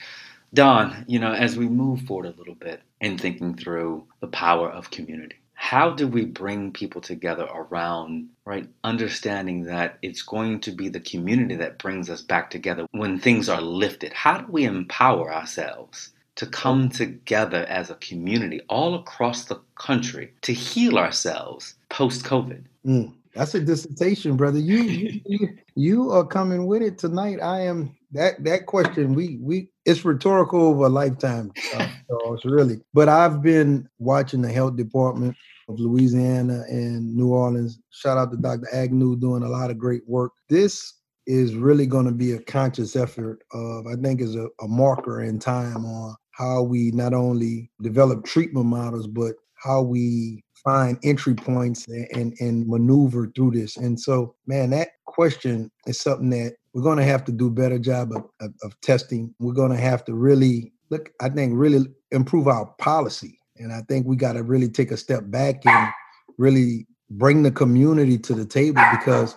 Don, 0.53 1.05
you 1.07 1.19
know, 1.19 1.33
as 1.33 1.57
we 1.57 1.67
move 1.69 2.01
forward 2.01 2.27
a 2.27 2.37
little 2.37 2.55
bit 2.55 2.81
in 3.01 3.17
thinking 3.17 3.55
through 3.55 4.07
the 4.21 4.27
power 4.27 4.69
of 4.69 4.91
community, 4.91 5.37
how 5.59 5.89
do 5.89 6.07
we 6.07 6.23
bring 6.23 6.71
people 6.71 7.01
together 7.01 7.45
around, 7.53 8.29
right, 8.45 8.69
understanding 8.83 9.63
that 9.65 9.97
it's 10.03 10.21
going 10.21 10.61
to 10.61 10.71
be 10.71 10.87
the 10.87 10.99
community 10.99 11.55
that 11.55 11.79
brings 11.79 12.11
us 12.11 12.21
back 12.21 12.51
together 12.51 12.85
when 12.91 13.19
things 13.19 13.49
are 13.49 13.59
lifted? 13.59 14.13
How 14.13 14.37
do 14.37 14.51
we 14.51 14.65
empower 14.65 15.33
ourselves 15.33 16.11
to 16.35 16.45
come 16.45 16.89
together 16.89 17.65
as 17.69 17.89
a 17.89 17.95
community 17.95 18.61
all 18.69 18.93
across 18.95 19.45
the 19.45 19.59
country 19.75 20.31
to 20.43 20.53
heal 20.53 20.99
ourselves 20.99 21.73
post 21.89 22.23
COVID? 22.23 22.63
Mm, 22.85 23.13
that's 23.33 23.55
a 23.55 23.59
dissertation, 23.59 24.37
brother. 24.37 24.59
You, 24.59 24.83
you 24.83 25.21
you 25.25 25.49
you 25.75 26.11
are 26.11 26.25
coming 26.25 26.67
with 26.67 26.83
it 26.83 26.99
tonight. 26.99 27.39
I 27.41 27.61
am 27.61 27.97
that 28.11 28.43
that 28.43 28.67
question. 28.67 29.15
We 29.15 29.39
we 29.41 29.69
it's 29.87 30.03
rhetorical 30.03 30.61
over 30.61 30.85
a 30.85 30.89
lifetime, 30.89 31.51
uh, 31.75 31.87
Charles. 32.07 32.43
Really, 32.43 32.81
but 32.93 33.07
I've 33.07 33.41
been 33.41 33.87
watching 33.97 34.41
the 34.41 34.51
health 34.51 34.75
department 34.75 35.35
of 35.69 35.79
Louisiana 35.79 36.63
and 36.67 37.15
New 37.15 37.29
Orleans. 37.29 37.79
Shout 37.89 38.17
out 38.17 38.29
to 38.31 38.37
Dr. 38.37 38.67
Avegno 38.73 39.19
doing 39.19 39.43
a 39.43 39.49
lot 39.49 39.71
of 39.71 39.77
great 39.77 40.07
work. 40.07 40.33
This 40.49 40.93
is 41.25 41.55
really 41.55 41.85
going 41.85 42.05
to 42.05 42.11
be 42.11 42.33
a 42.33 42.39
conscious 42.39 42.95
effort 42.95 43.39
of 43.53 43.87
I 43.87 43.95
think 43.95 44.21
is 44.21 44.35
a, 44.35 44.47
a 44.61 44.67
marker 44.67 45.23
in 45.23 45.39
time 45.39 45.85
on 45.85 46.15
how 46.31 46.61
we 46.61 46.91
not 46.91 47.13
only 47.13 47.71
develop 47.81 48.25
treatment 48.25 48.67
models, 48.67 49.07
but 49.07 49.35
how 49.55 49.81
we 49.81 50.43
find 50.63 50.97
entry 51.03 51.33
points 51.33 51.87
and, 51.87 52.07
and, 52.13 52.33
and 52.39 52.67
maneuver 52.67 53.31
through 53.35 53.51
this. 53.51 53.77
And 53.77 53.99
so, 53.99 54.35
man, 54.45 54.69
that 54.71 54.89
question 55.05 55.71
is 55.87 55.99
something 55.99 56.29
that 56.31 56.55
we're 56.77 56.83
going 56.83 56.99
to 56.99 57.03
have 57.03 57.25
to 57.25 57.31
do 57.31 57.47
a 57.47 57.49
better 57.49 57.79
job 57.79 58.11
of, 58.11 58.29
of, 58.39 58.53
of 58.61 58.79
testing. 58.81 59.33
We're 59.39 59.55
going 59.55 59.71
to 59.71 59.77
have 59.77 60.05
to 60.05 60.13
really 60.13 60.71
look, 60.91 61.11
I 61.19 61.27
think, 61.27 61.53
really 61.55 61.87
improve 62.11 62.47
our 62.47 62.67
policy. 62.77 63.39
And 63.55 63.73
I 63.73 63.81
think 63.89 64.05
we 64.05 64.15
got 64.15 64.33
to 64.33 64.43
really 64.43 64.69
take 64.69 64.91
a 64.91 64.97
step 64.97 65.23
back 65.25 65.65
and 65.65 65.91
really 66.37 66.85
bring 67.09 67.41
the 67.41 67.49
community 67.49 68.19
to 68.19 68.35
the 68.35 68.45
table 68.45 68.83
because 68.91 69.35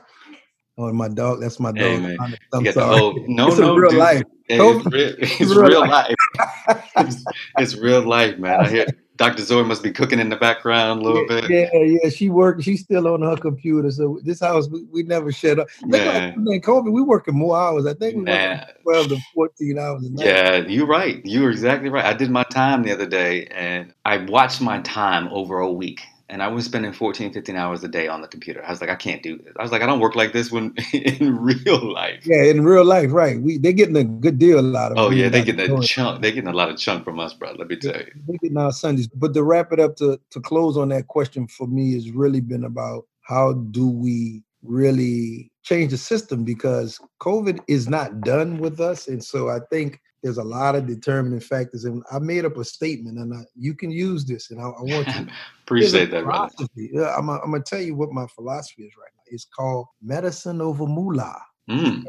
oh 0.76 0.92
my 0.92 1.08
dog, 1.08 1.40
that's 1.40 1.58
my 1.58 1.72
dog. 1.72 2.02
Hey. 2.02 2.18
I'm, 2.20 2.34
I'm 2.52 2.72
sorry. 2.72 2.98
whole- 2.98 3.24
no, 3.26 3.48
is 3.48 3.58
no, 3.58 3.74
real 3.74 3.88
dude. 3.88 3.98
life. 3.98 4.22
Hey, 4.46 4.58
it's 4.60 4.86
real, 4.92 5.14
it's 5.18 5.40
real 5.40 5.62
real 5.62 5.88
life. 5.88 6.14
it's, 6.98 7.24
it's 7.56 7.74
real 7.74 8.02
life, 8.06 8.36
man. 8.38 8.60
I 8.60 8.68
hear 8.68 8.86
Dr. 9.20 9.44
Zoe 9.44 9.62
must 9.64 9.82
be 9.82 9.92
cooking 9.92 10.18
in 10.18 10.30
the 10.30 10.36
background 10.36 11.02
a 11.02 11.04
little 11.04 11.26
yeah, 11.28 11.40
bit. 11.42 11.50
Yeah, 11.50 11.98
yeah. 12.02 12.08
She 12.08 12.30
work. 12.30 12.62
She's 12.62 12.80
still 12.80 13.06
on 13.06 13.20
her 13.20 13.36
computer. 13.36 13.90
So 13.90 14.18
this 14.24 14.40
house, 14.40 14.66
we, 14.70 14.84
we 14.84 15.02
never 15.02 15.30
shut 15.30 15.58
up. 15.58 15.68
Like, 15.82 16.02
Man. 16.02 16.34
man, 16.42 16.60
Kobe, 16.62 16.88
we 16.88 17.02
working 17.02 17.34
more 17.34 17.54
hours. 17.54 17.84
I 17.84 17.92
think 17.92 18.16
we 18.16 18.22
working 18.22 18.60
twelve 18.82 19.08
to 19.08 19.18
fourteen 19.34 19.78
hours 19.78 20.06
a 20.06 20.10
night. 20.10 20.24
Yeah, 20.24 20.56
you're 20.66 20.86
right. 20.86 21.20
You're 21.22 21.50
exactly 21.50 21.90
right. 21.90 22.06
I 22.06 22.14
did 22.14 22.30
my 22.30 22.44
time 22.44 22.82
the 22.82 22.92
other 22.92 23.04
day 23.04 23.44
and 23.48 23.92
I 24.06 24.24
watched 24.24 24.62
my 24.62 24.80
time 24.80 25.28
over 25.32 25.58
a 25.58 25.70
week. 25.70 26.00
And 26.30 26.44
I 26.44 26.46
was 26.46 26.64
spending 26.64 26.92
14, 26.92 27.32
15 27.32 27.56
hours 27.56 27.82
a 27.82 27.88
day 27.88 28.06
on 28.06 28.22
the 28.22 28.28
computer. 28.28 28.64
I 28.64 28.70
was 28.70 28.80
like, 28.80 28.88
I 28.88 28.94
can't 28.94 29.20
do 29.20 29.36
this. 29.36 29.52
I 29.58 29.62
was 29.64 29.72
like, 29.72 29.82
I 29.82 29.86
don't 29.86 29.98
work 29.98 30.14
like 30.14 30.32
this 30.32 30.52
when 30.52 30.72
in 30.92 31.36
real 31.36 31.92
life. 31.92 32.24
Yeah, 32.24 32.44
in 32.44 32.64
real 32.64 32.84
life, 32.84 33.10
right? 33.10 33.40
We 33.42 33.58
they're 33.58 33.72
getting 33.72 33.96
a 33.96 34.04
good 34.04 34.38
deal 34.38 34.76
out 34.76 34.92
of. 34.92 34.98
Oh 34.98 35.10
yeah, 35.10 35.28
they 35.28 35.40
We're 35.40 35.52
get 35.52 35.70
not 35.70 35.84
a 35.84 35.86
chunk. 35.86 36.22
They're 36.22 36.30
getting 36.30 36.48
a 36.48 36.56
lot 36.56 36.70
of 36.70 36.78
chunk 36.78 37.04
from 37.04 37.18
us, 37.18 37.34
bro. 37.34 37.52
Let 37.58 37.66
me 37.66 37.76
tell 37.76 37.96
you. 37.96 38.12
We're 38.26 38.38
getting 38.38 38.56
our 38.58 38.70
Sundays. 38.70 39.08
But 39.08 39.34
to 39.34 39.42
wrap 39.42 39.72
it 39.72 39.80
up, 39.80 39.96
to 39.96 40.20
to 40.30 40.40
close 40.40 40.76
on 40.76 40.90
that 40.90 41.08
question 41.08 41.48
for 41.48 41.66
me 41.66 41.94
has 41.94 42.12
really 42.12 42.40
been 42.40 42.64
about 42.64 43.06
how 43.22 43.54
do 43.54 43.88
we 43.88 44.44
really 44.62 45.50
change 45.64 45.90
the 45.90 45.98
system 45.98 46.44
because 46.44 47.00
COVID 47.20 47.58
is 47.66 47.88
not 47.88 48.20
done 48.20 48.58
with 48.58 48.78
us, 48.78 49.08
and 49.08 49.22
so 49.22 49.48
I 49.48 49.58
think 49.68 50.00
there's 50.22 50.38
a 50.38 50.44
lot 50.44 50.76
of 50.76 50.86
determining 50.86 51.40
factors. 51.40 51.84
And 51.84 52.02
I 52.10 52.18
made 52.18 52.44
up 52.44 52.56
a 52.56 52.64
statement, 52.64 53.18
and 53.18 53.34
I, 53.34 53.42
you 53.56 53.74
can 53.74 53.90
use 53.90 54.24
this, 54.24 54.50
and 54.50 54.60
I, 54.60 54.64
I 54.64 54.82
want 54.82 55.08
to 55.08 55.26
Appreciate 55.62 56.10
that, 56.10 56.24
brother. 56.24 56.50
philosophy. 56.56 56.90
I'm, 56.98 57.26
gonna 57.26 57.62
tell 57.64 57.80
you 57.80 57.94
what 57.94 58.10
my 58.12 58.26
philosophy 58.34 58.82
is 58.84 58.92
right 58.98 59.10
now. 59.16 59.22
It's 59.26 59.44
called 59.46 59.86
medicine 60.02 60.60
over 60.60 60.86
moolah. 60.86 61.40
Mm, 61.68 62.04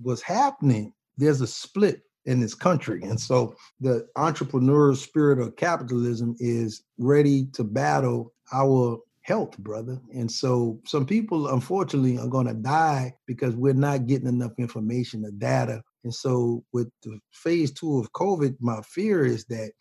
What's 0.00 0.22
happening? 0.22 0.92
There's 1.18 1.40
a 1.42 1.46
split 1.46 2.00
in 2.24 2.40
this 2.40 2.54
country, 2.54 3.02
and 3.02 3.20
so 3.20 3.54
the 3.80 4.08
entrepreneurial 4.16 4.96
spirit 4.96 5.38
of 5.38 5.56
capitalism 5.56 6.34
is 6.38 6.84
ready 6.98 7.46
to 7.52 7.64
battle 7.64 8.32
our 8.52 8.98
health, 9.22 9.56
brother. 9.58 10.00
And 10.14 10.30
so 10.30 10.80
some 10.86 11.06
people, 11.06 11.48
unfortunately, 11.48 12.18
are 12.18 12.26
going 12.28 12.46
to 12.46 12.54
die 12.54 13.14
because 13.26 13.54
we're 13.54 13.72
not 13.74 14.06
getting 14.06 14.28
enough 14.28 14.52
information, 14.58 15.22
the 15.22 15.32
data. 15.32 15.82
And 16.04 16.14
so 16.14 16.64
with 16.72 16.88
the 17.02 17.18
phase 17.32 17.72
two 17.72 17.98
of 17.98 18.12
COVID, 18.12 18.56
my 18.60 18.80
fear 18.82 19.24
is 19.24 19.44
that 19.46 19.72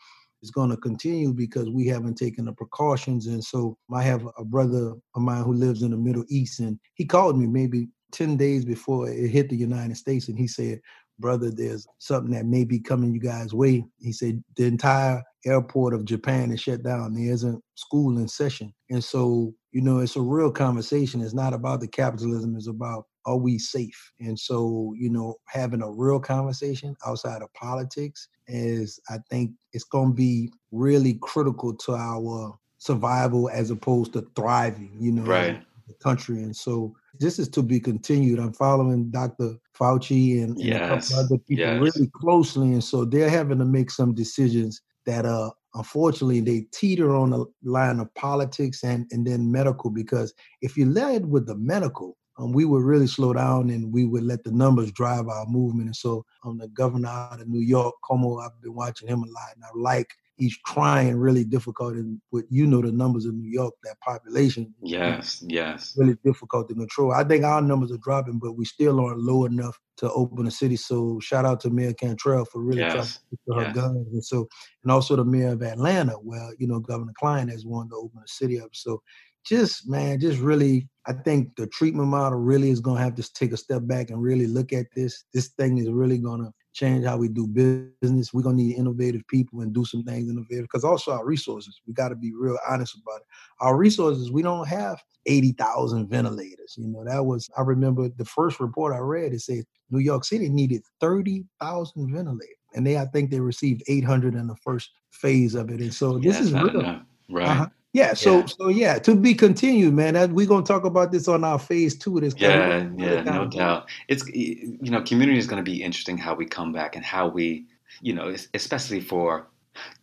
it's 0.42 0.52
going 0.52 0.72
to 0.72 0.78
continue 0.78 1.34
because 1.34 1.70
we 1.70 1.86
haven't 1.88 2.16
taken 2.16 2.46
the 2.46 2.54
precautions. 2.54 3.28
And 3.28 3.44
so 3.44 3.78
I 3.94 4.02
have 4.04 4.28
a 4.38 4.44
brother 4.44 4.94
of 5.16 5.22
mine 5.22 5.44
who 5.44 5.54
lives 5.54 5.84
in 5.84 5.92
the 5.92 5.98
Middle 5.98 6.26
East, 6.30 6.60
and 6.60 6.80
he 6.96 7.06
called 7.06 7.38
me 7.38 7.46
maybe 7.46 7.90
10 8.12 8.38
days 8.38 8.66
before 8.66 9.10
it 9.10 9.30
hit 9.30 9.50
the 9.50 9.56
United 9.56 9.98
States, 9.98 10.28
and 10.28 10.38
he 10.38 10.48
said, 10.48 10.82
Brother, 11.20 11.52
there's 11.52 11.86
something 12.00 12.32
that 12.32 12.48
may 12.48 12.64
be 12.64 12.80
coming 12.80 13.14
you 13.14 13.20
guys' 13.20 13.54
way. 13.54 13.86
He 14.00 14.12
said 14.12 14.44
the 14.58 14.66
entire 14.66 15.22
airport 15.46 15.94
of 15.94 16.06
Japan 16.06 16.52
is 16.52 16.62
shut 16.62 16.82
down. 16.82 17.14
There 17.14 17.32
isn't 17.32 17.64
school 17.76 18.18
in 18.18 18.28
session. 18.28 18.74
And 18.90 19.04
so, 19.04 19.54
you 19.72 19.82
know, 19.82 20.00
it's 20.00 20.16
a 20.16 20.22
real 20.22 20.52
conversation. 20.52 21.22
It's 21.22 21.36
not 21.36 21.54
about 21.54 21.80
the 21.80 21.88
capitalism, 21.88 22.56
it's 22.56 22.68
about 22.68 23.06
are 23.26 23.38
we 23.38 23.58
safe? 23.58 24.12
And 24.20 24.38
so, 24.38 24.94
you 24.98 25.10
know, 25.10 25.36
having 25.48 25.82
a 25.82 25.92
real 25.92 26.20
conversation 26.20 26.96
outside 27.06 27.42
of 27.42 27.54
politics 27.54 28.28
is, 28.48 29.00
I 29.10 29.18
think, 29.30 29.52
it's 29.74 29.84
going 29.84 30.10
to 30.10 30.16
be 30.16 30.52
really 30.72 31.18
critical 31.22 31.74
to 31.76 31.94
our 31.94 32.58
survival 32.78 33.50
as 33.50 33.70
opposed 33.72 34.14
to 34.14 34.28
thriving, 34.36 34.96
you 35.00 35.12
know, 35.12 35.24
right. 35.24 35.62
a 35.90 35.94
country. 36.04 36.42
And 36.44 36.56
so 36.56 36.96
this 37.20 37.38
is 37.38 37.48
to 37.50 37.62
be 37.62 37.80
continued. 37.80 38.40
I'm 38.40 38.54
following 38.54 39.12
Dr. 39.12 39.56
Fauci 39.78 40.44
and, 40.44 40.58
and 40.58 40.60
Yes, 40.60 41.12
a 41.12 41.14
couple 41.14 41.26
other 41.26 41.38
people 41.44 41.66
yes. 41.66 41.80
really 41.80 42.10
closely, 42.16 42.74
and 42.74 42.84
so 42.84 43.06
they're 43.06 43.30
having 43.30 43.60
to 43.60 43.66
make 43.66 43.92
some 43.92 44.14
decisions 44.14 44.82
that 45.06 45.26
uh 45.26 45.50
unfortunately 45.74 46.42
they 46.42 46.62
teeter 46.72 47.16
on 47.16 47.32
the 47.32 47.46
line 47.64 48.00
of 48.00 48.14
politics 48.14 48.84
and 48.84 49.08
and 49.12 49.26
then 49.26 49.52
medical 49.52 49.90
because 49.90 50.34
if 50.62 50.78
you 50.78 50.86
led 50.86 51.26
with 51.26 51.48
the 51.48 51.56
medical 51.56 52.18
um, 52.42 52.52
we 52.52 52.66
would 52.66 52.84
really 52.84 53.08
slow 53.08 53.34
down 53.34 53.70
and 53.70 53.94
we 53.94 54.06
would 54.06 54.24
let 54.24 54.44
the 54.44 54.52
numbers 54.52 54.92
drive 54.92 55.28
our 55.28 55.46
movement 55.46 55.88
and 55.88 55.96
so 55.96 56.26
um, 56.44 56.58
the 56.58 56.68
governor 56.70 57.08
out 57.10 57.40
of 57.40 57.48
new 57.48 57.62
york 57.62 57.94
Cuomo 58.04 58.44
i've 58.44 58.62
been 58.62 58.74
watching 58.74 59.08
him 59.08 59.20
a 59.24 59.28
lot 59.28 59.56
and 59.56 59.64
i 59.64 59.70
like 59.76 60.10
he's 60.36 60.58
trying 60.66 61.16
really 61.16 61.44
difficult 61.46 61.94
and 61.94 62.20
with 62.32 62.46
you 62.50 62.66
know 62.66 62.82
the 62.82 62.92
numbers 62.92 63.26
of 63.26 63.36
new 63.36 63.50
york 63.50 63.74
that 63.84 64.00
population 64.02 64.74
Yes, 64.82 65.44
yes. 65.48 65.94
really 65.98 66.18
difficult 66.24 66.68
to 66.70 66.76
control. 66.76 67.12
I 67.12 67.24
think 67.24 67.44
our 67.44 67.62
numbers 67.62 67.92
are 67.92 67.98
dropping, 67.98 68.40
but 68.40 68.54
we 68.54 68.66
still 68.66 69.00
aren't 69.00 69.20
low 69.20 69.46
enough 69.46 69.80
to 69.98 70.12
open 70.12 70.46
the 70.46 70.52
city. 70.52 70.76
So 70.76 71.20
shout 71.20 71.46
out 71.46 71.60
to 71.62 71.70
Mayor 71.70 71.94
Cantrell 71.94 72.46
for 72.46 72.62
really 72.62 72.82
trying 72.84 73.04
to 73.04 73.10
Yes, 73.10 73.20
stick 73.28 73.40
to 73.48 73.54
her 73.56 73.66
yes. 73.66 73.76
guns. 73.76 74.08
And 74.12 74.24
so, 74.24 74.48
and 74.84 74.92
also 74.92 75.16
the 75.16 75.26
mayor 75.26 75.50
of 75.54 75.64
Atlanta, 75.64 76.16
well, 76.22 76.52
you 76.58 76.68
know, 76.68 76.80
Governor 76.80 77.14
Klein 77.18 77.48
has 77.50 77.66
wanted 77.66 77.90
to 77.92 77.96
open 77.98 78.20
the 78.22 78.28
city 78.28 78.60
up. 78.60 78.70
So 78.74 79.02
just 79.46 79.90
man, 79.90 80.20
just 80.20 80.40
really, 80.40 80.88
I 81.08 81.14
think 81.14 81.56
the 81.56 81.68
treatment 81.68 82.10
model 82.10 82.40
really 82.40 82.70
is 82.70 82.80
gonna 82.80 83.02
have 83.02 83.16
to 83.16 83.34
take 83.34 83.52
a 83.52 83.58
step 83.58 83.82
back 83.86 84.10
and 84.10 84.22
really 84.22 84.48
look 84.48 84.74
at 84.74 84.88
this. 84.96 85.26
This 85.34 85.50
thing 85.50 85.78
is 85.78 85.90
really 85.90 86.18
gonna 86.18 86.52
change 86.74 87.06
how 87.06 87.18
we 87.18 87.28
do 87.28 87.48
business. 87.48 88.34
We're 88.34 88.44
gonna 88.44 88.58
need 88.58 88.78
innovative 88.78 89.28
people 89.28 89.62
and 89.62 89.74
do 89.74 89.84
some 89.86 90.04
things 90.04 90.30
innovative 90.30 90.66
because 90.66 90.84
also 90.84 91.12
our 91.12 91.26
resources. 91.26 91.82
We 91.88 91.94
got 91.94 92.10
to 92.10 92.16
be 92.16 92.34
real 92.34 92.58
honest 92.70 92.96
about 92.96 93.22
it. 93.22 93.28
Our 93.60 93.78
resources, 93.78 94.32
we 94.32 94.42
don't 94.42 94.68
have 94.68 95.02
80,000 95.26 96.08
ventilators. 96.08 96.76
You 96.78 96.88
know, 96.88 97.04
that 97.06 97.26
was, 97.26 97.50
I 97.58 97.62
remember 97.62 98.10
the 98.10 98.26
first 98.26 98.60
report 98.60 98.94
I 98.94 99.00
read, 99.00 99.34
it 99.34 99.42
said 99.42 99.64
New 99.90 100.00
York 100.00 100.24
City 100.24 100.50
needed 100.50 100.82
30,000 101.00 102.14
ventilators. 102.14 102.56
And 102.74 102.88
they, 102.88 102.98
I 102.98 103.06
think 103.06 103.32
they 103.32 103.40
received 103.40 103.84
800 103.88 104.34
in 104.36 104.48
the 104.48 104.56
first 104.56 104.92
phase 105.12 105.56
of 105.56 105.70
it. 105.70 105.82
And 105.82 105.94
so 105.94 106.18
this 106.18 106.40
is 106.40 106.54
real. 106.54 106.80
enough. 106.80 107.04
Right. 107.30 107.48
Uh-huh. 107.48 107.68
Yeah, 107.94 108.14
so 108.14 108.40
Yeah. 108.40 108.46
so 108.46 108.68
yeah, 108.70 109.00
to 109.00 109.16
be 109.16 109.34
continued, 109.34 109.94
man. 109.94 110.34
We're 110.34 110.48
gonna 110.48 110.66
talk 110.66 110.86
about 110.86 111.12
this 111.12 111.28
on 111.28 111.44
our 111.44 111.60
phase 111.60 111.98
two 111.98 112.18
of 112.18 112.24
this. 112.24 112.36
Yeah, 112.38 112.90
yeah, 112.98 113.22
no 113.24 113.46
doubt. 113.46 113.90
It's 114.08 114.26
you 114.28 114.78
know, 114.92 115.02
community 115.02 115.38
is 115.38 115.48
going 115.48 115.64
to 115.64 115.70
be 115.70 115.84
interesting 115.84 116.18
how 116.18 116.34
we 116.34 116.46
come 116.46 116.72
back 116.72 116.96
and 116.96 117.04
how 117.04 117.28
we, 117.28 117.66
you 118.02 118.14
know, 118.14 118.34
especially 118.54 119.02
for 119.02 119.48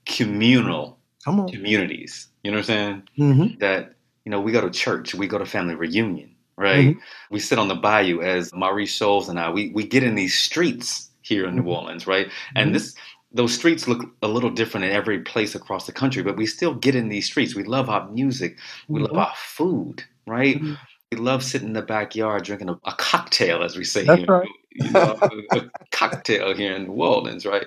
communal 0.05 0.98
communities. 1.51 2.29
You 2.44 2.51
know 2.51 2.59
what 2.59 2.70
I'm 2.70 2.77
saying? 2.77 3.03
hmm 3.16 3.46
That 3.61 3.94
you 4.24 4.31
know, 4.31 4.40
we 4.40 4.53
go 4.53 4.61
to 4.61 4.70
church, 4.70 5.14
we 5.14 5.27
go 5.27 5.38
to 5.38 5.46
family 5.46 5.74
reunion, 5.74 6.35
right? 6.59 6.88
Mm-hmm. 6.88 7.01
We 7.31 7.40
sit 7.40 7.59
on 7.59 7.68
the 7.68 7.74
bayou 7.74 8.20
as 8.20 8.53
Maurice 8.53 8.98
Scholes 8.98 9.31
and 9.31 9.40
I. 9.40 9.51
We 9.51 9.70
we 9.70 9.87
get 9.87 10.03
in 10.03 10.14
these 10.14 10.37
streets 10.37 11.11
here 11.22 11.46
in 11.46 11.57
New 11.57 11.62
Mhm. 11.62 11.77
Orleans, 11.77 12.07
right? 12.07 12.29
And 12.55 12.70
Mhm. 12.70 12.72
this 12.74 12.94
those 13.33 13.55
streets 13.55 13.87
look 13.87 14.11
a 14.23 14.29
little 14.29 14.51
different 14.51 14.87
in 14.87 14.93
every 14.93 15.21
place 15.21 15.55
across 15.55 15.87
the 15.87 15.93
country, 15.93 16.23
but 16.23 16.37
we 16.37 16.47
still 16.47 16.75
get 16.75 16.95
in 16.95 17.09
these 17.09 17.27
streets. 17.27 17.55
We 17.55 17.64
love 17.64 17.91
our 17.91 18.09
music. 18.11 18.59
We 18.88 19.01
love 19.01 19.12
Mhm. 19.12 19.19
our 19.27 19.35
food, 19.37 20.05
right? 20.27 20.61
Mhm. 20.61 20.79
We 21.12 21.19
love 21.19 21.43
sitting 21.43 21.69
in 21.69 21.75
the 21.75 21.83
backyard 21.83 22.45
drinking 22.45 22.69
a, 22.71 22.75
a 22.85 22.93
cocktail, 22.93 23.62
as 23.62 23.77
we 23.77 23.85
say 23.85 24.05
That's 24.05 24.21
here. 24.21 24.27
right. 24.27 24.49
You 24.73 24.91
know, 24.91 25.19
a, 25.53 25.57
a 25.59 25.71
cocktail 25.91 26.55
here 26.55 26.75
in 26.75 26.85
New 26.85 26.93
Orleans, 26.93 27.45
right? 27.47 27.67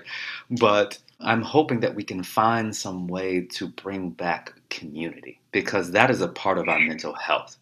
But 0.60 0.97
I'm 1.19 1.41
hoping 1.41 1.80
that 1.82 1.93
we 1.95 2.04
can 2.04 2.24
find 2.24 2.76
some 2.76 3.08
way 3.08 3.41
to 3.54 3.67
bring 3.67 4.12
back 4.12 4.54
community 4.69 5.39
because 5.52 5.91
that 5.91 6.10
is 6.10 6.21
a 6.21 6.28
part 6.28 6.58
of 6.58 6.67
our 6.69 6.80
mental 6.80 7.13
health. 7.13 7.58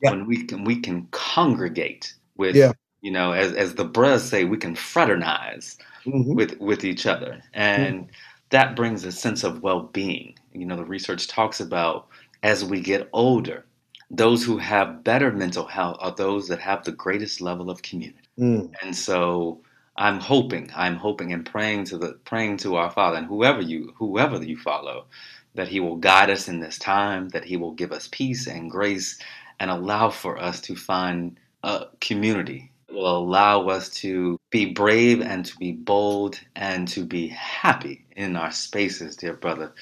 Yeah. 0.00 0.10
When 0.10 0.26
we 0.26 0.44
can 0.44 0.64
we 0.64 0.80
can 0.80 1.08
congregate 1.10 2.14
with 2.36 2.56
Yeah. 2.56 2.72
You 3.04 3.10
know, 3.16 3.32
as 3.32 3.52
as 3.64 3.74
the 3.74 3.84
Bras 3.96 4.22
say, 4.24 4.44
we 4.44 4.56
can 4.64 4.74
fraternize 4.74 5.66
Mhm. 6.06 6.34
with 6.38 6.52
with 6.60 6.84
each 6.84 7.06
other 7.06 7.42
and 7.54 8.08
that 8.50 8.76
brings 8.76 9.04
a 9.04 9.12
sense 9.12 9.42
of 9.44 9.62
well-being 9.62 10.34
you 10.52 10.66
know 10.66 10.76
the 10.76 10.84
research 10.96 11.26
talks 11.28 11.60
about 11.60 12.06
as 12.42 12.64
we 12.64 12.80
get 12.80 13.08
older 13.12 13.64
those 14.10 14.44
who 14.44 14.58
have 14.58 15.02
better 15.02 15.30
mental 15.32 15.66
health 15.76 15.96
are 16.00 16.14
those 16.14 16.46
that 16.48 16.60
have 16.60 16.84
the 16.84 16.92
greatest 17.04 17.40
level 17.40 17.70
of 17.70 17.82
community 17.82 18.20
Mm. 18.38 18.72
and 18.82 18.94
so 18.96 19.60
i'm 19.96 20.20
hoping 20.20 20.70
i'm 20.76 20.96
hoping 20.96 21.32
and 21.32 21.46
praying 21.46 21.84
to 21.86 21.96
the 21.98 22.10
praying 22.30 22.58
to 22.58 22.76
our 22.76 22.90
father 22.90 23.16
and 23.18 23.26
whoever 23.26 23.62
you 23.62 23.80
whoever 23.96 24.36
you 24.44 24.56
follow 24.58 25.06
that 25.54 25.68
he 25.68 25.80
will 25.80 25.96
guide 25.96 26.30
us 26.30 26.48
in 26.48 26.60
this 26.60 26.78
time 26.78 27.28
that 27.30 27.44
he 27.50 27.56
will 27.56 27.72
give 27.80 27.92
us 27.92 28.08
peace 28.12 28.46
and 28.46 28.70
grace 28.70 29.18
and 29.60 29.70
allow 29.70 30.10
for 30.10 30.34
us 30.48 30.60
to 30.60 30.74
find 30.76 31.38
a 31.62 31.86
community 32.00 32.70
will 32.94 33.16
allow 33.16 33.68
us 33.68 33.88
to 33.90 34.38
be 34.50 34.66
brave 34.66 35.20
and 35.20 35.44
to 35.44 35.56
be 35.58 35.72
bold 35.72 36.38
and 36.56 36.86
to 36.88 37.04
be 37.04 37.28
happy 37.28 38.06
in 38.16 38.36
our 38.36 38.52
spaces, 38.52 39.16
dear 39.16 39.34
brother. 39.34 39.72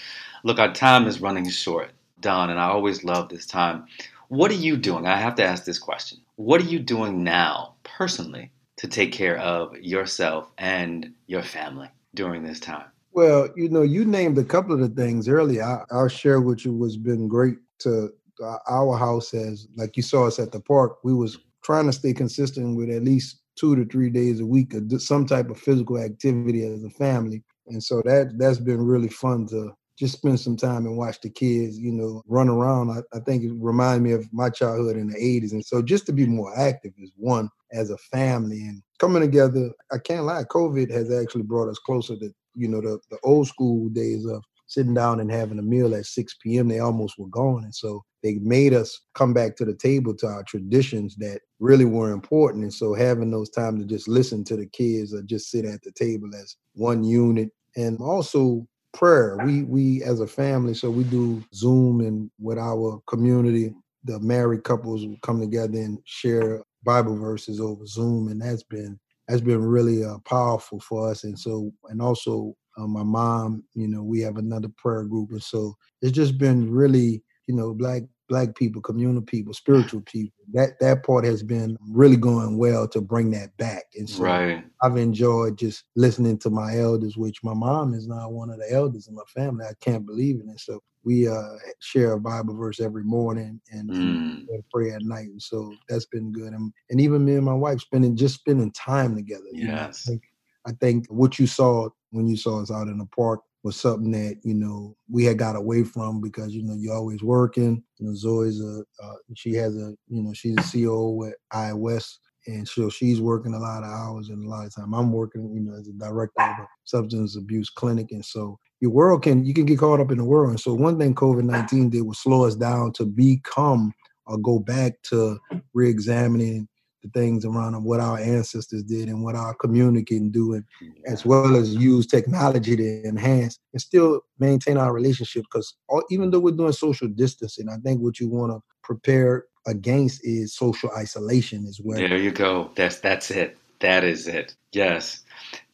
Look, 0.44 0.58
our 0.58 0.72
time 0.72 1.06
is 1.06 1.20
running 1.20 1.48
short, 1.48 1.90
Don, 2.20 2.50
and 2.50 2.58
I 2.58 2.64
always 2.64 3.04
love 3.04 3.28
this 3.28 3.46
time. 3.46 3.86
What 4.28 4.50
are 4.50 4.54
you 4.54 4.76
doing? 4.76 5.06
I 5.06 5.16
have 5.16 5.34
to 5.36 5.44
ask 5.44 5.64
this 5.64 5.78
question. 5.78 6.18
What 6.36 6.60
are 6.60 6.64
you 6.66 6.78
doing 6.78 7.22
now, 7.22 7.74
personally, 7.84 8.50
to 8.78 8.88
take 8.88 9.12
care 9.12 9.38
of 9.38 9.76
yourself 9.76 10.50
and 10.58 11.12
your 11.26 11.42
family 11.42 11.88
during 12.14 12.42
this 12.42 12.58
time? 12.58 12.86
Well, 13.12 13.50
you 13.56 13.68
know, 13.68 13.82
you 13.82 14.06
named 14.06 14.38
a 14.38 14.44
couple 14.44 14.72
of 14.72 14.80
the 14.80 14.88
things 14.88 15.28
earlier. 15.28 15.62
I, 15.62 15.84
I'll 15.90 16.08
share 16.08 16.40
with 16.40 16.64
you 16.64 16.72
what's 16.72 16.96
been 16.96 17.28
great 17.28 17.58
to 17.80 18.10
uh, 18.42 18.56
our 18.68 18.96
house 18.96 19.34
as 19.34 19.68
like 19.76 19.96
you 19.96 20.02
saw 20.02 20.26
us 20.26 20.38
at 20.38 20.50
the 20.50 20.60
park. 20.60 20.98
We 21.04 21.12
was 21.12 21.38
trying 21.62 21.86
to 21.86 21.92
stay 21.92 22.12
consistent 22.12 22.76
with 22.76 22.90
at 22.90 23.04
least 23.04 23.40
two 23.56 23.76
to 23.76 23.84
three 23.84 24.10
days 24.10 24.40
a 24.40 24.46
week 24.46 24.74
of 24.74 25.02
some 25.02 25.26
type 25.26 25.50
of 25.50 25.58
physical 25.58 25.98
activity 25.98 26.64
as 26.64 26.84
a 26.84 26.90
family, 26.90 27.42
and 27.66 27.82
so 27.82 28.02
that 28.04 28.32
that's 28.38 28.58
been 28.58 28.84
really 28.84 29.08
fun 29.08 29.46
to 29.48 29.72
just 29.98 30.18
spend 30.18 30.40
some 30.40 30.56
time 30.56 30.86
and 30.86 30.96
watch 30.96 31.20
the 31.20 31.30
kids, 31.30 31.78
you 31.78 31.92
know, 31.92 32.22
run 32.26 32.48
around. 32.48 32.90
I, 32.90 33.16
I 33.16 33.20
think 33.20 33.44
it 33.44 33.52
reminds 33.54 34.02
me 34.02 34.12
of 34.12 34.26
my 34.32 34.50
childhood 34.50 34.96
in 34.96 35.08
the 35.08 35.16
80s. 35.16 35.52
And 35.52 35.64
so 35.64 35.82
just 35.82 36.06
to 36.06 36.12
be 36.12 36.26
more 36.26 36.56
active 36.58 36.92
is 36.98 37.12
one 37.16 37.48
as 37.72 37.90
a 37.90 37.98
family 37.98 38.62
and 38.62 38.82
coming 38.98 39.22
together. 39.22 39.70
I 39.92 39.98
can't 39.98 40.24
lie, 40.24 40.44
COVID 40.44 40.90
has 40.90 41.12
actually 41.12 41.42
brought 41.42 41.68
us 41.68 41.78
closer 41.78 42.16
to, 42.16 42.32
you 42.54 42.68
know, 42.68 42.80
the, 42.80 42.98
the 43.10 43.18
old 43.22 43.48
school 43.48 43.88
days 43.90 44.24
of 44.26 44.42
sitting 44.72 44.94
down 44.94 45.20
and 45.20 45.30
having 45.30 45.58
a 45.58 45.62
meal 45.62 45.94
at 45.94 46.06
6 46.06 46.36
p.m. 46.42 46.68
They 46.68 46.80
almost 46.80 47.18
were 47.18 47.28
gone. 47.28 47.64
And 47.64 47.74
so 47.74 48.04
they 48.22 48.34
made 48.42 48.74
us 48.74 49.00
come 49.14 49.32
back 49.32 49.56
to 49.56 49.64
the 49.64 49.74
table 49.74 50.14
to 50.16 50.26
our 50.26 50.42
traditions 50.44 51.16
that 51.16 51.40
really 51.58 51.84
were 51.84 52.10
important. 52.10 52.62
And 52.64 52.74
so 52.74 52.94
having 52.94 53.30
those 53.30 53.50
times 53.50 53.80
to 53.80 53.86
just 53.86 54.08
listen 54.08 54.44
to 54.44 54.56
the 54.56 54.66
kids 54.66 55.12
or 55.14 55.22
just 55.22 55.50
sit 55.50 55.64
at 55.64 55.82
the 55.82 55.92
table 55.92 56.30
as 56.34 56.56
one 56.74 57.04
unit 57.04 57.50
and 57.76 57.98
also 58.00 58.66
prayer. 58.92 59.38
We 59.44 59.64
we 59.64 60.02
as 60.02 60.20
a 60.20 60.26
family, 60.26 60.74
so 60.74 60.90
we 60.90 61.04
do 61.04 61.42
Zoom 61.54 62.00
and 62.00 62.30
with 62.38 62.58
our 62.58 63.00
community, 63.06 63.74
the 64.04 64.20
married 64.20 64.64
couples 64.64 65.04
come 65.22 65.40
together 65.40 65.78
and 65.78 65.98
share 66.04 66.62
Bible 66.84 67.16
verses 67.16 67.60
over 67.60 67.86
Zoom, 67.86 68.28
and 68.28 68.40
that's 68.40 68.62
been 68.62 68.98
that's 69.28 69.40
been 69.40 69.64
really 69.64 70.04
uh, 70.04 70.18
powerful 70.24 70.80
for 70.80 71.10
us. 71.10 71.24
And 71.24 71.38
so, 71.38 71.72
and 71.88 72.02
also 72.02 72.54
uh, 72.78 72.86
my 72.86 73.02
mom, 73.02 73.64
you 73.74 73.88
know, 73.88 74.02
we 74.02 74.20
have 74.20 74.36
another 74.36 74.68
prayer 74.76 75.04
group, 75.04 75.30
and 75.30 75.42
so 75.42 75.76
it's 76.00 76.12
just 76.12 76.38
been 76.38 76.70
really, 76.70 77.22
you 77.46 77.54
know, 77.54 77.74
black 77.74 78.02
black 78.28 78.54
people, 78.56 78.80
communal 78.80 79.20
people, 79.22 79.52
spiritual 79.52 80.00
people. 80.06 80.32
That 80.52 80.78
that 80.80 81.04
part 81.04 81.24
has 81.24 81.42
been 81.42 81.76
really 81.86 82.16
going 82.16 82.56
well 82.58 82.88
to 82.88 83.00
bring 83.00 83.30
that 83.32 83.56
back. 83.58 83.84
And 83.96 84.08
so 84.08 84.22
Right. 84.24 84.64
I've 84.82 84.96
enjoyed 84.96 85.58
just 85.58 85.84
listening 85.96 86.38
to 86.38 86.50
my 86.50 86.78
elders, 86.78 87.16
which 87.16 87.44
my 87.44 87.54
mom 87.54 87.94
is 87.94 88.08
now 88.08 88.28
one 88.30 88.50
of 88.50 88.58
the 88.58 88.72
elders 88.72 89.06
in 89.06 89.14
my 89.14 89.22
family. 89.34 89.64
I 89.66 89.74
can't 89.80 90.04
believe 90.06 90.36
it. 90.40 90.46
And 90.46 90.58
so 90.58 90.80
we 91.04 91.28
uh, 91.28 91.56
share 91.80 92.12
a 92.12 92.20
Bible 92.20 92.54
verse 92.56 92.80
every 92.80 93.04
morning 93.04 93.60
and, 93.70 93.90
Mm. 93.90 94.46
and 94.48 94.62
pray 94.72 94.90
at 94.92 95.02
night. 95.02 95.26
And 95.28 95.42
so 95.42 95.72
that's 95.88 96.06
been 96.06 96.32
good. 96.32 96.52
And, 96.52 96.72
and 96.90 97.00
even 97.00 97.24
me 97.24 97.34
and 97.36 97.44
my 97.44 97.54
wife 97.54 97.80
spending 97.80 98.16
just 98.16 98.36
spending 98.36 98.72
time 98.72 99.14
together. 99.14 99.44
you 99.52 99.66
know. 99.66 99.72
Yes. 99.74 100.04
I 100.06 100.10
think, 100.10 100.22
I 100.66 100.72
think 100.80 101.06
what 101.08 101.38
you 101.38 101.46
saw 101.46 101.90
when 102.12 102.28
you 102.28 102.36
saw 102.36 102.62
us 102.62 102.70
out 102.70 102.88
in 102.88 102.98
the 102.98 103.06
park 103.06 103.40
was 103.64 103.76
something 103.76 104.10
that 104.10 104.36
you 104.42 104.54
know 104.54 104.96
we 105.08 105.24
had 105.24 105.38
got 105.38 105.56
away 105.56 105.84
from 105.84 106.20
because 106.20 106.54
you 106.54 106.62
know 106.62 106.74
you're 106.78 106.94
always 106.94 107.22
working. 107.22 107.82
You 107.98 108.06
know, 108.06 108.14
Zoe's 108.14 108.60
a 108.60 108.82
uh, 109.02 109.14
she 109.34 109.54
has 109.54 109.76
a 109.76 109.94
you 110.08 110.22
know 110.22 110.32
she's 110.32 110.56
a 110.56 110.60
CEO 110.60 111.30
at 111.30 111.36
iWest, 111.52 112.18
and 112.46 112.66
so 112.66 112.88
she's 112.88 113.20
working 113.20 113.54
a 113.54 113.58
lot 113.58 113.84
of 113.84 113.90
hours 113.90 114.28
and 114.28 114.44
a 114.44 114.48
lot 114.48 114.66
of 114.66 114.74
time. 114.74 114.94
I'm 114.94 115.12
working 115.12 115.52
you 115.54 115.60
know 115.60 115.78
as 115.78 115.88
a 115.88 115.92
director 115.92 116.42
of 116.42 116.58
a 116.60 116.68
substance 116.84 117.36
abuse 117.36 117.70
clinic, 117.70 118.10
and 118.10 118.24
so 118.24 118.58
your 118.80 118.90
world 118.90 119.22
can 119.22 119.44
you 119.44 119.54
can 119.54 119.64
get 119.64 119.78
caught 119.78 120.00
up 120.00 120.10
in 120.10 120.18
the 120.18 120.24
world. 120.24 120.50
And 120.50 120.60
so 120.60 120.74
one 120.74 120.98
thing 120.98 121.14
COVID 121.14 121.44
nineteen 121.44 121.88
did 121.90 122.02
was 122.02 122.18
slow 122.18 122.44
us 122.44 122.56
down 122.56 122.92
to 122.94 123.04
become 123.04 123.92
or 124.26 124.38
go 124.38 124.58
back 124.58 124.92
to 125.02 125.38
re-examining 125.74 126.68
the 127.02 127.08
things 127.10 127.44
around 127.44 127.82
what 127.84 128.00
our 128.00 128.18
ancestors 128.18 128.82
did 128.84 129.08
and 129.08 129.22
what 129.22 129.34
our 129.34 129.54
community 129.54 130.04
can 130.04 130.30
do 130.30 130.54
and 130.54 130.64
as 131.06 131.24
well 131.24 131.56
as 131.56 131.74
use 131.74 132.06
technology 132.06 132.76
to 132.76 133.04
enhance 133.04 133.58
and 133.72 133.80
still 133.80 134.20
maintain 134.38 134.76
our 134.76 134.92
relationship 134.92 135.44
because 135.44 135.74
even 136.10 136.30
though 136.30 136.40
we're 136.40 136.52
doing 136.52 136.72
social 136.72 137.08
distancing 137.08 137.68
i 137.68 137.76
think 137.78 138.00
what 138.00 138.20
you 138.20 138.28
want 138.28 138.52
to 138.52 138.60
prepare 138.82 139.44
against 139.66 140.24
is 140.24 140.54
social 140.54 140.90
isolation 140.96 141.66
as 141.66 141.80
well. 141.82 141.98
There 141.98 142.16
you 142.16 142.30
go. 142.30 142.70
That's 142.74 142.98
that's 142.98 143.30
it. 143.30 143.56
That 143.80 144.04
is 144.04 144.28
it. 144.28 144.54
Yes, 144.72 145.22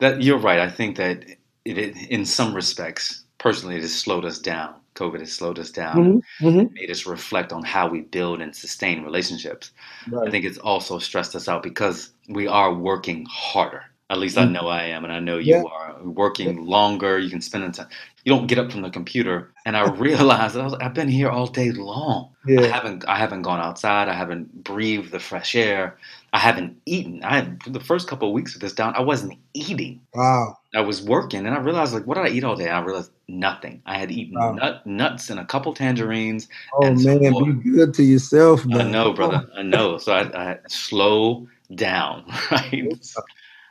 that 0.01 0.23
you're 0.23 0.39
right. 0.39 0.59
I 0.59 0.71
think 0.71 0.97
that 0.97 1.25
it, 1.65 1.79
it 1.79 1.97
in 2.11 2.25
some 2.25 2.55
respects, 2.55 3.25
personally, 3.39 3.77
it 3.77 3.83
has 3.83 3.95
slowed 3.95 4.25
us 4.25 4.39
down. 4.39 4.75
COVID 4.99 5.21
has 5.21 5.33
slowed 5.33 5.59
us 5.59 5.71
down, 5.71 6.23
mm-hmm. 6.41 6.47
Mm-hmm. 6.47 6.75
made 6.75 6.91
us 6.91 7.07
reflect 7.07 7.53
on 7.53 7.63
how 7.63 7.89
we 7.89 8.01
build 8.01 8.41
and 8.41 8.55
sustain 8.55 9.05
relationships. 9.05 9.71
Right. 10.11 10.27
I 10.27 10.31
think 10.31 10.45
it's 10.45 10.59
also 10.59 10.99
stressed 10.99 11.37
us 11.37 11.49
out 11.49 11.63
because 11.63 12.11
we 12.29 12.49
are 12.49 12.75
working 12.75 13.25
harder. 13.31 13.85
At 14.11 14.19
least 14.19 14.37
mm-hmm. 14.37 14.57
I 14.57 14.61
know 14.61 14.69
I 14.69 14.85
am, 14.85 15.05
and 15.05 15.13
I 15.13 15.21
know 15.21 15.37
you 15.37 15.57
yeah. 15.57 15.63
are 15.63 16.03
working 16.03 16.57
yeah. 16.57 16.63
longer. 16.63 17.19
You 17.19 17.29
can 17.29 17.43
spend 17.43 17.65
the 17.65 17.77
time. 17.77 17.89
You 18.25 18.35
don't 18.35 18.47
get 18.47 18.59
up 18.59 18.73
from 18.73 18.81
the 18.81 18.91
computer, 18.91 19.53
and 19.67 19.77
I 19.77 19.89
realized 20.07 20.57
I 20.57 20.65
was, 20.65 20.75
I've 20.75 20.95
been 20.95 21.09
here 21.09 21.29
all 21.29 21.47
day 21.47 21.71
long. 21.73 22.31
Yeah. 22.47 22.63
I 22.63 22.67
haven't 22.69 23.05
I 23.07 23.17
haven't 23.17 23.43
gone 23.43 23.61
outside. 23.61 24.09
I 24.09 24.15
haven't 24.15 24.65
breathed 24.65 25.13
the 25.13 25.21
fresh 25.21 25.55
air. 25.55 25.99
I 26.33 26.39
haven't 26.39 26.81
eaten. 26.85 27.23
I 27.25 27.37
had 27.37 27.61
the 27.63 27.81
first 27.81 28.07
couple 28.07 28.29
of 28.29 28.35
weeks 28.35 28.55
of 28.55 28.61
this 28.61 28.75
down. 28.75 28.95
I 28.95 29.01
wasn't 29.01 29.39
eating. 29.55 30.01
Wow. 30.15 30.59
I 30.75 30.81
was 30.83 31.03
working, 31.03 31.47
and 31.47 31.55
I 31.55 31.59
realized 31.59 31.95
like, 31.95 32.07
what 32.07 32.17
did 32.17 32.27
I 32.27 32.29
eat 32.29 32.45
all 32.45 32.55
day? 32.55 32.69
I 32.69 32.81
realized 32.81 33.13
nothing. 33.29 33.83
I 33.87 33.97
had 33.97 34.11
eaten 34.11 34.39
wow. 34.39 34.53
nut, 34.53 34.87
nuts 34.87 35.31
and 35.31 35.41
a 35.41 35.45
couple 35.47 35.73
tangerines. 35.73 36.49
Oh 36.75 36.95
man, 36.95 37.19
be 37.19 37.71
good 37.71 37.95
to 37.95 38.03
yourself. 38.03 38.67
Man. 38.67 38.81
I 38.81 38.91
know, 38.91 39.13
brother. 39.13 39.49
I 39.57 39.63
know. 39.63 39.97
So 39.97 40.13
I, 40.13 40.51
I 40.51 40.59
slow 40.69 41.49
down, 41.75 42.25
right? 42.51 42.93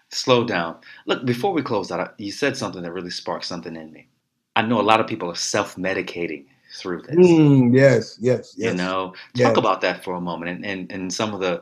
slow 0.09 0.43
down. 0.43 0.77
Look, 1.05 1.25
before 1.25 1.53
we 1.53 1.61
close 1.61 1.91
out, 1.91 2.15
you 2.17 2.31
said 2.31 2.57
something 2.57 2.81
that 2.81 2.91
really 2.91 3.11
sparked 3.11 3.45
something 3.45 3.75
in 3.75 3.91
me. 3.91 4.07
I 4.55 4.63
know 4.63 4.79
a 4.79 4.81
lot 4.81 4.99
of 4.99 5.05
people 5.05 5.29
are 5.29 5.35
self-medicating 5.35 6.45
through 6.79 7.03
this. 7.03 7.15
Mm, 7.15 7.75
yes, 7.75 8.17
yes, 8.19 8.55
yes. 8.57 8.71
You 8.71 8.77
know, 8.77 9.13
talk 9.35 9.55
yes. 9.55 9.57
about 9.57 9.81
that 9.81 10.03
for 10.03 10.15
a 10.15 10.21
moment 10.21 10.51
and, 10.51 10.65
and, 10.65 10.91
and 10.91 11.13
some 11.13 11.33
of 11.33 11.39
the 11.39 11.61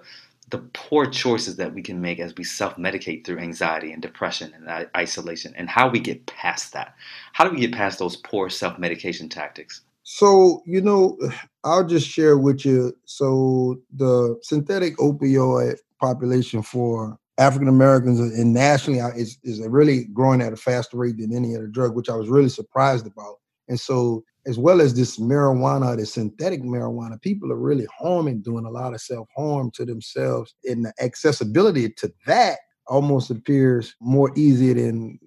the 0.49 0.59
poor 0.73 1.07
choices 1.07 1.55
that 1.55 1.73
we 1.73 1.81
can 1.81 1.99
make 1.99 2.19
as 2.19 2.33
we 2.37 2.43
self-medicate 2.43 3.25
through 3.25 3.39
anxiety 3.39 3.91
and 3.91 4.01
depression 4.01 4.53
and 4.53 4.87
isolation 4.95 5.53
and 5.57 5.69
how 5.69 5.89
we 5.89 5.99
get 5.99 6.25
past 6.27 6.71
that. 6.73 6.93
How 7.33 7.43
do 7.43 7.53
we 7.53 7.61
get 7.61 7.73
past 7.73 7.99
those 7.99 8.17
poor 8.17 8.49
self-medication 8.49 9.29
tactics? 9.29 9.81
So, 10.03 10.61
you 10.65 10.81
know, 10.81 11.17
I'll 11.63 11.85
just 11.85 12.07
share 12.07 12.37
with 12.37 12.65
you. 12.65 12.95
So, 13.05 13.81
the 13.95 14.39
synthetic 14.43 14.97
opioid 14.97 15.77
population 15.99 16.61
for 16.61 17.17
African 17.37 17.67
Americans 17.67 18.19
and 18.19 18.53
nationally 18.53 19.01
uh, 19.01 19.09
is, 19.09 19.39
is 19.43 19.59
really 19.67 20.05
growing 20.05 20.41
at 20.41 20.53
a 20.53 20.57
faster 20.57 20.97
rate 20.97 21.17
than 21.17 21.35
any 21.35 21.55
other 21.55 21.67
drug, 21.67 21.95
which 21.95 22.09
I 22.09 22.15
was 22.15 22.29
really 22.29 22.49
surprised 22.49 23.07
about. 23.07 23.37
And 23.67 23.79
so, 23.79 24.23
as 24.47 24.59
well 24.59 24.81
as 24.81 24.93
this 24.93 25.19
marijuana, 25.19 25.97
the 25.97 26.05
synthetic 26.05 26.61
marijuana, 26.61 27.19
people 27.21 27.51
are 27.51 27.57
really 27.57 27.87
harming, 27.97 28.41
doing 28.41 28.65
a 28.65 28.69
lot 28.69 28.93
of 28.93 29.01
self 29.01 29.27
harm 29.35 29.71
to 29.71 29.85
themselves. 29.85 30.53
And 30.65 30.85
the 30.85 30.93
accessibility 31.01 31.89
to 31.89 32.13
that 32.27 32.59
almost 32.87 33.31
appears 33.31 33.95
more 33.99 34.31
easy 34.35 34.73
than 34.73 35.19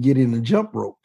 getting 0.00 0.34
a 0.34 0.40
jump 0.40 0.74
rope. 0.74 0.98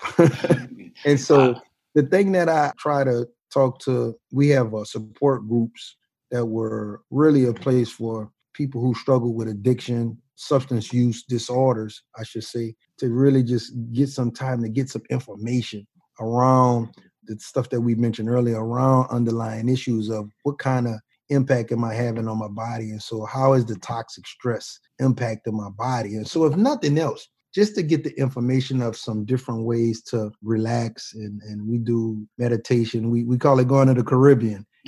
and 1.05 1.19
so, 1.19 1.55
the 1.95 2.03
thing 2.03 2.33
that 2.33 2.49
I 2.49 2.71
try 2.77 3.03
to 3.03 3.27
talk 3.53 3.79
to, 3.81 4.15
we 4.31 4.49
have 4.49 4.73
uh, 4.73 4.83
support 4.83 5.47
groups 5.47 5.97
that 6.31 6.45
were 6.45 7.01
really 7.09 7.45
a 7.45 7.53
place 7.53 7.91
for 7.91 8.31
people 8.53 8.81
who 8.81 8.93
struggle 8.95 9.33
with 9.33 9.47
addiction, 9.47 10.17
substance 10.35 10.91
use 10.91 11.23
disorders, 11.23 12.03
I 12.17 12.23
should 12.23 12.43
say, 12.43 12.75
to 12.97 13.09
really 13.09 13.43
just 13.43 13.73
get 13.93 14.09
some 14.09 14.31
time 14.31 14.61
to 14.63 14.69
get 14.69 14.89
some 14.89 15.03
information 15.09 15.87
around 16.19 16.89
the 17.23 17.37
stuff 17.39 17.69
that 17.69 17.81
we 17.81 17.95
mentioned 17.95 18.29
earlier 18.29 18.63
around 18.63 19.07
underlying 19.09 19.69
issues 19.69 20.09
of 20.09 20.29
what 20.43 20.59
kind 20.59 20.87
of 20.87 20.95
impact 21.29 21.71
am 21.71 21.83
I 21.83 21.93
having 21.93 22.27
on 22.27 22.37
my 22.37 22.47
body? 22.47 22.91
And 22.91 23.01
so, 23.01 23.25
how 23.25 23.53
is 23.53 23.65
the 23.65 23.75
toxic 23.77 24.27
stress 24.27 24.79
impacting 25.01 25.53
my 25.53 25.69
body? 25.69 26.15
And 26.15 26.27
so, 26.27 26.45
if 26.45 26.55
nothing 26.55 26.97
else, 26.97 27.27
just 27.53 27.75
to 27.75 27.83
get 27.83 28.03
the 28.03 28.17
information 28.19 28.81
of 28.81 28.95
some 28.95 29.25
different 29.25 29.65
ways 29.65 30.01
to 30.03 30.31
relax 30.41 31.13
and, 31.13 31.41
and 31.43 31.67
we 31.67 31.77
do 31.77 32.25
meditation. 32.37 33.09
We, 33.09 33.23
we 33.23 33.37
call 33.37 33.59
it 33.59 33.67
going 33.67 33.87
to 33.87 33.93
the 33.93 34.03
Caribbean. 34.03 34.65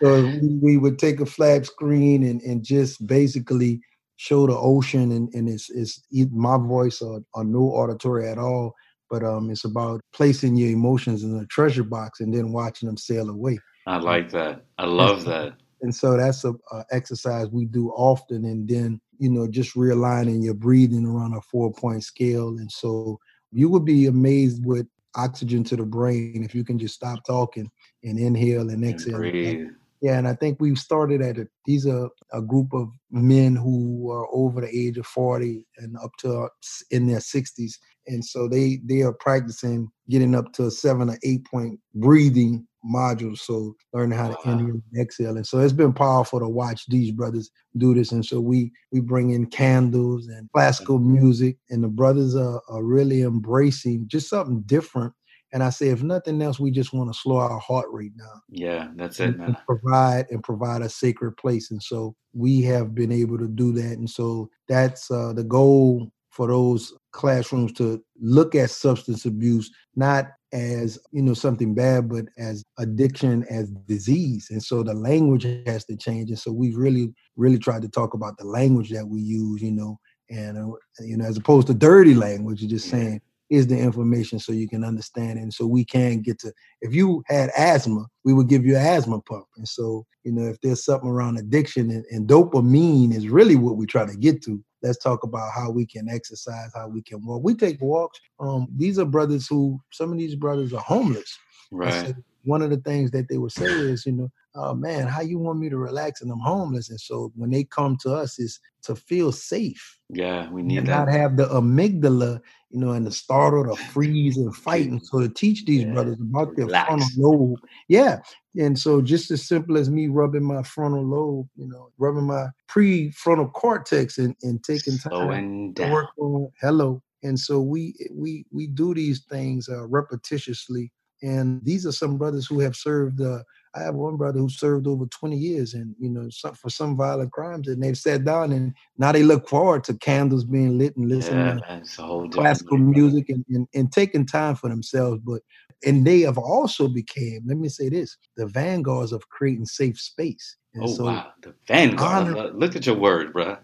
so 0.00 0.22
we, 0.40 0.58
we, 0.62 0.76
would 0.78 0.98
take 0.98 1.20
a 1.20 1.26
flat 1.26 1.66
screen 1.66 2.24
and, 2.24 2.40
and 2.42 2.64
just 2.64 3.06
basically 3.06 3.80
show 4.16 4.46
the 4.46 4.56
ocean 4.56 5.12
and, 5.12 5.32
and 5.34 5.48
it's, 5.48 5.70
it's 5.70 6.02
my 6.32 6.56
voice 6.56 7.00
or, 7.00 7.22
or 7.34 7.44
no 7.44 7.60
auditory 7.60 8.28
at 8.28 8.38
all 8.38 8.74
but 9.10 9.24
um, 9.24 9.50
it's 9.50 9.64
about 9.64 10.00
placing 10.12 10.56
your 10.56 10.70
emotions 10.70 11.24
in 11.24 11.36
a 11.36 11.46
treasure 11.46 11.84
box 11.84 12.20
and 12.20 12.32
then 12.32 12.52
watching 12.52 12.86
them 12.86 12.96
sail 12.96 13.28
away. 13.28 13.58
I 13.86 13.98
like 13.98 14.30
that. 14.30 14.64
I 14.78 14.86
love 14.86 15.24
that. 15.24 15.54
And 15.82 15.94
so 15.94 16.16
that's 16.16 16.44
a, 16.44 16.52
a 16.72 16.84
exercise 16.90 17.48
we 17.48 17.64
do 17.64 17.90
often, 17.90 18.44
and 18.44 18.68
then 18.68 19.00
you 19.18 19.30
know 19.30 19.48
just 19.48 19.74
realigning 19.74 20.44
your 20.44 20.54
breathing 20.54 21.06
around 21.06 21.34
a 21.34 21.40
four 21.40 21.72
point 21.72 22.04
scale, 22.04 22.48
and 22.58 22.70
so 22.70 23.18
you 23.50 23.68
would 23.70 23.84
be 23.84 24.06
amazed 24.06 24.64
with 24.64 24.86
oxygen 25.16 25.64
to 25.64 25.76
the 25.76 25.84
brain 25.84 26.42
if 26.44 26.54
you 26.54 26.64
can 26.64 26.78
just 26.78 26.94
stop 26.94 27.24
talking 27.24 27.68
and 28.04 28.18
inhale 28.18 28.70
and 28.70 28.84
exhale. 28.84 29.16
And 29.22 29.76
yeah, 30.00 30.16
and 30.16 30.26
I 30.26 30.34
think 30.34 30.58
we've 30.60 30.78
started 30.78 31.20
at 31.20 31.36
a, 31.36 31.46
these 31.66 31.86
are 31.86 32.08
a 32.32 32.40
group 32.40 32.72
of 32.72 32.88
men 33.10 33.54
who 33.54 34.10
are 34.10 34.26
over 34.32 34.62
the 34.62 34.68
age 34.68 34.96
of 34.96 35.06
40 35.06 35.66
and 35.76 35.96
up 35.98 36.10
to 36.20 36.42
uh, 36.42 36.48
in 36.90 37.06
their 37.06 37.18
60s. 37.18 37.72
And 38.06 38.24
so 38.24 38.48
they 38.48 38.80
they 38.84 39.02
are 39.02 39.12
practicing 39.12 39.88
getting 40.08 40.34
up 40.34 40.52
to 40.54 40.66
a 40.66 40.70
seven 40.70 41.10
or 41.10 41.18
eight 41.22 41.44
point 41.44 41.78
breathing 41.94 42.66
modules. 42.84 43.40
So 43.40 43.76
learning 43.92 44.18
how 44.18 44.28
to 44.28 44.50
inhale 44.50 44.70
and 44.70 44.82
exhale. 44.98 45.36
And 45.36 45.46
so 45.46 45.58
it's 45.58 45.74
been 45.74 45.92
powerful 45.92 46.40
to 46.40 46.48
watch 46.48 46.86
these 46.88 47.12
brothers 47.12 47.50
do 47.76 47.94
this. 47.94 48.10
And 48.10 48.24
so 48.24 48.40
we 48.40 48.72
we 48.90 49.00
bring 49.00 49.30
in 49.30 49.46
candles 49.46 50.28
and 50.28 50.50
classical 50.52 50.98
music, 50.98 51.58
and 51.68 51.84
the 51.84 51.88
brothers 51.88 52.34
are, 52.34 52.62
are 52.70 52.82
really 52.82 53.20
embracing 53.20 54.04
just 54.08 54.30
something 54.30 54.62
different 54.62 55.12
and 55.52 55.62
I 55.62 55.70
say, 55.70 55.88
if 55.88 56.02
nothing 56.02 56.40
else, 56.42 56.60
we 56.60 56.70
just 56.70 56.92
want 56.92 57.12
to 57.12 57.18
slow 57.18 57.38
our 57.38 57.58
heart 57.58 57.86
rate 57.90 58.16
down. 58.16 58.40
Yeah, 58.48 58.88
that's 58.94 59.18
it, 59.20 59.38
man. 59.38 59.56
provide 59.66 60.26
and 60.30 60.42
provide 60.42 60.82
a 60.82 60.88
sacred 60.88 61.36
place. 61.36 61.70
And 61.70 61.82
so 61.82 62.14
we 62.32 62.62
have 62.62 62.94
been 62.94 63.10
able 63.10 63.38
to 63.38 63.48
do 63.48 63.72
that. 63.72 63.98
And 63.98 64.08
so 64.08 64.48
that's 64.68 65.10
uh, 65.10 65.32
the 65.32 65.44
goal 65.44 66.10
for 66.30 66.46
those 66.46 66.94
classrooms 67.12 67.72
to 67.72 68.02
look 68.20 68.54
at 68.54 68.70
substance 68.70 69.26
abuse 69.26 69.70
not 69.96 70.26
as 70.52 70.98
you 71.12 71.22
know 71.22 71.34
something 71.34 71.74
bad 71.74 72.08
but 72.08 72.24
as 72.38 72.64
addiction 72.78 73.44
as 73.50 73.70
disease 73.88 74.48
and 74.50 74.62
so 74.62 74.82
the 74.82 74.94
language 74.94 75.44
has 75.66 75.84
to 75.84 75.96
change 75.96 76.30
and 76.30 76.38
so 76.38 76.52
we've 76.52 76.76
really 76.76 77.12
really 77.36 77.58
tried 77.58 77.82
to 77.82 77.88
talk 77.88 78.14
about 78.14 78.36
the 78.38 78.44
language 78.44 78.90
that 78.90 79.06
we 79.06 79.20
use 79.20 79.60
you 79.60 79.72
know 79.72 79.98
and 80.30 80.56
uh, 80.56 80.76
you 81.00 81.16
know 81.16 81.24
as 81.24 81.36
opposed 81.36 81.66
to 81.66 81.74
dirty 81.74 82.14
language 82.14 82.66
just 82.66 82.88
saying 82.88 83.20
is 83.50 83.66
the 83.66 83.76
information 83.76 84.38
so 84.38 84.52
you 84.52 84.68
can 84.68 84.84
understand 84.84 85.38
it. 85.38 85.42
And 85.42 85.52
so 85.52 85.66
we 85.66 85.84
can 85.84 86.22
get 86.22 86.38
to, 86.40 86.52
if 86.80 86.94
you 86.94 87.22
had 87.26 87.50
asthma, 87.56 88.06
we 88.24 88.32
would 88.32 88.48
give 88.48 88.64
you 88.64 88.76
an 88.76 88.86
asthma 88.86 89.20
pump. 89.20 89.46
And 89.56 89.68
so, 89.68 90.06
you 90.22 90.32
know, 90.32 90.46
if 90.46 90.60
there's 90.60 90.84
something 90.84 91.08
around 91.10 91.38
addiction 91.38 91.90
and, 91.90 92.04
and 92.10 92.28
dopamine 92.28 93.12
is 93.12 93.28
really 93.28 93.56
what 93.56 93.76
we 93.76 93.86
try 93.86 94.06
to 94.06 94.16
get 94.16 94.42
to, 94.44 94.62
let's 94.82 94.98
talk 94.98 95.24
about 95.24 95.50
how 95.52 95.70
we 95.70 95.84
can 95.84 96.08
exercise, 96.08 96.70
how 96.74 96.88
we 96.88 97.02
can 97.02 97.24
walk. 97.26 97.42
We 97.42 97.54
take 97.54 97.80
walks. 97.80 98.20
Um, 98.38 98.68
these 98.76 98.98
are 98.98 99.04
brothers 99.04 99.46
who, 99.48 99.80
some 99.90 100.12
of 100.12 100.18
these 100.18 100.36
brothers 100.36 100.72
are 100.72 100.80
homeless. 100.80 101.36
Right. 101.72 102.14
One 102.44 102.62
of 102.62 102.70
the 102.70 102.78
things 102.78 103.10
that 103.10 103.28
they 103.28 103.38
would 103.38 103.52
say 103.52 103.66
is, 103.66 104.06
you 104.06 104.12
know, 104.12 104.30
oh 104.54 104.74
man, 104.74 105.06
how 105.06 105.20
you 105.20 105.38
want 105.38 105.58
me 105.58 105.68
to 105.68 105.76
relax 105.76 106.22
and 106.22 106.30
I'm 106.30 106.40
homeless. 106.40 106.90
And 106.90 107.00
so 107.00 107.32
when 107.36 107.50
they 107.50 107.64
come 107.64 107.96
to 108.02 108.14
us 108.14 108.38
is 108.38 108.58
to 108.82 108.96
feel 108.96 109.30
safe. 109.32 109.98
Yeah, 110.08 110.50
we 110.50 110.62
need 110.62 110.78
and 110.78 110.88
that. 110.88 111.06
Not 111.06 111.12
have 111.12 111.36
the 111.36 111.46
amygdala, 111.46 112.40
you 112.70 112.80
know, 112.80 112.92
and 112.92 113.06
the 113.06 113.12
startle 113.12 113.64
to 113.64 113.82
freeze 113.84 114.36
and 114.36 114.54
fight. 114.54 114.88
And 114.88 115.04
so 115.04 115.20
to 115.20 115.28
teach 115.28 115.64
these 115.66 115.84
yeah. 115.84 115.92
brothers 115.92 116.20
about 116.20 116.56
their 116.56 116.66
relax. 116.66 116.88
frontal 116.88 117.08
lobe. 117.16 117.58
Yeah. 117.88 118.20
And 118.56 118.78
so 118.78 119.00
just 119.00 119.30
as 119.30 119.46
simple 119.46 119.76
as 119.76 119.90
me 119.90 120.08
rubbing 120.08 120.44
my 120.44 120.62
frontal 120.62 121.04
lobe, 121.04 121.48
you 121.56 121.68
know, 121.68 121.90
rubbing 121.98 122.24
my 122.24 122.46
prefrontal 122.68 123.52
cortex 123.52 124.18
and, 124.18 124.34
and 124.42 124.62
taking 124.64 124.98
time 124.98 125.74
to 125.74 125.90
work 125.90 126.08
on 126.18 126.50
hello. 126.60 127.02
And 127.22 127.38
so 127.38 127.60
we 127.60 127.94
we 128.12 128.46
we 128.50 128.66
do 128.66 128.94
these 128.94 129.24
things 129.24 129.68
uh, 129.68 129.86
repetitiously. 129.86 130.90
And 131.22 131.62
these 131.64 131.86
are 131.86 131.92
some 131.92 132.16
brothers 132.16 132.46
who 132.46 132.60
have 132.60 132.76
served 132.76 133.20
uh, 133.20 133.42
I 133.74 133.82
have 133.82 133.94
one 133.94 134.16
brother 134.16 134.40
who 134.40 134.48
served 134.48 134.86
over 134.86 135.06
20 135.06 135.36
years 135.36 135.74
and, 135.74 135.94
you 136.00 136.08
know, 136.08 136.28
some, 136.30 136.54
for 136.54 136.70
some 136.70 136.96
violent 136.96 137.30
crimes. 137.30 137.68
And 137.68 137.82
they've 137.82 137.96
sat 137.96 138.24
down 138.24 138.52
and 138.52 138.74
now 138.98 139.12
they 139.12 139.22
look 139.22 139.48
forward 139.48 139.84
to 139.84 139.94
candles 139.94 140.44
being 140.44 140.76
lit 140.76 140.96
and 140.96 141.08
listening 141.08 141.46
yeah, 141.46 141.80
to 141.80 142.28
classical 142.32 142.78
music 142.78 143.28
and, 143.28 143.44
and, 143.48 143.68
and 143.74 143.92
taking 143.92 144.26
time 144.26 144.56
for 144.56 144.68
themselves. 144.68 145.20
But, 145.24 145.42
and 145.86 146.04
they 146.04 146.20
have 146.22 146.36
also 146.36 146.88
became, 146.88 147.42
let 147.46 147.58
me 147.58 147.68
say 147.68 147.88
this, 147.88 148.16
the 148.36 148.46
vanguards 148.46 149.12
of 149.12 149.28
creating 149.28 149.66
safe 149.66 150.00
space. 150.00 150.56
And 150.74 150.84
oh, 150.84 150.92
so, 150.92 151.04
wow. 151.04 151.30
The 151.42 151.54
vanguard. 151.68 152.36
Honor, 152.36 152.50
Look 152.50 152.74
at 152.74 152.86
your 152.86 152.96
word, 152.96 153.32
bro. 153.32 153.56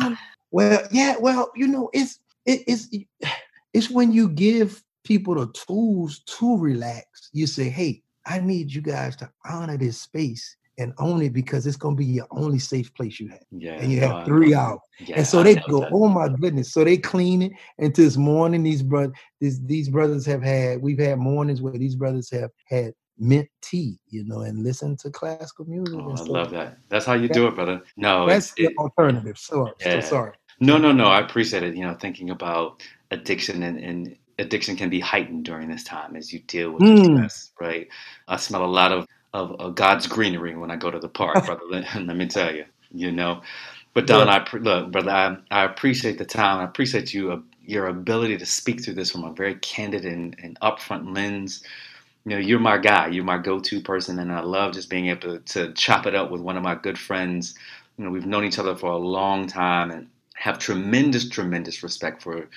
well, 0.50 0.82
yeah, 0.90 1.16
well, 1.20 1.50
you 1.54 1.68
know, 1.68 1.90
it's, 1.92 2.18
it, 2.46 2.62
it's, 2.66 2.88
it's 3.74 3.90
when 3.90 4.10
you 4.10 4.30
give 4.30 4.82
people 5.04 5.34
the 5.34 5.52
tools 5.52 6.20
to 6.20 6.56
relax. 6.58 7.30
You 7.32 7.46
say, 7.46 7.68
hey, 7.68 8.02
I 8.26 8.40
need 8.40 8.72
you 8.72 8.82
guys 8.82 9.16
to 9.16 9.30
honor 9.44 9.76
this 9.76 10.00
space 10.00 10.56
and 10.78 10.94
own 10.98 11.20
it 11.22 11.32
because 11.32 11.66
it's 11.66 11.76
gonna 11.76 11.96
be 11.96 12.06
your 12.06 12.26
only 12.30 12.58
safe 12.58 12.92
place 12.94 13.20
you 13.20 13.28
have. 13.28 13.44
Yeah. 13.50 13.72
And 13.72 13.92
you 13.92 14.00
no, 14.00 14.16
have 14.16 14.26
three 14.26 14.54
hours. 14.54 14.80
Yeah, 14.98 15.16
and 15.18 15.26
so 15.26 15.42
they 15.42 15.56
go, 15.56 15.80
that. 15.80 15.90
oh 15.92 16.08
my 16.08 16.28
goodness. 16.28 16.72
So 16.72 16.84
they 16.84 16.96
clean 16.96 17.42
it. 17.42 17.52
And 17.78 17.94
this 17.94 18.16
morning, 18.16 18.62
these 18.62 18.82
brothers, 18.82 19.14
these, 19.40 19.64
these 19.66 19.88
brothers 19.88 20.24
have 20.26 20.42
had, 20.42 20.80
we've 20.80 20.98
had 20.98 21.18
mornings 21.18 21.60
where 21.60 21.76
these 21.76 21.96
brothers 21.96 22.30
have 22.30 22.50
had 22.66 22.94
mint 23.18 23.48
tea, 23.60 23.98
you 24.08 24.24
know, 24.24 24.40
and 24.40 24.62
listen 24.62 24.96
to 24.98 25.10
classical 25.10 25.66
music. 25.66 25.94
Oh, 25.98 26.14
I 26.16 26.22
love 26.22 26.50
that. 26.52 26.78
That's 26.88 27.04
how 27.04 27.12
you 27.12 27.28
That- 27.28 27.34
do 27.34 27.46
it, 27.46 27.54
brother. 27.54 27.82
No, 27.96 28.26
That's 28.26 28.46
it's, 28.46 28.54
the 28.54 28.64
it, 28.64 28.76
alternative. 28.78 29.36
So, 29.38 29.70
Yeah. 29.80 30.00
so 30.00 30.08
sorry. 30.08 30.32
no, 30.60 30.78
no, 30.78 30.92
no. 30.92 31.04
I 31.06 31.20
appreciate 31.20 31.62
it. 31.62 31.74
You 31.74 31.82
know, 31.82 31.94
thinking 31.94 32.30
about 32.30 32.82
addiction 33.10 33.62
and, 33.62 33.78
and 33.78 34.16
addiction 34.40 34.76
can 34.76 34.90
be 34.90 35.00
heightened 35.00 35.44
during 35.46 35.70
this 35.70 35.84
time 35.84 36.16
as 36.16 36.32
you 36.32 36.40
deal 36.40 36.72
with 36.72 36.86
Mm. 36.86 36.88
distress, 36.88 37.52
right? 37.60 37.88
I 38.28 38.36
smell 38.38 38.64
a 38.64 38.66
lot 38.66 38.92
of, 38.92 39.06
of, 39.34 39.52
of 39.60 39.76
God's 39.76 40.08
greenery 40.08 40.56
when 40.56 40.72
I 40.72 40.76
go 40.76 40.90
to 40.90 41.00
the 41.00 41.08
park, 41.10 41.44
brother. 41.46 41.62
let, 41.70 41.84
let 41.94 42.16
me 42.16 42.28
tell 42.28 42.54
you, 42.54 42.66
you 42.92 43.12
know. 43.12 43.42
But 43.94 44.06
Don, 44.06 44.28
Yeah. 44.28 44.30
I 44.30 44.46
look, 44.58 44.92
brother. 44.92 45.10
I, 45.10 45.36
I 45.50 45.64
appreciate 45.64 46.18
the 46.18 46.24
time. 46.24 46.60
I 46.60 46.64
appreciate 46.64 47.12
you, 47.14 47.32
uh, 47.32 47.40
your 47.66 47.88
ability 47.88 48.38
to 48.38 48.46
speak 48.46 48.82
through 48.84 48.94
this 48.94 49.10
from 49.10 49.24
a 49.24 49.32
very 49.32 49.56
candid 49.56 50.04
and, 50.04 50.36
and 50.42 50.58
upfront 50.60 51.14
lens. 51.14 51.64
You 52.24 52.32
know, 52.32 52.38
you're 52.38 52.60
my 52.60 52.78
guy. 52.78 53.08
You're 53.08 53.24
my 53.24 53.38
go-to 53.38 53.80
person, 53.82 54.18
and 54.20 54.32
I 54.32 54.40
love 54.42 54.74
just 54.74 54.90
being 54.90 55.08
able 55.08 55.22
to, 55.22 55.40
to 55.40 55.72
chop 55.74 56.06
it 56.06 56.14
up 56.14 56.30
with 56.30 56.40
one 56.42 56.56
of 56.56 56.62
my 56.62 56.76
good 56.76 56.98
friends. 56.98 57.54
You 57.98 58.04
know, 58.04 58.10
we've 58.10 58.26
known 58.26 58.44
each 58.44 58.58
other 58.60 58.76
for 58.76 58.90
a 58.92 58.96
long 58.98 59.48
time 59.48 59.90
and 59.90 60.08
have 60.36 60.58
tremendous, 60.58 61.28
tremendous 61.28 61.82
respect 61.82 62.22
for 62.22 62.48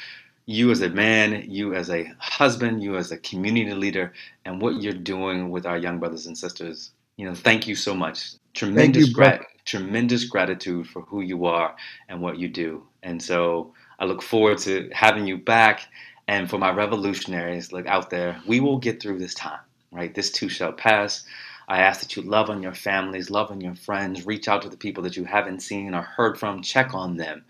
you 0.48 0.72
as 0.72 0.82
a 0.82 0.90
man, 0.90 1.46
you 1.50 1.76
as 1.76 1.90
a 1.90 2.12
husband, 2.20 2.84
you 2.84 2.98
as 2.98 3.12
a 3.12 3.18
community 3.20 3.74
leader, 3.74 4.14
and 4.46 4.62
what 4.62 4.82
you're 4.82 4.94
doing 4.94 5.52
with 5.52 5.66
our 5.66 5.78
young 5.80 6.00
brothers 6.00 6.28
and 6.28 6.38
sisters. 6.38 6.92
You 7.18 7.28
know, 7.28 7.36
thank 7.36 7.68
you 7.68 7.76
so 7.76 7.96
much. 7.96 8.34
Tremendous, 8.56 9.10
you, 9.10 9.14
grat- 9.14 9.46
tremendous 9.66 10.26
gratitude 10.26 10.88
for 10.88 11.04
who 11.04 11.22
you 11.22 11.46
are 11.46 11.76
and 12.10 12.22
what 12.22 12.40
you 12.40 12.50
do. 12.50 12.84
And 13.04 13.22
so 13.24 13.74
I 14.00 14.06
look 14.06 14.22
forward 14.24 14.60
to 14.60 14.90
having 14.94 15.28
you 15.28 15.38
back. 15.38 15.82
And 16.28 16.50
for 16.50 16.60
my 16.60 16.72
revolutionaries, 16.72 17.74
look 17.74 17.88
out 17.88 18.10
there, 18.10 18.42
we 18.48 18.60
will 18.62 18.80
get 18.80 19.02
through 19.02 19.20
this 19.20 19.36
time, 19.36 19.60
right? 19.92 20.14
This 20.16 20.32
too 20.32 20.50
shall 20.50 20.74
pass. 20.74 21.26
I 21.70 21.82
ask 21.82 22.02
that 22.02 22.16
you 22.18 22.24
love 22.24 22.50
on 22.50 22.64
your 22.64 22.74
families, 22.76 23.32
love 23.32 23.52
on 23.52 23.62
your 23.62 23.76
friends, 23.76 24.26
reach 24.26 24.48
out 24.50 24.64
to 24.64 24.70
the 24.70 24.78
people 24.78 25.04
that 25.04 25.18
you 25.18 25.26
haven't 25.26 25.62
seen 25.62 25.96
or 25.96 26.02
heard 26.04 26.40
from, 26.40 26.62
check 26.62 26.94
on 26.94 27.18
them. 27.18 27.46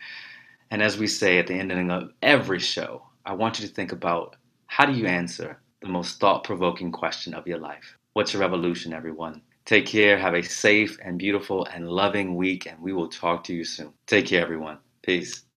And 0.74 0.82
as 0.82 0.98
we 0.98 1.06
say 1.06 1.38
at 1.38 1.46
the 1.46 1.54
ending 1.54 1.92
of 1.92 2.10
every 2.24 2.58
show, 2.58 3.04
I 3.28 3.36
want 3.36 3.60
you 3.60 3.68
to 3.68 3.72
think 3.72 3.92
about 3.92 4.38
how 4.66 4.88
do 4.88 4.94
you 4.94 5.06
answer 5.06 5.62
the 5.84 5.88
most 5.88 6.20
thought 6.20 6.44
provoking 6.44 6.92
question 6.92 7.36
of 7.36 7.46
your 7.46 7.60
life? 7.60 7.96
What's 8.14 8.34
your 8.34 8.40
revolution, 8.40 8.92
everyone? 8.92 9.44
Take 9.66 9.86
care, 9.86 10.18
have 10.18 10.34
a 10.34 10.42
safe 10.42 10.98
and 11.04 11.20
beautiful 11.20 11.66
and 11.66 11.88
loving 11.88 12.36
week, 12.36 12.66
and 12.66 12.80
we 12.80 12.92
will 12.92 13.08
talk 13.08 13.44
to 13.44 13.54
you 13.54 13.64
soon. 13.64 13.94
Take 14.08 14.26
care, 14.26 14.42
everyone. 14.42 14.80
Peace. 15.04 15.44